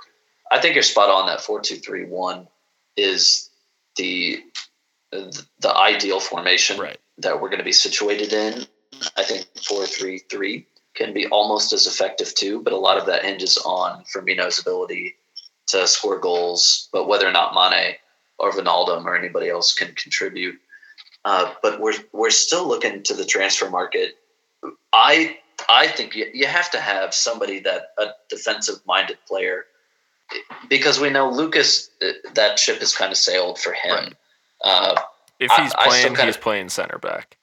[0.50, 1.26] I think you're spot on.
[1.26, 2.48] That four two three one
[2.96, 3.48] is
[3.96, 4.42] the
[5.12, 6.98] the ideal formation right.
[7.18, 8.66] that we're going to be situated in.
[9.16, 13.06] I think four three three can be almost as effective too, but a lot of
[13.06, 15.16] that hinges on Firmino's ability
[15.68, 17.94] to score goals, but whether or not Mane
[18.38, 20.58] or Wijnaldum or anybody else can contribute.
[21.24, 24.16] Uh, but we're we're still looking to the transfer market.
[24.92, 25.38] I
[25.68, 29.66] I think you, you have to have somebody that a defensive minded player
[30.68, 33.92] because we know Lucas uh, that ship has kind of sailed for him.
[33.92, 34.14] Right.
[34.62, 35.00] Uh,
[35.38, 37.36] if he's I, playing, I he's of, playing center back.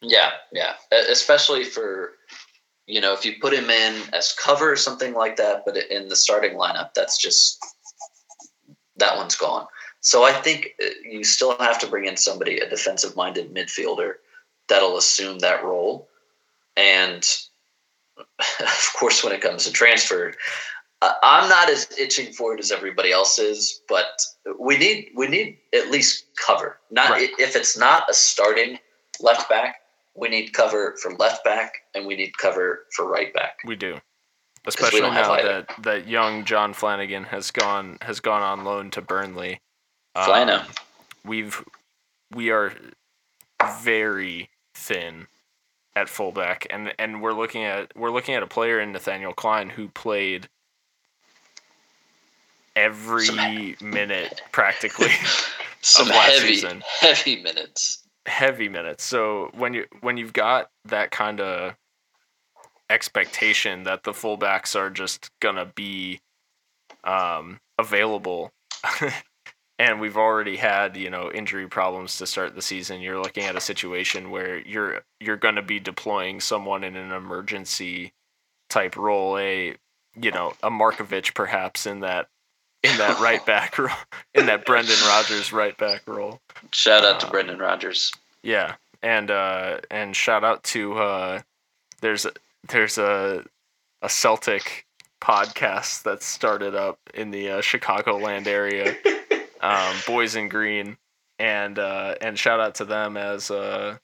[0.00, 0.74] Yeah, yeah.
[0.92, 2.12] Especially for
[2.88, 6.08] you know, if you put him in as cover or something like that, but in
[6.08, 7.62] the starting lineup, that's just
[8.96, 9.66] that one's gone.
[10.00, 14.14] So I think uh, you still have to bring in somebody, a defensive minded midfielder
[14.68, 16.08] that'll assume that role.
[16.78, 17.28] And
[18.60, 20.32] of course, when it comes to transfer,
[21.02, 24.20] I'm not as itching for it as everybody else is, but
[24.58, 26.78] we need we need at least cover.
[26.90, 27.30] Not right.
[27.38, 28.78] if it's not a starting
[29.20, 29.76] left back,
[30.18, 33.58] we need cover for left back and we need cover for right back.
[33.64, 33.98] We do.
[34.66, 39.00] Especially we now that, that young Jon Flanagan has gone has gone on loan to
[39.00, 39.60] Burnley.
[40.14, 40.62] Um,
[41.24, 41.64] we've
[42.34, 42.72] we are
[43.80, 45.28] very thin
[45.94, 49.70] at fullback and and we're looking at we're looking at a player in Nathaniel Clyne
[49.70, 50.48] who played
[52.74, 55.10] every minute practically.
[55.80, 56.82] some heavy, season.
[57.00, 58.07] heavy minutes.
[58.28, 59.04] Heavy minutes.
[59.04, 61.74] So when you when you've got that kind of
[62.90, 66.20] expectation that the fullbacks are just gonna be
[67.04, 68.50] um, available
[69.78, 73.56] and we've already had you know injury problems to start the season you're looking at
[73.56, 78.12] a situation where you're you're to be deploying someone in an emergency
[78.68, 79.74] type role a
[80.20, 82.28] you know a Markovic perhaps in that
[82.82, 83.90] in that right back role
[84.34, 86.40] in that Brendan Rodgers right back role.
[86.72, 88.12] Shout out to uh, Brendan Rodgers.
[88.42, 91.40] yeah and uh and shout out to uh
[92.00, 92.32] there's a
[92.68, 93.44] there's a
[94.02, 94.86] a Celtic
[95.20, 98.94] podcast that started up in the uh, Chicagoland area.
[99.60, 100.96] Um, Boys in Green,
[101.40, 103.96] and uh, and shout out to them as uh,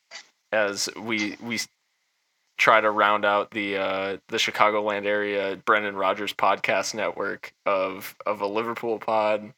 [0.50, 1.60] as we we
[2.56, 8.40] try to round out the uh, the Chicagoland area Brendan Rodgers podcast network of of
[8.40, 9.52] a Liverpool pod,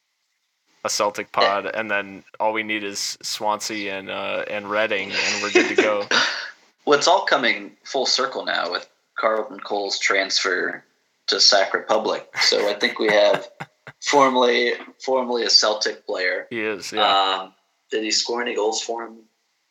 [0.85, 5.43] a Celtic pod, and then all we need is Swansea and uh, and Reading, and
[5.43, 6.07] we're good to go.
[6.85, 10.85] well, it's all coming full circle now with Carlton Cole's transfer
[11.29, 12.29] to Sac Republic.
[12.41, 13.49] So I think we have
[14.03, 14.73] formerly
[15.05, 16.47] formerly a Celtic player.
[16.51, 16.93] He is.
[16.93, 17.07] Yeah.
[17.43, 17.53] Um,
[17.91, 19.19] did he score any goals for him?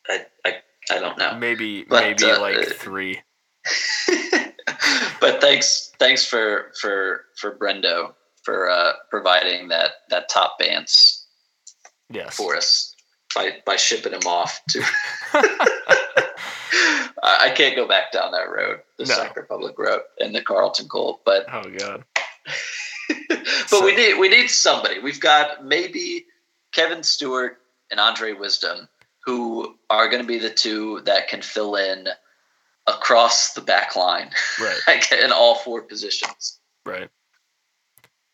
[0.08, 0.56] I I,
[0.90, 1.36] I don't know.
[1.38, 3.20] Maybe but, maybe uh, like three.
[5.20, 11.26] but thanks thanks for for for Brendo for uh, providing that that top bance
[12.10, 12.36] yes.
[12.36, 12.94] for us
[13.34, 14.82] by by shipping him off to.
[17.22, 19.14] I can't go back down that road, the no.
[19.14, 21.20] Sac Republic road, and the Carlton Cole.
[21.24, 22.04] But oh god,
[23.28, 23.84] but so.
[23.84, 25.00] we need we need somebody.
[25.00, 26.26] We've got maybe
[26.72, 27.58] Kevin Stewart
[27.90, 28.88] and Andre Wisdom,
[29.26, 32.08] who are going to be the two that can fill in
[32.86, 34.30] across the back line,
[34.60, 35.12] right?
[35.24, 37.10] in all four positions, right.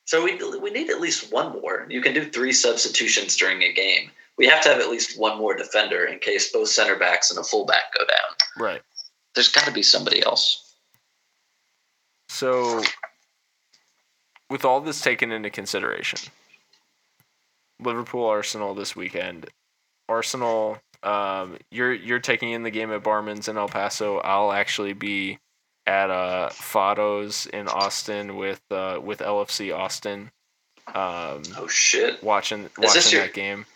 [0.05, 1.86] So we we need at least one more.
[1.89, 4.10] You can do three substitutions during a game.
[4.36, 7.39] We have to have at least one more defender in case both center backs and
[7.39, 8.66] a fullback go down.
[8.66, 8.82] Right.
[9.35, 10.74] There's got to be somebody else.
[12.28, 12.82] So
[14.51, 16.31] with all this taken into consideration,
[17.81, 19.48] Liverpool Arsenal this weekend.
[20.12, 24.18] Arsenal, um, you're you're taking in the game at Barman's in El Paso.
[24.18, 25.39] I'll actually be
[25.86, 30.30] at uh Fado's in Austin with uh with LFC Austin.
[30.89, 32.22] Um, oh shit!
[32.22, 33.66] Watching watching your, that game.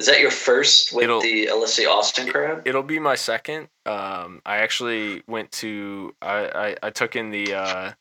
[0.00, 2.62] Is that your first with it'll, the LFC Austin crowd?
[2.66, 3.68] It'll be my second.
[3.86, 7.92] Um, I actually went to I, I, I took in the uh,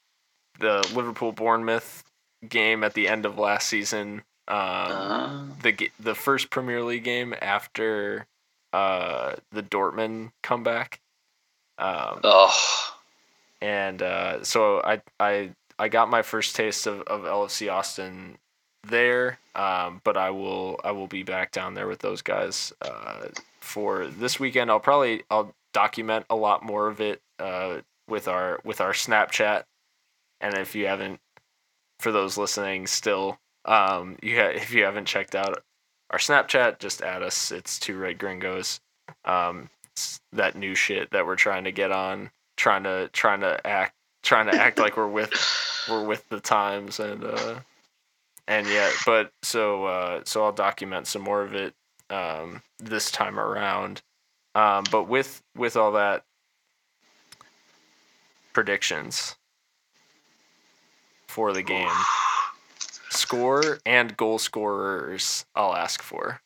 [0.60, 2.04] the Liverpool Bournemouth
[2.48, 4.24] game at the end of last season.
[4.48, 5.46] Um, uh.
[5.62, 8.28] the the first Premier League game after
[8.72, 11.00] uh, the Dortmund comeback.
[11.78, 12.96] Um, oh.
[13.62, 18.38] And uh, so I I I got my first taste of, of LFC Austin
[18.86, 23.28] there, um, but I will I will be back down there with those guys uh,
[23.62, 24.70] for this weekend.
[24.70, 27.78] I'll probably I'll document a lot more of it uh,
[28.10, 29.64] with our with our Snapchat
[30.44, 31.22] and if you haven't,
[32.00, 35.64] for those listening still, um, you ha- if you haven't checked out
[36.10, 37.52] our Snapchat, just add us.
[37.52, 38.80] It's two red gringos.
[39.26, 39.70] Um,
[40.32, 44.48] that new shit that we're trying to get on, trying to trying to act trying
[44.48, 45.32] to act like we're with
[45.90, 47.60] we're with the times and uh
[48.48, 51.74] and yeah, but so uh so I'll document some more of it
[52.10, 54.02] um this time around.
[54.56, 56.24] Um but with with all that
[58.54, 59.36] predictions
[61.28, 61.90] for the game.
[63.14, 66.42] Score and goal scorers, I'll ask for.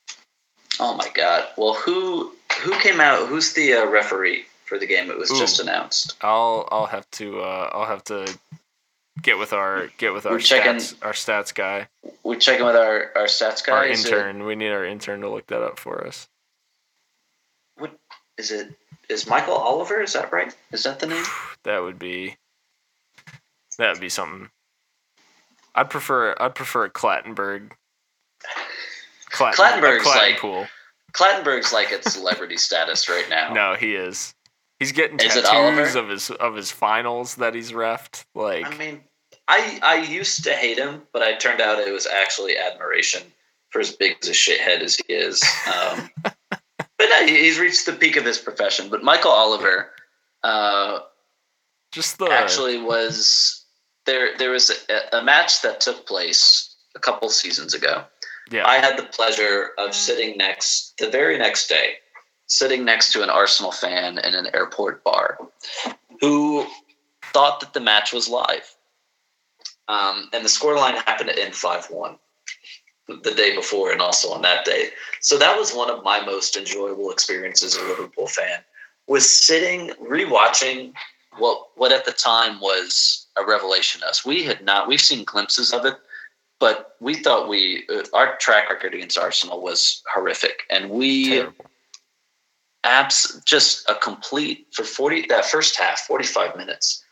[0.80, 1.48] Oh my god!
[1.58, 3.28] Well, who who came out?
[3.28, 5.10] Who's the uh, referee for the game?
[5.10, 6.16] It was Ooh, just announced.
[6.22, 8.38] I'll I'll have to uh, I'll have to
[9.22, 11.88] get with our get with our We're stats checking, our stats guy.
[12.24, 13.74] We're checking with our our stats guy.
[13.74, 14.42] Our intern.
[14.42, 16.28] It, we need our intern to look that up for us.
[17.78, 17.98] What
[18.38, 18.74] is it?
[19.10, 20.02] Is Michael Oliver?
[20.02, 20.54] Is that right?
[20.72, 21.24] Is that the name?
[21.64, 22.36] that would be.
[23.78, 24.50] That would be something.
[25.78, 27.72] I'd prefer I'd prefer a Clattenburg.
[29.30, 30.74] Clatten, Clattenburg's like
[31.14, 33.54] Clattenburg's like at celebrity status right now.
[33.54, 34.34] No, he is.
[34.80, 38.26] He's getting is tattoos of his of his finals that he's refed.
[38.34, 39.02] Like I mean,
[39.48, 43.22] I I used to hate him, but I turned out it was actually admiration
[43.70, 45.44] for as big as a shithead as he is.
[45.68, 46.40] Um, but
[47.00, 48.90] no, he's reached the peak of his profession.
[48.90, 49.92] But Michael Oliver,
[50.44, 51.00] uh,
[51.92, 53.66] just the actually was
[54.08, 58.04] there there was a, a match that took place a couple seasons ago.
[58.50, 58.66] Yeah.
[58.66, 61.96] I had the pleasure of sitting next the very next day,
[62.48, 65.38] sitting next to an Arsenal fan in an airport bar
[66.22, 66.66] who
[67.34, 68.74] thought that the match was live.
[69.90, 72.18] Um, and the scoreline happened to end 5 1
[73.08, 74.90] the day before and also on that day.
[75.22, 78.60] So that was one of my most enjoyable experiences as a Liverpool fan.
[79.08, 80.94] Was sitting rewatching
[81.38, 84.26] what what at the time was a revelation to us.
[84.26, 85.96] We had not we've seen glimpses of it,
[86.60, 91.44] but we thought we uh, our track record against Arsenal was horrific, and we
[92.84, 97.04] abs just a complete for forty that first half forty five minutes.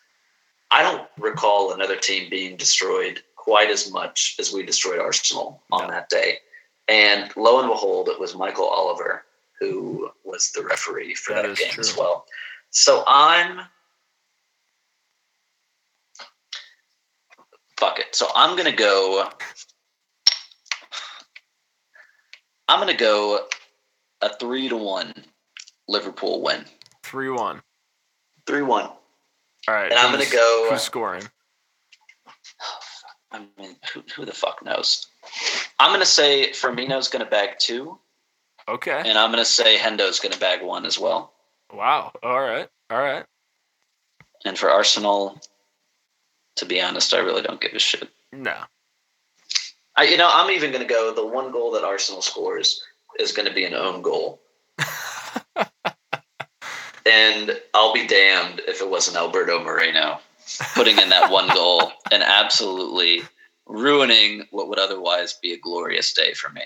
[0.71, 5.89] I don't recall another team being destroyed quite as much as we destroyed Arsenal on
[5.89, 6.39] that day.
[6.87, 9.23] And lo and behold, it was Michael Oliver
[9.59, 11.81] who was the referee for that, that game true.
[11.81, 12.25] as well.
[12.71, 13.61] So I'm
[17.77, 18.15] fuck it.
[18.15, 19.29] So I'm gonna go.
[22.67, 23.45] I'm gonna go
[24.21, 25.13] a three to one
[25.87, 26.65] Liverpool win.
[27.03, 27.61] Three one.
[28.47, 28.85] Three one.
[28.85, 29.91] All right.
[29.91, 30.67] And I'm gonna go.
[30.71, 31.23] Who's scoring?
[33.31, 35.07] I mean, who, who the fuck knows?
[35.79, 37.99] I'm gonna say Firmino's gonna bag two.
[38.67, 39.01] Okay.
[39.05, 41.33] And I'm gonna say Hendo's gonna bag one as well.
[41.73, 42.11] Wow.
[42.23, 42.69] All right.
[42.89, 43.25] All right.
[44.45, 45.39] And for Arsenal,
[46.57, 48.09] to be honest, I really don't give a shit.
[48.31, 48.55] No.
[49.95, 51.13] I, you know, I'm even gonna go.
[51.13, 52.81] The one goal that Arsenal scores
[53.19, 54.41] is gonna be an own goal.
[57.05, 60.19] and I'll be damned if it wasn't Alberto Moreno
[60.73, 63.21] putting in that one goal and absolutely
[63.67, 66.61] ruining what would otherwise be a glorious day for me.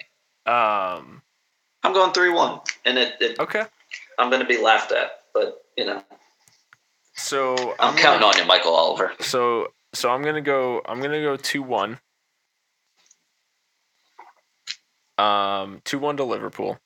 [0.46, 1.22] Um,
[1.84, 3.64] I'm going three one, and it, it, okay.
[4.18, 6.04] I'm going to be laughed at, but you know.
[7.16, 9.14] So I'm, I'm counting gonna, on you, Michael Oliver.
[9.20, 10.82] So so I'm gonna go.
[10.86, 12.00] I'm gonna go two one.
[15.18, 16.78] Um, two one to Liverpool.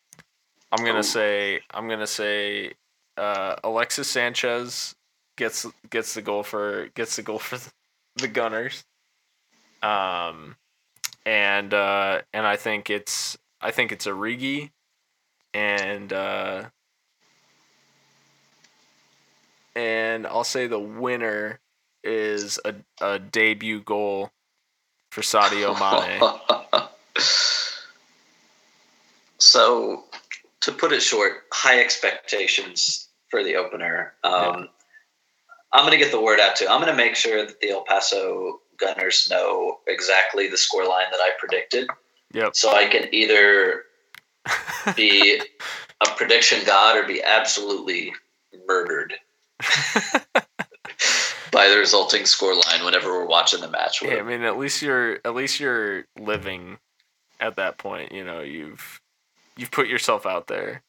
[0.72, 1.04] I'm gonna Ooh.
[1.04, 1.62] say.
[1.72, 2.74] I'm gonna say.
[3.16, 4.96] Uh, Alexis Sanchez
[5.38, 7.60] gets gets the goal for gets the goal for
[8.16, 8.84] the Gunners.
[9.82, 10.56] Um,
[11.26, 14.72] and uh, and I think it's I think it's Origi,
[15.54, 16.64] and uh,
[19.76, 21.60] and I'll say the winner
[22.04, 24.32] is a, a debut goal
[25.12, 26.88] for Sadio Mane.
[29.38, 30.06] so,
[30.62, 34.14] to put it short, high expectations for the opener.
[34.24, 34.66] Um, yeah.
[35.74, 36.68] I'm going to get the word out too.
[36.70, 41.06] I'm going to make sure that the El Paso Gunners know exactly the score line
[41.12, 41.90] that I predicted.
[42.34, 42.56] Yep.
[42.56, 43.84] So I can either
[44.96, 45.42] be
[46.02, 48.14] a prediction god or be absolutely
[48.68, 49.14] murdered
[51.64, 54.02] by the resulting score line whenever we're watching the match.
[54.02, 56.78] Yeah, I mean, at least you're at least you're living
[57.40, 58.12] at that point.
[58.12, 59.00] You know, you've
[59.56, 60.82] you've put yourself out there.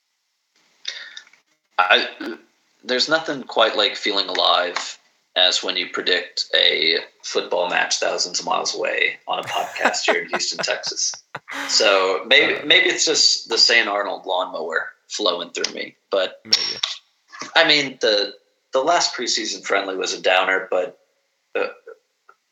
[1.79, 2.09] I
[2.83, 4.99] there's nothing quite like feeling alive
[5.37, 10.23] as when you predict a football match thousands of miles away on a podcast here
[10.23, 11.13] in Houston, Texas.
[11.69, 13.89] So maybe uh, maybe it's just the St.
[13.89, 15.95] Arnold lawnmower flowing through me.
[16.11, 16.81] But maybe.
[17.55, 18.35] I mean the
[18.75, 20.99] the last preseason friendly was a downer, but
[21.55, 21.69] uh,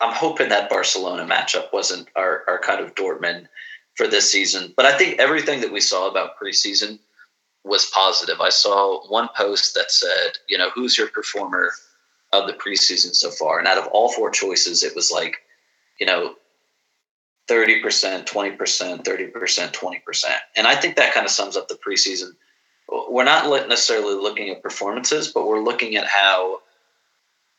[0.00, 3.48] I'm hoping that Barcelona matchup wasn't our, our kind of Dortmund
[3.96, 4.72] for this season.
[4.76, 7.00] But I think everything that we saw about preseason
[7.64, 8.40] was positive.
[8.40, 11.72] I saw one post that said, you know, who's your performer
[12.32, 13.58] of the preseason so far?
[13.58, 15.36] And out of all four choices, it was like,
[15.98, 16.36] you know,
[17.48, 17.82] 30%,
[18.24, 20.24] 20%, 30%, 20%.
[20.56, 22.30] And I think that kind of sums up the preseason.
[23.08, 26.60] We're not necessarily looking at performances, but we're looking at how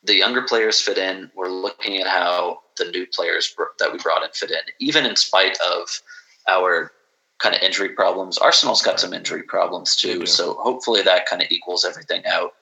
[0.04, 1.32] the younger players fit in.
[1.36, 5.16] We're looking at how the new players that we brought in fit in, even in
[5.16, 6.02] spite of
[6.48, 6.92] our
[7.40, 8.38] kind of injury problems.
[8.38, 12.54] Arsenal's got some injury problems too, so hopefully that kind of equals everything out,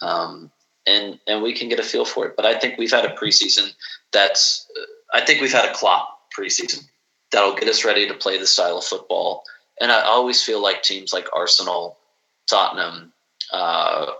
[0.00, 0.50] um,
[0.86, 2.36] and and we can get a feel for it.
[2.36, 3.70] But I think we've had a preseason
[4.12, 4.66] that's,
[5.14, 6.84] I think we've had a Klopp preseason
[7.30, 9.44] that'll get us ready to play the style of football.
[9.80, 11.98] And I always feel like teams like Arsenal,
[12.46, 13.12] Tottenham,
[13.52, 14.12] uh,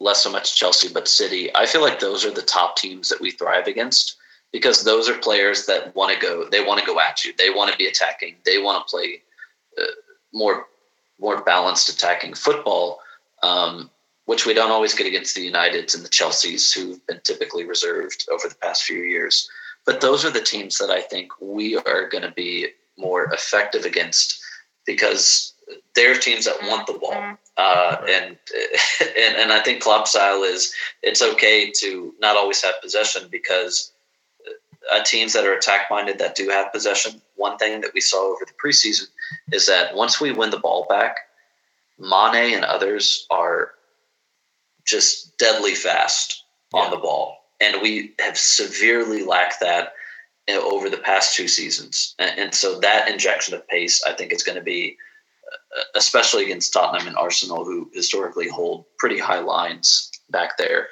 [0.00, 1.54] less so much Chelsea, but City.
[1.54, 4.16] I feel like those are the top teams that we thrive against
[4.52, 6.48] because those are players that want to go.
[6.48, 7.32] They want to go at you.
[7.36, 8.36] They want to be attacking.
[8.44, 9.22] They want to play
[9.78, 9.84] uh,
[10.32, 10.66] more
[11.18, 13.00] more balanced attacking football,
[13.42, 13.90] um,
[14.24, 18.26] which we don't always get against the Uniteds and the Chelseas, who've been typically reserved
[18.32, 19.48] over the past few years.
[19.84, 23.84] But those are the teams that I think we are going to be more effective
[23.84, 24.40] against
[24.86, 25.54] because
[25.94, 27.12] they're teams that want the ball.
[27.12, 27.34] Mm-hmm.
[27.56, 28.36] Uh, and,
[29.18, 30.72] and and I think Klopp style is
[31.02, 33.92] it's okay to not always have possession because
[34.92, 37.20] uh, teams that are attack minded that do have possession.
[37.36, 39.08] One thing that we saw over the preseason
[39.52, 41.16] is that once we win the ball back,
[41.98, 43.72] Mane and others are
[44.86, 46.44] just deadly fast
[46.74, 46.80] yeah.
[46.80, 49.92] on the ball, and we have severely lacked that
[50.48, 52.14] over the past two seasons.
[52.18, 54.96] And, and so that injection of pace, I think, is going to be, uh,
[55.94, 60.88] especially against Tottenham and Arsenal, who historically hold pretty high lines back there.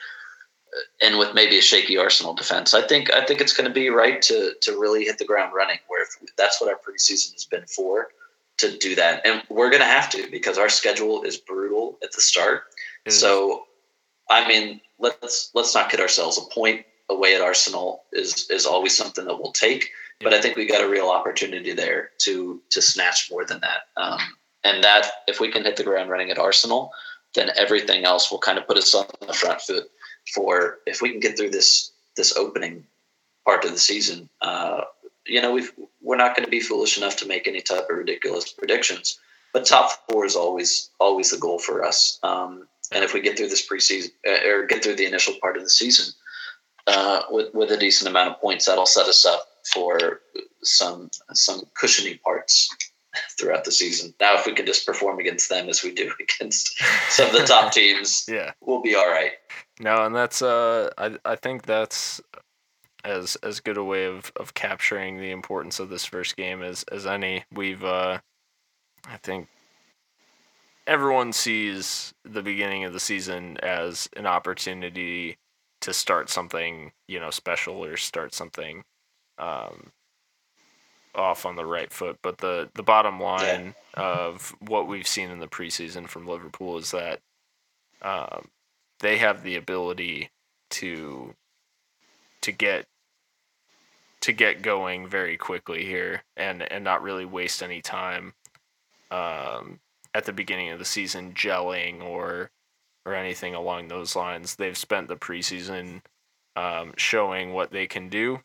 [0.76, 3.74] Uh, and with maybe a shaky Arsenal defense, I think I think it's going to
[3.74, 5.78] be right to to really hit the ground running.
[5.88, 6.06] Where
[6.36, 8.08] that's what our preseason has been for,
[8.58, 12.12] to do that, and we're going to have to because our schedule is brutal at
[12.12, 12.64] the start.
[13.08, 13.64] So,
[14.28, 16.38] I mean, let's let's not kid ourselves.
[16.38, 19.90] A point away at Arsenal is is always something that we'll take.
[20.20, 23.82] But I think we got a real opportunity there to to snatch more than that.
[23.96, 24.20] Um,
[24.68, 26.92] and that if we can hit the ground running at Arsenal,
[27.34, 29.90] then everything else will kind of put us on the front foot
[30.34, 32.84] for if we can get through this this opening
[33.44, 34.28] part of the season.
[34.40, 34.82] Uh,
[35.26, 35.66] you know, we
[36.02, 39.18] we're not going to be foolish enough to make any type of ridiculous predictions.
[39.52, 42.18] But top four is always always the goal for us.
[42.22, 45.56] Um, and if we get through this preseason uh, or get through the initial part
[45.56, 46.12] of the season,
[46.86, 50.20] uh, with with a decent amount of points, that'll set us up for
[50.62, 52.68] some some cushiony parts
[53.38, 54.14] throughout the season.
[54.20, 57.44] Now, if we can just perform against them as we do against some of the
[57.44, 59.32] top teams, yeah, we'll be all right.
[59.80, 62.20] No, and that's uh, I I think that's
[63.04, 66.82] as as good a way of, of capturing the importance of this first game as
[66.84, 67.44] as any.
[67.52, 68.18] We've uh,
[69.06, 69.48] I think
[70.86, 75.36] everyone sees the beginning of the season as an opportunity
[75.80, 78.84] to start something you know special or start something
[79.38, 79.92] um,
[81.18, 82.18] off on the right foot.
[82.22, 84.02] But the the bottom line yeah.
[84.02, 87.20] of what we've seen in the preseason from Liverpool is that
[88.02, 88.48] um,
[89.00, 90.30] they have the ability
[90.70, 91.34] to
[92.42, 92.86] to get
[94.20, 98.34] to get going very quickly here and and not really waste any time
[99.10, 99.80] um,
[100.14, 102.50] at the beginning of the season gelling or
[103.04, 104.56] or anything along those lines.
[104.56, 106.02] They've spent the preseason
[106.56, 108.40] um, showing what they can do,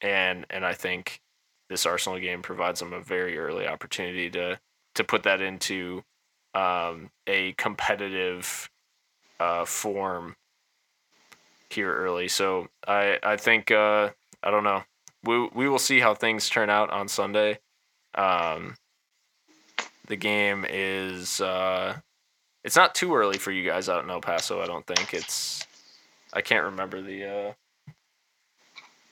[0.00, 1.20] and and I think
[1.68, 4.58] this Arsenal game provides them a very early opportunity to
[4.94, 6.02] to put that into
[6.54, 8.70] um, a competitive
[9.38, 10.36] uh, form
[11.70, 12.28] here early.
[12.28, 14.10] So I I think uh,
[14.42, 14.82] I don't know.
[15.24, 17.58] We we will see how things turn out on Sunday.
[18.14, 18.76] Um,
[20.06, 21.96] the game is uh,
[22.64, 24.60] it's not too early for you guys out in El Paso.
[24.60, 25.66] I don't think it's.
[26.32, 27.24] I can't remember the.
[27.24, 27.52] Uh...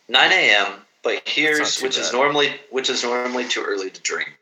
[0.08, 0.80] 9 a.m.
[1.04, 2.04] But here's which bad.
[2.04, 4.36] is normally which is normally too early to drink.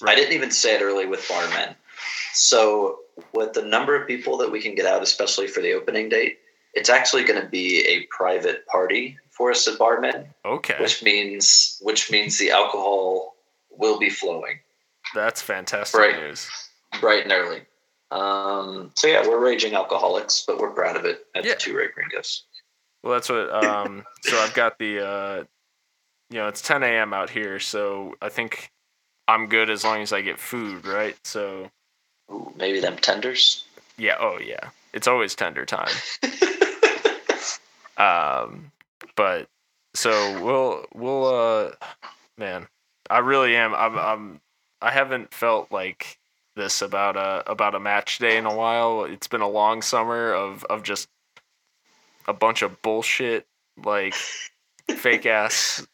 [0.00, 0.12] Right.
[0.12, 1.74] I didn't even say it early with barmen.
[2.32, 3.00] So
[3.32, 6.38] with the number of people that we can get out, especially for the opening date,
[6.74, 10.26] it's actually going to be a private party for us at barmen.
[10.44, 10.76] Okay.
[10.78, 13.34] Which means which means the alcohol
[13.70, 14.58] will be flowing.
[15.14, 16.16] That's fantastic right.
[16.16, 16.48] news.
[17.00, 17.62] Bright and early.
[18.10, 21.54] Um, so yeah, we're raging alcoholics, but we're proud of it at yeah.
[21.54, 22.44] the two Red Gringos.
[23.02, 23.52] Well, that's what.
[23.52, 25.44] Um, so I've got the, uh,
[26.30, 27.14] you know, it's 10 a.m.
[27.14, 28.70] out here, so I think
[29.28, 31.16] I'm good as long as I get food, right?
[31.24, 31.70] So
[32.30, 33.64] Ooh, maybe them tenders.
[33.96, 34.16] Yeah.
[34.18, 34.70] Oh yeah.
[34.92, 35.94] It's always tender time.
[37.98, 38.72] um,
[39.16, 39.48] but
[39.94, 41.70] so we'll we'll uh,
[42.38, 42.68] man,
[43.10, 43.74] I really am.
[43.74, 44.40] I'm I'm
[44.80, 46.18] I haven't felt like
[46.56, 49.04] this about a about a match day in a while.
[49.04, 51.08] It's been a long summer of of just
[52.28, 53.46] a bunch of bullshit
[53.84, 54.14] like
[54.94, 55.84] fake ass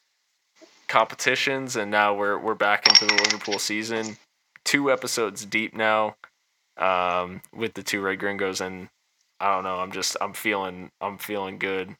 [0.89, 4.19] competitions and now we're we're back into the Liverpool season.
[4.65, 6.16] Two episodes deep now
[6.77, 8.89] um, with the two red gringos and
[9.40, 11.97] I don't know, I'm just I'm feeling I'm feeling good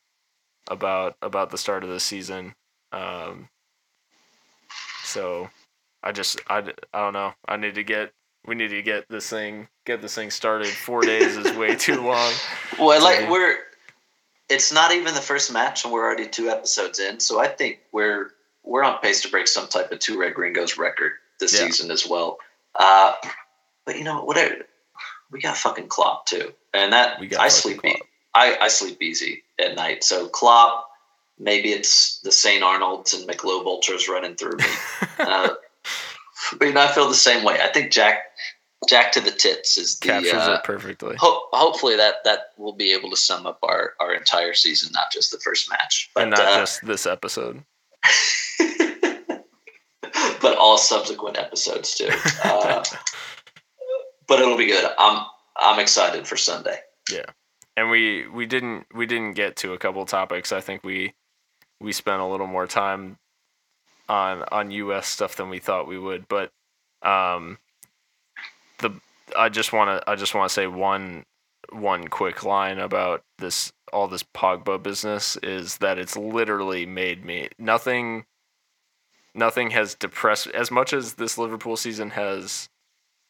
[0.69, 2.55] about about the start of the season.
[2.93, 3.49] Um,
[5.03, 5.49] so
[6.03, 6.59] I just I,
[6.93, 7.35] I don't know.
[7.47, 8.13] I need to get
[8.47, 10.69] we need to get this thing get this thing started.
[10.69, 12.33] Four days is way too long.
[12.77, 13.59] Well, like we're
[14.49, 17.21] it's not even the first match, and we're already two episodes in.
[17.21, 18.31] So I think we're
[18.63, 21.67] we're on pace to break some type of two red gringos record this yeah.
[21.67, 22.39] season as well.
[22.79, 23.13] Uh,
[23.85, 24.57] but you know whatever,
[25.31, 28.01] we got fucking Klopp too, and that I sleep e-
[28.35, 30.05] I, I sleep easy at night.
[30.05, 30.89] So Klopp,
[31.39, 32.63] maybe it's the St.
[32.63, 34.65] Arnold's and Michelob Ultras running through me.
[35.17, 35.55] Uh,
[36.59, 37.61] but you know, I feel the same way.
[37.63, 38.34] I think Jack
[38.89, 41.17] Jack to the tits is the captures uh, it perfectly.
[41.19, 45.13] Ho- hopefully that that will be able to sum up our our entire season, not
[45.13, 47.63] just the first match, but and not uh, just this episode,
[50.41, 52.11] but all subsequent episodes too.
[52.43, 52.85] Uh,
[54.29, 54.91] but it'll be good.
[54.99, 56.79] I'm I'm excited for Sunday.
[57.11, 57.27] Yeah,
[57.77, 60.53] and we we didn't we didn't get to a couple topics.
[60.53, 61.15] I think we
[61.81, 63.19] we spent a little more time
[64.09, 66.29] on on US stuff than we thought we would.
[66.29, 66.51] But
[67.03, 67.59] um,
[68.79, 68.91] the
[69.37, 71.25] I just want to I just want to say one
[71.73, 77.49] one quick line about this all this Pogba business is that it's literally made me
[77.59, 78.25] nothing.
[79.35, 82.69] Nothing has depressed as much as this Liverpool season has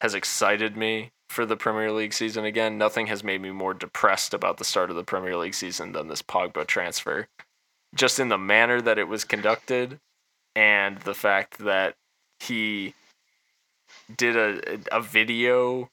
[0.01, 2.77] has excited me for the Premier League season again.
[2.77, 6.07] Nothing has made me more depressed about the start of the Premier League season than
[6.07, 7.27] this Pogba transfer.
[7.95, 9.99] Just in the manner that it was conducted
[10.55, 11.95] and the fact that
[12.39, 12.93] he
[14.15, 15.89] did a a video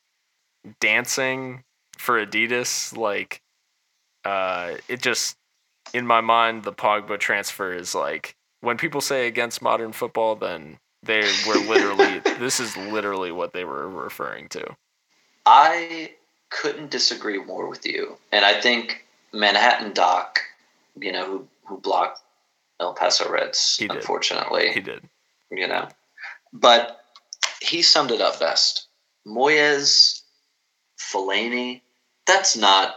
[0.81, 1.65] dancing
[1.99, 3.43] for Adidas like
[4.25, 5.37] uh it just
[5.95, 10.79] in my mind the Pogba transfer is like when people say against modern football then
[11.03, 14.77] they were literally this is literally what they were referring to.
[15.47, 16.13] I
[16.51, 18.17] couldn't disagree more with you.
[18.31, 20.41] And I think Manhattan Doc,
[20.99, 22.21] you know, who who blocked
[22.81, 24.71] El Paso Reds, He unfortunately.
[24.73, 25.03] He did.
[25.51, 25.89] you know.
[26.53, 27.02] But
[27.63, 28.87] he summed it up best.
[29.27, 30.23] Moyes,
[30.99, 31.81] Fellaini,
[32.27, 32.97] that's not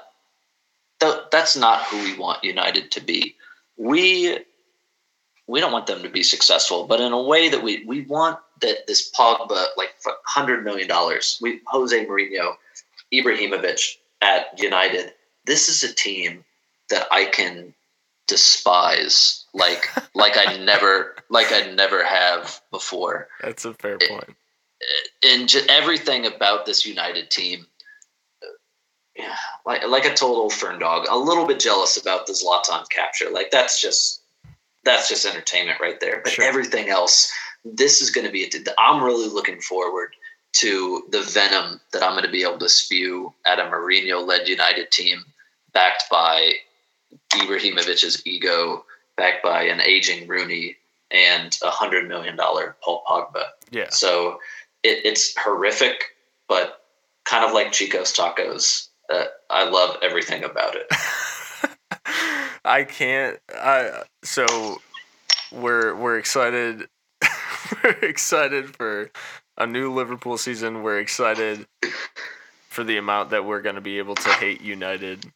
[1.32, 3.36] that's not who we want United to be.
[3.78, 4.40] We
[5.48, 8.40] we don't want them to be successful, but in a way that we we want
[8.62, 9.92] that this Pogba like
[10.26, 11.38] hundred million dollars.
[11.42, 12.56] We Jose Mourinho,
[13.14, 15.14] Ibrahimovic at United.
[15.46, 16.44] This is a team
[16.90, 17.74] that I can
[18.28, 23.28] despise like like I never like I never have before.
[23.42, 24.36] That's a fair point.
[25.24, 27.66] And everything about this United team,
[29.16, 29.36] yeah,
[29.66, 33.30] like like I told old Fern Dog, a little bit jealous about the Zlatan capture.
[33.32, 34.22] Like that's just
[34.84, 36.22] that's just entertainment right there.
[36.24, 36.46] But Sure.
[36.46, 37.32] everything else,
[37.64, 38.44] this is going to be.
[38.44, 40.16] A, I'm really looking forward
[40.54, 44.90] to the venom that I'm going to be able to spew at a Mourinho-led United
[44.92, 45.26] team,
[45.74, 46.54] backed by
[47.34, 48.86] Ibrahimovic's ego,
[49.18, 50.78] backed by an aging Rooney
[51.12, 53.46] and a hundred million dollar Paul Pogba.
[53.72, 53.90] Yeah.
[53.90, 54.40] So
[54.86, 56.04] it, it's horrific,
[56.48, 56.82] but
[57.26, 58.90] kind of like Chico's Tacos.
[59.12, 60.88] Uh, I love everything about it.
[62.66, 63.40] I can't.
[63.54, 64.82] I so
[65.52, 66.88] we're we're excited.
[67.84, 69.12] we're excited for
[69.58, 70.84] a new Liverpool season.
[70.84, 71.68] We're excited
[72.70, 75.32] for the amount that we're going to be able to hate United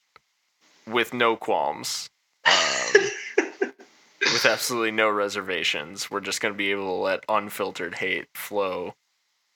[0.88, 2.10] with no qualms,
[2.46, 3.02] um,
[4.22, 6.10] with absolutely no reservations.
[6.10, 8.96] We're just going to be able to let unfiltered hate flow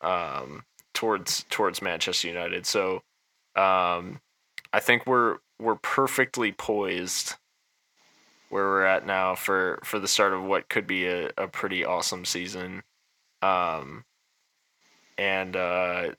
[0.04, 0.64] um,
[0.94, 2.66] towards towards Manchester United.
[2.66, 3.02] So
[3.56, 4.20] um,
[4.72, 7.36] I think we're we're perfectly poised
[8.50, 11.84] where we're at now for for the start of what could be a, a pretty
[11.84, 12.84] awesome season
[13.42, 14.04] um
[15.18, 16.10] and uh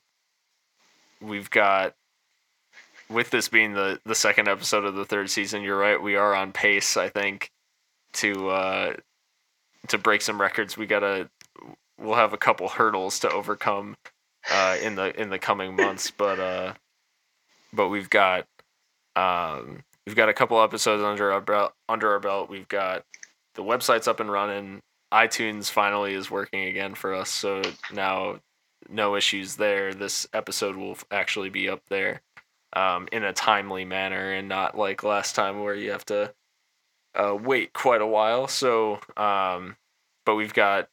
[1.21, 1.95] we've got
[3.09, 6.35] with this being the the second episode of the third season you're right we are
[6.35, 7.51] on pace i think
[8.11, 8.93] to uh
[9.87, 11.29] to break some records we gotta
[11.99, 13.95] we'll have a couple hurdles to overcome
[14.51, 16.73] uh in the in the coming months but uh
[17.73, 18.47] but we've got
[19.15, 22.49] um we've got a couple episodes under our belt under our belt.
[22.49, 23.03] We've got
[23.55, 24.81] the website's up and running.
[25.13, 27.61] itunes finally is working again for us so
[27.93, 28.39] now
[28.87, 29.93] no issues there.
[29.93, 32.21] This episode will actually be up there
[32.73, 36.33] um, in a timely manner and not like last time where you have to
[37.15, 38.47] uh, wait quite a while.
[38.47, 39.75] So um,
[40.25, 40.89] but we've got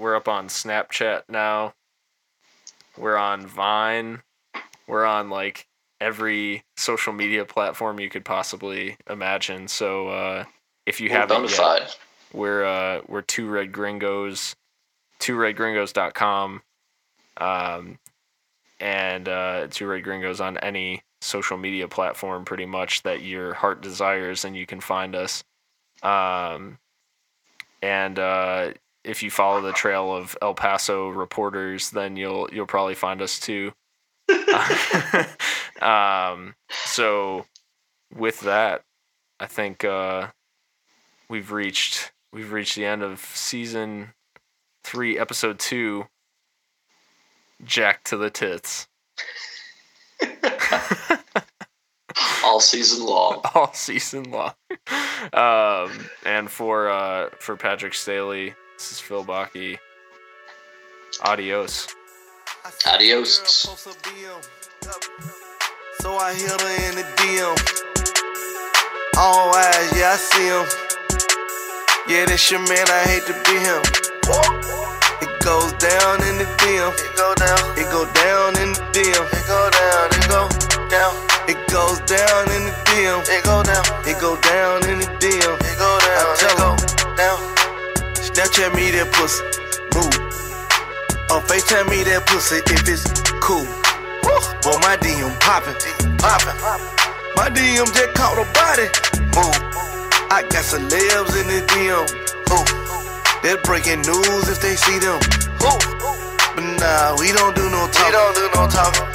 [0.00, 1.74] we're up on snapchat now
[2.96, 4.22] we're on vine
[4.86, 5.66] we're on like
[6.00, 9.68] every social media platform you could possibly imagine.
[9.68, 10.44] So uh,
[10.86, 11.96] if you We're haven't yet,
[12.32, 14.54] we're uh, we're two red gringos,
[15.18, 16.62] two redgringos.com,
[17.36, 17.98] um,
[18.80, 23.82] and uh, two red gringos on any social media platform pretty much that your heart
[23.82, 25.44] desires, and you can find us.
[26.02, 26.78] Um,
[27.82, 28.72] and uh,
[29.04, 33.38] if you follow the trail of El Paso reporters, then you'll you'll probably find us
[33.38, 33.72] too.
[35.82, 37.46] um, so
[38.14, 38.82] with that,
[39.38, 40.28] I think uh,
[41.28, 44.12] we've reached we've reached the end of season
[44.84, 46.06] three, episode two.
[47.62, 48.88] Jack to the tits
[52.44, 53.40] all season long.
[53.54, 54.52] all season long.
[55.32, 59.76] Um, and for uh, for Patrick Staley, this is Phil Baki.
[61.22, 61.86] Adios.
[62.86, 63.68] Adios.
[66.00, 67.56] So I hit her in the DM.
[69.18, 70.64] All eyes, yeah, I see him.
[72.08, 73.84] Yeah, that's your man, I hate to be him.
[75.20, 76.88] It goes down in the DM.
[76.96, 77.60] It go down.
[77.76, 79.28] It go down in the DM.
[79.28, 80.08] It go down.
[80.16, 80.48] It go
[80.88, 81.12] down.
[81.52, 83.20] It goes down in the DM.
[83.28, 83.84] It go down.
[84.08, 85.56] It go down in the DM.
[85.68, 86.24] It go down.
[86.24, 87.59] I tell it go down.
[88.30, 89.42] Snapchat me that pussy.
[89.90, 90.14] Move.
[91.34, 93.02] On FaceTime me that pussy if it's
[93.42, 93.66] cool.
[94.62, 95.74] Boy, my DM poppin',
[96.14, 96.54] poppin'.
[97.34, 98.86] My DM just caught a body.
[99.34, 99.58] Move.
[100.30, 102.06] I got celebs in the DM.
[102.54, 102.58] Who?
[103.42, 105.18] They're breaking news if they see them.
[105.58, 105.74] Who?
[106.54, 108.06] But nah, we don't do no talking.
[108.06, 109.10] We don't do no talking.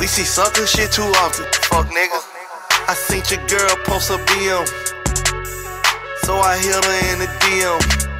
[0.00, 1.46] We see sucker shit too often.
[1.70, 2.18] Fuck nigga.
[2.90, 4.66] I seen your girl post a BM.
[6.26, 8.13] So I hit her in the DM.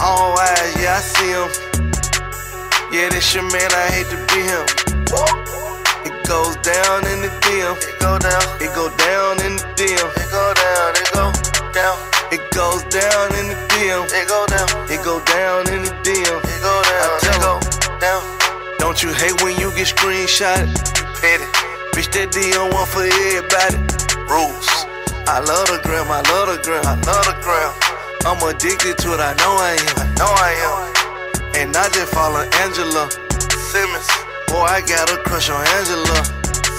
[0.00, 1.48] All eyes, yeah, I see him.
[2.92, 4.64] Yeah, this your man, I hate to be him.
[6.06, 7.74] It goes down in the DM.
[7.78, 8.42] It go down.
[8.60, 10.08] It go down in the DM.
[10.16, 10.90] It go down.
[10.94, 11.32] It go
[11.72, 11.96] down.
[12.32, 14.04] It goes down in the DM.
[14.10, 14.68] It go down.
[14.90, 16.38] It go down in the DM.
[16.44, 17.08] It go down.
[17.08, 18.22] I tell it go down.
[18.78, 20.66] Don't you hate when you get screenshot?
[21.20, 21.44] Petty.
[21.94, 23.78] Bitch, that DM one for everybody.
[24.28, 24.68] Rules.
[25.26, 27.93] I love the gram, I love the gram, I love the gram.
[28.26, 31.60] I'm addicted to it, I know I am, I know I am.
[31.60, 33.10] And I just follow Angela
[33.68, 34.08] Simmons.
[34.48, 36.24] Boy, I got a crush on Angela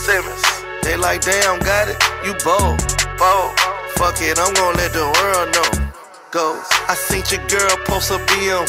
[0.01, 0.41] Simmons.
[0.81, 2.81] They like, damn, got it, you bold,
[3.21, 3.53] bold.
[3.93, 5.91] Fuck it, I'm gonna let the world know.
[6.31, 6.65] Goes.
[6.89, 8.67] I seen your girl post a BM.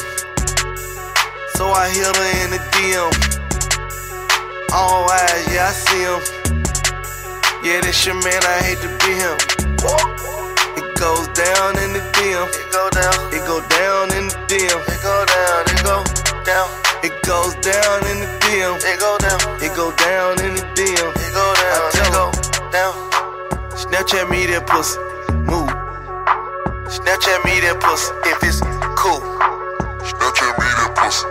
[1.57, 3.11] So I hit her in the DM.
[4.73, 6.21] All eyes, yeah, I see him.
[7.65, 10.36] Yeah, this your man, I hate to be him.
[10.97, 12.49] It goes down in the DM.
[12.57, 13.13] It go down.
[13.29, 14.81] It go down in the DM.
[14.89, 15.69] It go down.
[15.69, 16.01] It go
[16.49, 16.69] down.
[17.05, 18.81] It goes down in the DM.
[18.81, 19.39] It go down.
[19.61, 21.13] It go down in the DM.
[21.13, 21.77] It go down.
[21.77, 22.33] I tell it go
[22.73, 22.95] down.
[23.77, 24.97] Snapchat me that pussy.
[25.45, 25.69] Move.
[26.89, 28.61] Snapchat me that pussy if it's
[28.97, 29.21] cool.
[30.01, 31.29] Snapchat me that pussy.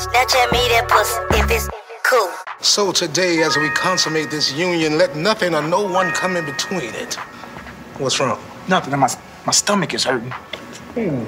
[0.00, 1.68] Snapchat me that pussy if it's
[2.04, 2.30] cool.
[2.62, 6.94] So today, as we consummate this union, let nothing or no one come in between
[6.94, 7.18] it.
[7.98, 8.38] What's wrong?
[8.68, 8.98] Nothing.
[8.98, 9.08] My,
[9.46, 10.30] my stomach is hurting.
[10.30, 11.00] Hmm.
[11.00, 11.26] Ooh.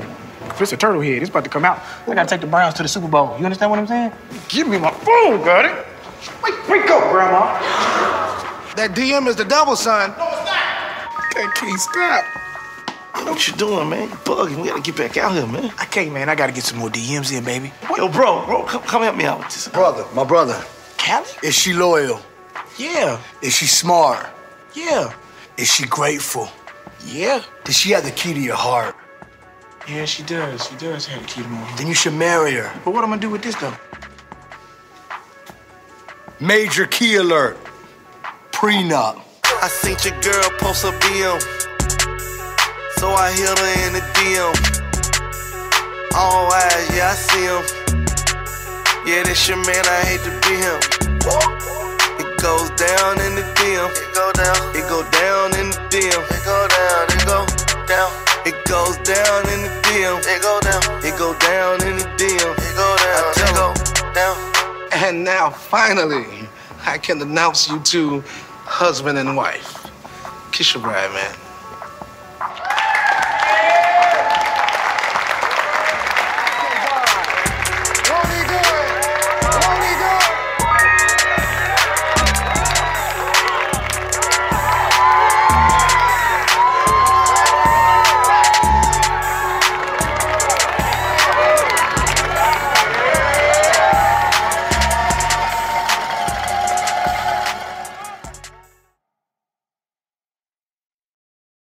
[0.60, 1.22] It's a turtle head.
[1.22, 1.80] It's about to come out.
[2.06, 3.36] I gotta take the Browns to the Super Bowl.
[3.38, 4.12] You understand what I'm saying?
[4.48, 5.86] Give me my phone, got it?
[6.42, 7.60] Wait, wake up, Grandma.
[8.74, 10.10] That DM is the devil, son.
[10.18, 11.30] No, it's not.
[11.32, 12.24] Can't, can't stop.
[13.24, 14.08] What you doing, man?
[14.08, 14.60] You bugging.
[14.60, 15.72] We gotta get back out here, man.
[15.78, 16.28] I can't, man.
[16.28, 17.68] I gotta get some more DMs in, baby.
[17.86, 17.98] What?
[17.98, 19.68] Yo, bro, bro, come, come help me out with this.
[19.68, 20.60] Brother, my brother.
[20.98, 21.26] Callie?
[21.42, 22.20] Is she loyal?
[22.78, 23.20] Yeah.
[23.42, 24.26] Is she smart?
[24.74, 25.12] Yeah.
[25.56, 26.48] Is she grateful?
[27.06, 27.42] Yeah.
[27.64, 28.96] Does she have the key to your heart?
[29.88, 30.68] Yeah, she does.
[30.68, 31.78] She does have the key to my heart.
[31.78, 32.72] Then you should marry her.
[32.84, 33.74] But what am I gonna do with this, though?
[36.40, 37.56] Major key alert.
[38.52, 39.20] Prenup.
[39.44, 41.40] I seen your girl post a BM.
[42.98, 44.54] So I hit her in the DM.
[46.14, 47.62] All eyes, yeah, I see him.
[49.06, 51.77] Yeah, this your man, I hate to be him
[52.40, 53.90] goes down in the DM.
[53.90, 54.56] It go down.
[54.77, 56.23] It go down in the DM.
[56.31, 57.05] It go down.
[57.10, 57.47] It go
[57.86, 58.10] down.
[58.47, 60.19] It goes down in the DM.
[60.24, 60.82] It go down.
[61.05, 62.55] It go down in the DM.
[62.56, 63.32] It go down.
[63.36, 63.74] It go
[64.15, 64.36] down.
[64.93, 66.48] And now finally,
[66.86, 68.23] I can announce you two,
[68.65, 69.86] husband and wife.
[70.52, 71.35] Kiss your bride, man.